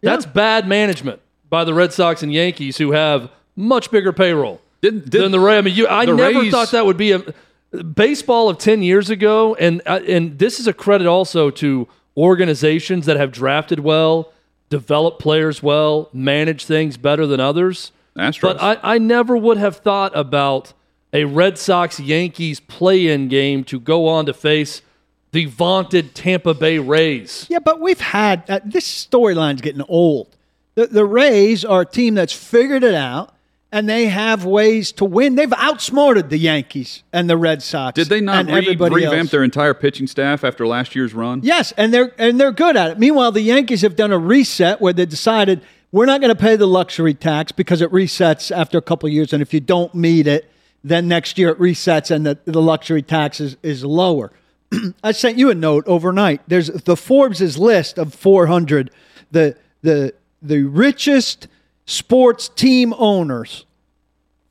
Yeah. 0.00 0.10
That's 0.10 0.26
bad 0.26 0.66
management 0.66 1.20
by 1.50 1.64
the 1.64 1.74
Red 1.74 1.92
Sox 1.92 2.22
and 2.22 2.32
Yankees, 2.32 2.78
who 2.78 2.92
have 2.92 3.30
much 3.54 3.90
bigger 3.90 4.12
payroll 4.12 4.60
Did, 4.90 5.10
did, 5.10 5.22
than 5.22 5.32
the 5.32 5.40
Rays. 5.40 5.58
I 5.58 5.60
mean, 5.62 5.74
you, 5.74 5.88
I 5.88 6.04
never 6.04 6.40
Rays- 6.40 6.50
thought 6.50 6.70
that 6.72 6.86
would 6.86 6.96
be 6.96 7.12
a 7.12 7.20
baseball 7.82 8.48
of 8.48 8.58
ten 8.58 8.82
years 8.82 9.10
ago, 9.10 9.54
and 9.54 9.82
uh, 9.86 10.00
and 10.06 10.38
this 10.38 10.60
is 10.60 10.66
a 10.66 10.72
credit 10.72 11.06
also 11.06 11.50
to 11.50 11.88
organizations 12.16 13.06
that 13.06 13.16
have 13.16 13.32
drafted 13.32 13.80
well, 13.80 14.32
developed 14.70 15.20
players 15.20 15.62
well, 15.62 16.08
managed 16.12 16.66
things 16.66 16.96
better 16.96 17.26
than 17.26 17.40
others. 17.40 17.92
Astros. 18.16 18.40
But 18.40 18.62
I, 18.62 18.78
I 18.94 18.98
never 18.98 19.36
would 19.36 19.58
have 19.58 19.76
thought 19.76 20.16
about 20.16 20.72
a 21.12 21.24
Red 21.24 21.58
Sox 21.58 22.00
Yankees 22.00 22.60
play 22.60 23.08
in 23.08 23.28
game 23.28 23.64
to 23.64 23.78
go 23.78 24.08
on 24.08 24.26
to 24.26 24.34
face 24.34 24.82
the 25.32 25.44
vaunted 25.44 26.14
Tampa 26.14 26.54
Bay 26.54 26.78
Rays. 26.78 27.46
Yeah, 27.50 27.58
but 27.58 27.80
we've 27.80 28.00
had 28.00 28.48
uh, 28.48 28.60
this 28.64 28.86
storyline's 29.06 29.60
getting 29.60 29.82
old. 29.82 30.34
The, 30.74 30.86
the 30.86 31.04
Rays 31.04 31.64
are 31.64 31.82
a 31.82 31.86
team 31.86 32.14
that's 32.14 32.32
figured 32.32 32.84
it 32.84 32.94
out 32.94 33.35
and 33.72 33.88
they 33.88 34.06
have 34.06 34.44
ways 34.44 34.92
to 34.92 35.04
win. 35.04 35.34
They've 35.34 35.52
outsmarted 35.52 36.30
the 36.30 36.38
Yankees 36.38 37.02
and 37.12 37.28
the 37.28 37.36
Red 37.36 37.62
Sox. 37.62 37.94
Did 37.94 38.08
they 38.08 38.20
not 38.20 38.46
re- 38.46 38.52
everybody 38.52 38.94
revamp 38.96 39.14
else. 39.14 39.30
their 39.30 39.44
entire 39.44 39.74
pitching 39.74 40.06
staff 40.06 40.44
after 40.44 40.66
last 40.66 40.94
year's 40.94 41.14
run? 41.14 41.40
Yes, 41.42 41.72
and 41.76 41.92
they're 41.92 42.14
and 42.18 42.40
they're 42.40 42.52
good 42.52 42.76
at 42.76 42.92
it. 42.92 42.98
Meanwhile, 42.98 43.32
the 43.32 43.42
Yankees 43.42 43.82
have 43.82 43.96
done 43.96 44.12
a 44.12 44.18
reset 44.18 44.80
where 44.80 44.92
they 44.92 45.06
decided 45.06 45.62
we're 45.92 46.06
not 46.06 46.20
going 46.20 46.34
to 46.34 46.40
pay 46.40 46.56
the 46.56 46.66
luxury 46.66 47.14
tax 47.14 47.52
because 47.52 47.80
it 47.80 47.90
resets 47.90 48.54
after 48.54 48.78
a 48.78 48.82
couple 48.82 49.06
of 49.06 49.12
years, 49.12 49.32
and 49.32 49.42
if 49.42 49.52
you 49.52 49.60
don't 49.60 49.94
meet 49.94 50.26
it, 50.26 50.50
then 50.84 51.08
next 51.08 51.38
year 51.38 51.50
it 51.50 51.58
resets 51.58 52.10
and 52.10 52.24
the, 52.26 52.38
the 52.44 52.62
luxury 52.62 53.02
tax 53.02 53.40
is, 53.40 53.56
is 53.62 53.84
lower. 53.84 54.30
I 55.02 55.12
sent 55.12 55.38
you 55.38 55.50
a 55.50 55.54
note 55.54 55.84
overnight. 55.86 56.42
There's 56.46 56.68
the 56.68 56.96
Forbes' 56.96 57.58
list 57.58 57.98
of 57.98 58.14
400 58.14 58.90
the 59.30 59.56
the 59.82 60.14
the 60.40 60.62
richest 60.62 61.48
sports 61.86 62.48
team 62.48 62.92
owners 62.98 63.64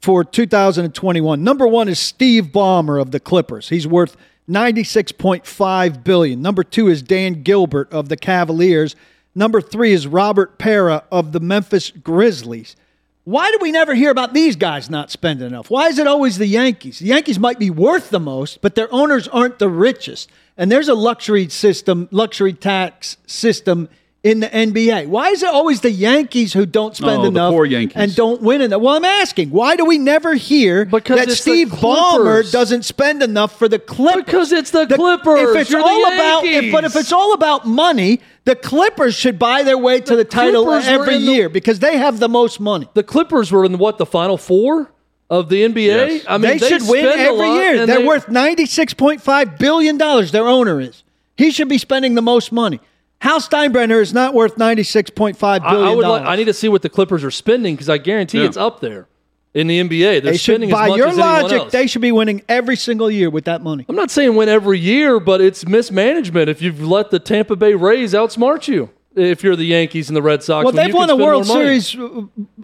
for 0.02 0.24
2021. 0.24 1.44
Number 1.44 1.68
1 1.68 1.90
is 1.90 2.00
Steve 2.00 2.46
Ballmer 2.46 3.00
of 3.00 3.12
the 3.12 3.20
Clippers. 3.20 3.70
He's 3.70 3.86
worth 3.88 4.16
96.5 4.50 6.04
billion. 6.04 6.42
Number 6.42 6.64
2 6.64 6.88
is 6.88 7.02
Dan 7.02 7.44
Gilbert 7.44 7.92
of 7.92 8.10
the 8.10 8.18
Cavaliers. 8.18 8.96
Number 9.34 9.62
3 9.62 9.92
is 9.92 10.08
Robert 10.08 10.58
Pera 10.58 11.04
of 11.12 11.32
the 11.32 11.40
Memphis 11.40 11.92
Grizzlies. 11.92 12.76
Why 13.26 13.50
do 13.50 13.58
we 13.60 13.72
never 13.72 13.96
hear 13.96 14.12
about 14.12 14.36
these 14.36 14.56
guys 14.56 14.88
not 14.88 15.10
spending 15.10 15.48
enough? 15.48 15.72
Why 15.72 15.88
is 15.88 15.98
it 15.98 16.06
always 16.06 16.38
the 16.38 16.46
Yankees? 16.46 17.00
The 17.00 17.08
Yankees 17.08 17.40
might 17.40 17.58
be 17.58 17.72
worth 17.72 18.12
the 18.12 18.20
most, 18.20 18.62
but 18.62 18.76
their 18.76 18.92
owners 18.94 19.28
aren't 19.28 19.58
the 19.58 19.68
richest. 19.68 20.30
And 20.56 20.72
there's 20.72 20.88
a 20.88 20.94
luxury 20.94 21.50
system, 21.50 22.08
luxury 22.12 22.54
tax 22.54 23.18
system 23.26 23.90
in 24.26 24.40
the 24.40 24.48
NBA. 24.48 25.06
Why 25.06 25.30
is 25.30 25.44
it 25.44 25.50
always 25.50 25.82
the 25.82 25.92
Yankees 25.92 26.52
who 26.52 26.66
don't 26.66 26.96
spend 26.96 27.20
Oh, 27.20 27.22
the 27.22 27.28
enough 27.28 27.52
poor 27.54 27.64
Yankees. 27.64 27.96
and 27.96 28.16
don't 28.16 28.42
win 28.42 28.60
enough? 28.62 28.82
Well, 28.82 28.96
I'm 28.96 29.06
asking, 29.06 29.52
why 29.52 29.76
do 29.76 29.86
we 29.86 30.00
never 30.00 30.34
hear 30.34 30.84
Because 30.84 31.24
that 31.24 31.32
Steve 31.32 31.70
Ballmer 31.70 32.52
doesn't 32.52 32.86
spend 32.86 33.22
enough 33.22 33.58
for 33.60 33.68
the 33.68 33.78
Clippers? 33.78 34.24
Because 34.26 34.52
it's 34.52 34.72
the 34.72 34.88
Clippers. 34.88 35.42
If 35.52 35.56
it's 35.56 35.70
You're 35.70 35.82
the 35.82 35.88
all 35.88 36.06
about, 36.08 36.44
if, 36.44 36.72
but 36.72 36.84
if 36.84 36.96
it's 36.96 37.12
all 37.12 37.34
about 37.34 37.68
money, 37.68 38.20
the 38.46 38.56
Clippers 38.56 39.14
should 39.14 39.38
buy 39.38 39.62
their 39.62 39.78
way 39.78 40.02
to 40.02 40.16
the, 40.16 40.26
title 40.26 40.66
Clippers 40.66 40.88
every 40.88 41.16
in 41.18 41.26
the- 41.28 41.32
year 41.32 41.48
because 41.48 41.78
they 41.78 41.96
have 41.98 42.20
the 42.20 42.28
most 42.28 42.60
money. 42.60 42.90
The 42.96 43.04
Clippers 43.04 43.52
were 43.52 43.64
in 43.64 43.78
what 43.78 44.00
the 44.00 44.08
final 44.08 44.38
four 44.40 44.92
of 45.30 45.50
the 45.50 45.62
NBA. 45.62 45.76
Yes. 45.86 46.26
I 46.28 46.40
mean, 46.40 46.58
they, 46.58 46.68
should 46.68 46.82
win 46.88 47.06
spend 47.06 47.22
a 47.22 47.24
every 47.26 47.48
year. 47.62 47.86
They're 47.86 48.00
they- 48.00 48.06
worth 48.08 48.28
ninety-six 48.28 48.96
point 48.96 49.22
five 49.22 49.60
billion 49.60 50.00
dollars. 50.00 50.32
Their 50.32 50.48
owner 50.48 50.82
is. 50.82 51.04
He 51.38 51.52
should 51.52 51.70
be 51.70 51.78
spending 51.78 52.16
the 52.16 52.22
most 52.24 52.52
money. 52.52 52.80
Hal 53.22 53.40
Steinbrenner 53.40 54.02
is 54.02 54.14
not 54.14 54.34
worth 54.34 54.58
ninety 54.58 54.84
six 54.84 55.10
point 55.10 55.38
five 55.38 55.64
billion. 55.64 55.84
I, 55.84 55.92
I 55.92 55.96
would 55.96 56.02
dollars. 56.04 56.22
like. 56.22 56.30
I 56.30 56.36
need 56.36 56.46
to 56.46 56.54
see 56.54 56.70
what 56.70 56.82
the 56.82 56.90
Clippers 56.90 57.24
are 57.24 57.32
spending 57.32 57.76
because 57.76 57.90
I 57.90 57.98
guarantee 57.98 58.40
Yeah. 58.40 58.46
it's 58.46 58.58
up 58.58 58.82
there 58.82 59.08
in 59.54 59.68
the 59.68 59.80
NBA. 59.80 60.00
They're 60.00 60.22
they 60.22 60.38
should, 60.38 60.54
spending 60.56 60.70
as 60.72 60.74
by 60.74 60.88
much 60.90 60.98
your 60.98 61.08
as 61.08 61.18
logic, 61.18 61.60
else. 61.62 61.72
they 61.72 61.88
should 61.88 62.02
be 62.02 62.12
winning 62.12 62.44
every 62.50 62.76
single 62.76 63.10
year 63.10 63.30
with 63.30 63.46
that 63.46 63.62
money. 63.64 63.86
I'm 63.90 63.96
not 63.96 64.12
saying 64.12 64.36
win 64.36 64.50
every 64.50 64.80
year, 64.80 65.20
but 65.20 65.42
it's 65.42 65.66
mismanagement 65.66 66.50
if 66.50 66.62
you've 66.62 66.82
let 66.86 67.10
the 67.10 67.20
Tampa 67.20 67.56
Bay 67.56 67.74
Rays 67.74 68.14
outsmart 68.14 68.68
you. 68.68 68.90
If 69.16 69.46
you're 69.46 69.56
the 69.56 69.64
Yankees 69.66 70.10
and 70.10 70.16
the 70.18 70.22
Red 70.22 70.44
Sox, 70.44 70.66
Well, 70.66 70.74
they've 70.74 70.94
won 70.94 71.10
a 71.10 71.16
World. 71.16 71.46
Series, 71.48 71.96
uh, 71.98 72.24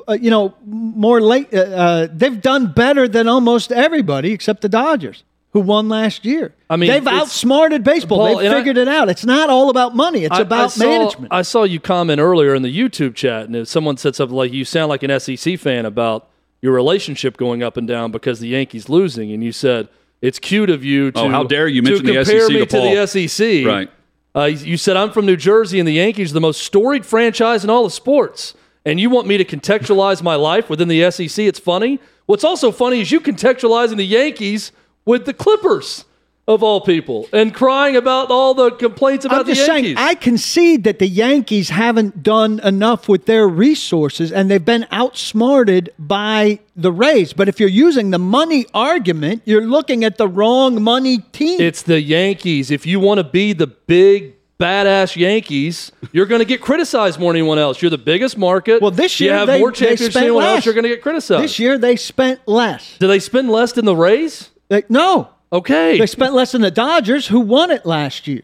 uh, 0.09 0.13
you 0.19 0.29
know, 0.29 0.53
more 0.65 1.21
late. 1.21 1.47
Uh, 1.53 1.59
uh, 1.59 2.07
they've 2.11 2.41
done 2.41 2.73
better 2.73 3.07
than 3.07 3.29
almost 3.29 3.71
everybody 3.71 4.33
except 4.33 4.61
the 4.61 4.67
Dodgers, 4.67 5.23
who 5.53 5.59
won 5.59 5.89
last 5.89 6.23
year. 6.25 6.53
I 6.69 6.77
mean, 6.77 6.89
they've 6.89 7.05
outsmarted 7.07 7.83
baseball. 7.83 8.19
Paul, 8.19 8.37
they've 8.37 8.45
and 8.47 8.55
I- 8.55 8.57
figured 8.59 8.77
it 8.77 8.87
out. 8.87 9.09
It's 9.09 9.25
not 9.25 9.49
all 9.49 9.69
about 9.69 9.95
money. 9.95 10.23
It's 10.23 10.33
I- 10.35 10.39
I 10.39 10.41
about 10.41 10.71
saw- 10.71 10.85
management. 10.85 11.33
I 11.33 11.41
saw 11.41 11.63
you 11.63 11.79
comment 11.79 12.19
earlier 12.19 12.55
in 12.55 12.61
the 12.61 12.75
YouTube 12.75 13.15
chat, 13.15 13.45
and 13.45 13.55
if 13.55 13.67
someone 13.67 13.97
said 13.97 14.15
something 14.15 14.35
like, 14.35 14.53
"You 14.53 14.63
sound 14.65 14.89
like 14.89 15.03
an 15.03 15.11
SEC 15.11 15.57
fan 15.57 15.85
about 15.85 16.27
your 16.61 16.73
relationship 16.73 17.37
going 17.37 17.61
up 17.63 17.75
and 17.77 17.87
down 17.87 18.11
because 18.11 18.39
the 18.39 18.47
Yankees 18.49 18.87
losing," 18.89 19.31
and 19.31 19.43
you 19.43 19.51
said 19.51 19.87
it's 20.21 20.39
cute 20.39 20.69
of 20.69 20.85
you 20.85 21.11
to 21.11 21.19
Oh, 21.21 21.29
how 21.29 21.43
dare 21.43 21.67
you 21.67 21.81
to 21.81 21.89
mention 21.89 22.05
the 22.05 22.13
compare 22.23 22.41
SEC 22.41 22.53
me 22.53 22.59
to 22.59 22.65
to, 22.67 22.77
the 22.77 22.95
SEC. 23.07 23.65
Right. 23.65 23.89
Uh, 24.33 24.43
you 24.45 24.77
said 24.77 24.95
I'm 24.95 25.11
from 25.11 25.25
New 25.25 25.35
Jersey, 25.35 25.79
and 25.79 25.87
the 25.87 25.93
Yankees 25.93 26.31
are 26.31 26.35
the 26.35 26.39
most 26.41 26.61
storied 26.61 27.05
franchise 27.05 27.63
in 27.65 27.69
all 27.69 27.85
of 27.85 27.91
sports. 27.91 28.53
And 28.85 28.99
you 28.99 29.09
want 29.09 29.27
me 29.27 29.37
to 29.37 29.43
contextualize 29.45 30.23
my 30.23 30.35
life 30.35 30.69
within 30.69 30.87
the 30.87 31.03
SEC? 31.11 31.45
It's 31.45 31.59
funny. 31.59 31.99
What's 32.25 32.43
also 32.43 32.71
funny 32.71 33.01
is 33.01 33.11
you 33.11 33.19
contextualizing 33.19 33.97
the 33.97 34.05
Yankees 34.05 34.71
with 35.05 35.25
the 35.25 35.33
Clippers 35.33 36.05
of 36.47 36.63
all 36.63 36.81
people, 36.81 37.29
and 37.31 37.53
crying 37.53 37.95
about 37.95 38.29
all 38.31 38.53
the 38.53 38.71
complaints 38.71 39.25
about 39.25 39.41
I'm 39.41 39.45
just 39.45 39.65
the 39.65 39.73
Yankees. 39.73 39.95
saying, 39.95 39.97
I 39.97 40.15
concede 40.15 40.83
that 40.85 40.99
the 40.99 41.07
Yankees 41.07 41.69
haven't 41.69 42.23
done 42.23 42.59
enough 42.61 43.07
with 43.07 43.25
their 43.25 43.47
resources 43.47 44.31
and 44.31 44.49
they've 44.49 44.63
been 44.63 44.87
outsmarted 44.91 45.93
by 45.99 46.59
the 46.75 46.91
Rays. 46.91 47.31
But 47.31 47.47
if 47.47 47.59
you're 47.59 47.69
using 47.69 48.09
the 48.09 48.19
money 48.19 48.65
argument, 48.73 49.43
you're 49.45 49.65
looking 49.65 50.03
at 50.03 50.17
the 50.17 50.27
wrong 50.27 50.81
money 50.81 51.19
team. 51.31 51.61
It's 51.61 51.83
the 51.83 52.01
Yankees. 52.01 52.71
If 52.71 52.85
you 52.85 52.99
want 52.99 53.19
to 53.19 53.23
be 53.23 53.53
the 53.53 53.67
big 53.67 54.35
badass 54.59 55.15
Yankees, 55.15 55.91
you're 56.11 56.27
going 56.27 56.39
to 56.39 56.45
get 56.45 56.61
criticized 56.61 57.19
more 57.19 57.33
than 57.33 57.39
anyone 57.39 57.57
else. 57.59 57.81
You're 57.81 57.91
the 57.91 57.97
biggest 57.97 58.37
market. 58.37 58.81
well, 58.81 58.91
this 58.91 59.19
year 59.19 59.31
you 59.31 59.37
have 59.37 59.47
they, 59.47 59.59
more 59.59 59.71
championships 59.71 60.13
than 60.13 60.23
anyone 60.23 60.43
less. 60.43 60.57
else. 60.57 60.65
You're 60.65 60.75
going 60.75 60.83
to 60.83 60.89
get 60.89 61.01
criticized. 61.01 61.43
This 61.43 61.59
year 61.59 61.77
they 61.77 61.95
spent 61.95 62.47
less. 62.47 62.97
Do 62.99 63.07
they 63.07 63.19
spend 63.19 63.49
less 63.49 63.71
than 63.71 63.85
the 63.85 63.95
Rays? 63.95 64.50
They, 64.71 64.83
no, 64.87 65.27
Okay. 65.51 65.97
they 65.99 66.07
spent 66.07 66.33
less 66.33 66.53
than 66.53 66.61
the 66.61 66.71
Dodgers, 66.71 67.27
who 67.27 67.41
won 67.41 67.71
it 67.71 67.85
last 67.85 68.25
year. 68.25 68.43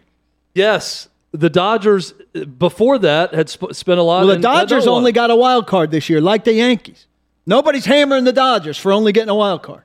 yes, 0.54 1.08
the 1.32 1.50
Dodgers 1.50 2.14
uh, 2.36 2.44
before 2.46 2.98
that 3.00 3.34
had 3.34 3.48
sp- 3.48 3.72
spent 3.72 3.98
a 4.00 4.04
lot. 4.04 4.22
Of 4.24 4.28
money. 4.28 4.42
Well, 4.42 4.54
the 4.56 4.60
Dodgers 4.60 4.88
only 4.88 5.12
got 5.14 5.30
a 5.32 5.36
wild 5.38 5.68
card 5.68 5.90
this 5.92 6.10
year, 6.10 6.20
like 6.20 6.44
the 6.44 6.54
Yankees. 6.54 7.06
Nobody's 7.46 7.86
hammering 7.86 8.26
the 8.26 8.34
Dodgers 8.34 8.78
for 8.78 8.92
only 8.92 9.14
getting 9.14 9.30
a 9.30 9.36
wild 9.36 9.64
card. 9.64 9.84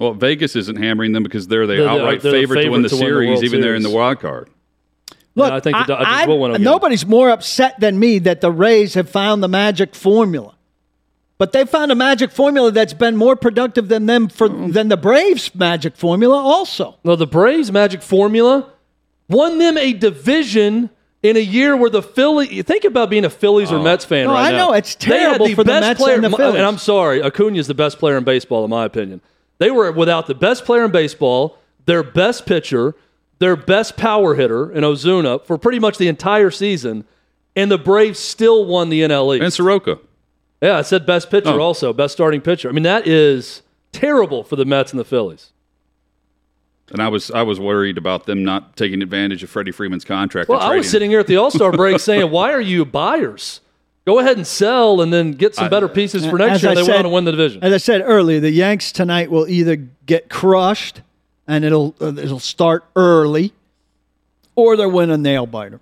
Well, 0.00 0.12
Vegas 0.14 0.56
isn't 0.56 0.74
hammering 0.76 1.12
them 1.12 1.22
because 1.22 1.46
they're 1.46 1.66
the 1.68 1.76
They're 1.76 1.88
outright 1.88 2.20
they're 2.20 2.32
the 2.32 2.38
favorite 2.38 2.62
to 2.64 2.70
win 2.70 2.82
the 2.82 2.88
favorite 2.88 2.98
to 2.98 3.04
win 3.04 3.04
the 3.04 3.06
series, 3.14 3.28
World 3.28 3.44
even 3.44 3.60
they're 3.60 3.74
in 3.76 3.82
the 3.84 3.90
wild 3.90 4.18
card. 4.18 4.50
Look, 5.36 5.52
I 5.52 5.60
think 5.60 5.76
the 5.76 5.84
Dodgers 5.84 6.06
I- 6.08 6.26
will 6.26 6.40
win 6.40 6.50
again. 6.52 6.62
Nobody's 6.64 7.06
more 7.06 7.30
upset 7.30 7.78
than 7.78 7.96
me 7.98 8.18
that 8.20 8.40
the 8.40 8.50
Rays 8.50 8.94
have 8.94 9.08
found 9.08 9.40
the 9.42 9.48
magic 9.48 9.94
formula. 9.94 10.54
But 11.36 11.52
they 11.52 11.64
found 11.64 11.90
a 11.90 11.94
magic 11.94 12.30
formula 12.30 12.70
that's 12.70 12.94
been 12.94 13.16
more 13.16 13.34
productive 13.34 13.88
than 13.88 14.06
them 14.06 14.28
for 14.28 14.48
mm. 14.48 14.72
than 14.72 14.88
the 14.88 14.96
Braves' 14.96 15.54
magic 15.54 15.96
formula. 15.96 16.36
Also, 16.36 16.96
No, 17.04 17.16
the 17.16 17.26
Braves' 17.26 17.72
magic 17.72 18.02
formula 18.02 18.70
won 19.28 19.58
them 19.58 19.76
a 19.76 19.92
division 19.92 20.90
in 21.22 21.36
a 21.36 21.40
year 21.40 21.76
where 21.76 21.90
the 21.90 22.02
Philly. 22.02 22.62
Think 22.62 22.84
about 22.84 23.10
being 23.10 23.24
a 23.24 23.30
Phillies 23.30 23.72
or 23.72 23.76
oh. 23.76 23.82
Mets 23.82 24.04
fan 24.04 24.26
No, 24.26 24.32
right 24.34 24.48
I 24.48 24.50
now. 24.52 24.68
know, 24.68 24.72
it's 24.74 24.94
They 24.94 25.18
had 25.18 25.38
terrible 25.38 25.48
for 25.48 25.64
the 25.64 25.72
best 25.72 25.80
Mets 25.80 26.00
player, 26.00 26.14
and 26.14 26.24
the 26.24 26.30
Phillies. 26.30 26.54
And 26.54 26.64
I'm 26.64 26.78
sorry, 26.78 27.22
Acuna 27.22 27.58
is 27.58 27.66
the 27.66 27.74
best 27.74 27.98
player 27.98 28.16
in 28.16 28.24
baseball, 28.24 28.62
in 28.64 28.70
my 28.70 28.84
opinion. 28.84 29.20
They 29.58 29.70
were 29.70 29.90
without 29.90 30.26
the 30.26 30.34
best 30.34 30.64
player 30.64 30.84
in 30.84 30.92
baseball, 30.92 31.58
their 31.86 32.02
best 32.02 32.46
pitcher, 32.46 32.94
their 33.38 33.56
best 33.56 33.96
power 33.96 34.34
hitter 34.34 34.70
in 34.70 34.84
Ozuna 34.84 35.44
for 35.44 35.58
pretty 35.58 35.78
much 35.78 35.98
the 35.98 36.08
entire 36.08 36.50
season, 36.50 37.04
and 37.56 37.70
the 37.70 37.78
Braves 37.78 38.18
still 38.18 38.64
won 38.66 38.88
the 38.88 39.00
NL 39.00 39.34
East. 39.34 39.42
And 39.42 39.52
Soroka. 39.52 39.98
Yeah, 40.64 40.78
I 40.78 40.82
said 40.82 41.04
best 41.04 41.30
pitcher 41.30 41.50
Oh. 41.50 41.60
also, 41.60 41.92
best 41.92 42.14
starting 42.14 42.40
pitcher. 42.40 42.68
I 42.68 42.72
mean, 42.72 42.84
that 42.84 43.06
is 43.06 43.62
terrible 43.92 44.42
for 44.44 44.56
the 44.56 44.64
Mets 44.64 44.92
and 44.92 44.98
the 44.98 45.04
Phillies. 45.04 45.50
And 46.90 47.00
I 47.02 47.08
was 47.08 47.30
I 47.30 47.42
was 47.42 47.58
worried 47.60 47.98
about 47.98 48.26
them 48.26 48.44
not 48.44 48.76
taking 48.76 49.02
advantage 49.02 49.42
of 49.42 49.50
Freddie 49.50 49.72
Freeman's 49.72 50.04
contract. 50.04 50.48
Well, 50.48 50.60
I 50.60 50.76
was 50.76 50.88
sitting 50.90 51.10
here 51.10 51.20
at 51.20 51.26
the 51.26 51.36
All 51.36 51.50
Star 51.50 51.72
break 51.72 51.98
saying, 52.10 52.30
"Why 52.30 52.52
are 52.52 52.60
you 52.60 52.84
buyers? 52.84 53.60
Go 54.06 54.18
ahead 54.18 54.36
and 54.36 54.46
sell, 54.46 55.00
and 55.00 55.10
then 55.12 55.32
get 55.32 55.54
some 55.54 55.70
better 55.70 55.88
pieces 55.88 56.26
for 56.26 56.36
next 56.36 56.56
As 56.56 56.62
year. 56.62 56.72
I 56.72 56.74
They 56.74 56.84
said- 56.84 56.94
want 56.94 57.04
to 57.06 57.08
win 57.08 57.24
the 57.24 57.30
division." 57.32 57.62
as 57.64 57.72
I 57.72 57.78
said 57.78 58.02
earlier, 58.04 58.38
the 58.40 58.50
Yanks 58.50 58.92
tonight 58.92 59.30
will 59.30 59.48
either 59.48 59.76
get 59.76 60.28
crushed 60.28 61.00
and 61.48 61.64
it'll 61.64 61.94
uh, 62.02 62.12
it'll 62.16 62.38
start 62.38 62.84
early, 62.96 63.52
or 64.54 64.76
they'll 64.76 64.90
win 64.90 65.10
a 65.10 65.16
nail 65.18 65.46
biter. 65.46 65.80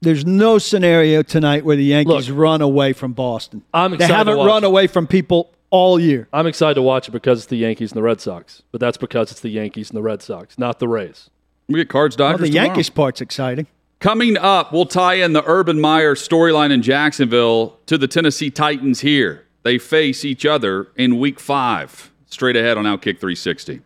There's 0.00 0.26
no 0.26 0.58
scenario 0.58 1.22
tonight 1.22 1.64
where 1.64 1.76
the 1.76 1.84
Yankees 1.84 2.28
Look, 2.28 2.38
run 2.38 2.60
away 2.60 2.92
from 2.92 3.12
Boston. 3.12 3.62
I'm 3.72 3.92
they 3.92 3.96
excited 3.96 4.12
to 4.12 4.16
haven't 4.18 4.36
watch 4.38 4.48
run 4.48 4.64
away 4.64 4.86
from 4.86 5.06
people 5.06 5.52
all 5.70 5.98
year. 5.98 6.28
I'm 6.32 6.46
excited 6.46 6.74
to 6.74 6.82
watch 6.82 7.08
it 7.08 7.12
because 7.12 7.40
it's 7.40 7.46
the 7.46 7.56
Yankees 7.56 7.92
and 7.92 7.98
the 7.98 8.02
Red 8.02 8.20
Sox, 8.20 8.62
but 8.72 8.80
that's 8.80 8.96
because 8.98 9.30
it's 9.30 9.40
the 9.40 9.48
Yankees 9.48 9.90
and 9.90 9.96
the 9.96 10.02
Red 10.02 10.22
Sox, 10.22 10.58
not 10.58 10.78
the 10.78 10.88
Rays. 10.88 11.30
We 11.68 11.74
get 11.76 11.88
Cards 11.88 12.16
Well, 12.16 12.32
Dodgers 12.32 12.48
the 12.48 12.52
tomorrow. 12.52 12.66
Yankees 12.68 12.90
part's 12.90 13.20
exciting. 13.20 13.66
Coming 13.98 14.36
up, 14.36 14.72
we'll 14.72 14.86
tie 14.86 15.14
in 15.14 15.32
the 15.32 15.42
Urban 15.46 15.80
Meyer 15.80 16.14
storyline 16.14 16.70
in 16.70 16.82
Jacksonville 16.82 17.78
to 17.86 17.96
the 17.96 18.06
Tennessee 18.06 18.50
Titans 18.50 19.00
here. 19.00 19.46
They 19.62 19.78
face 19.78 20.24
each 20.24 20.44
other 20.44 20.88
in 20.96 21.18
week 21.18 21.40
five. 21.40 22.12
Straight 22.26 22.56
ahead 22.56 22.76
on 22.76 22.84
Outkick 22.84 23.18
360. 23.18 23.80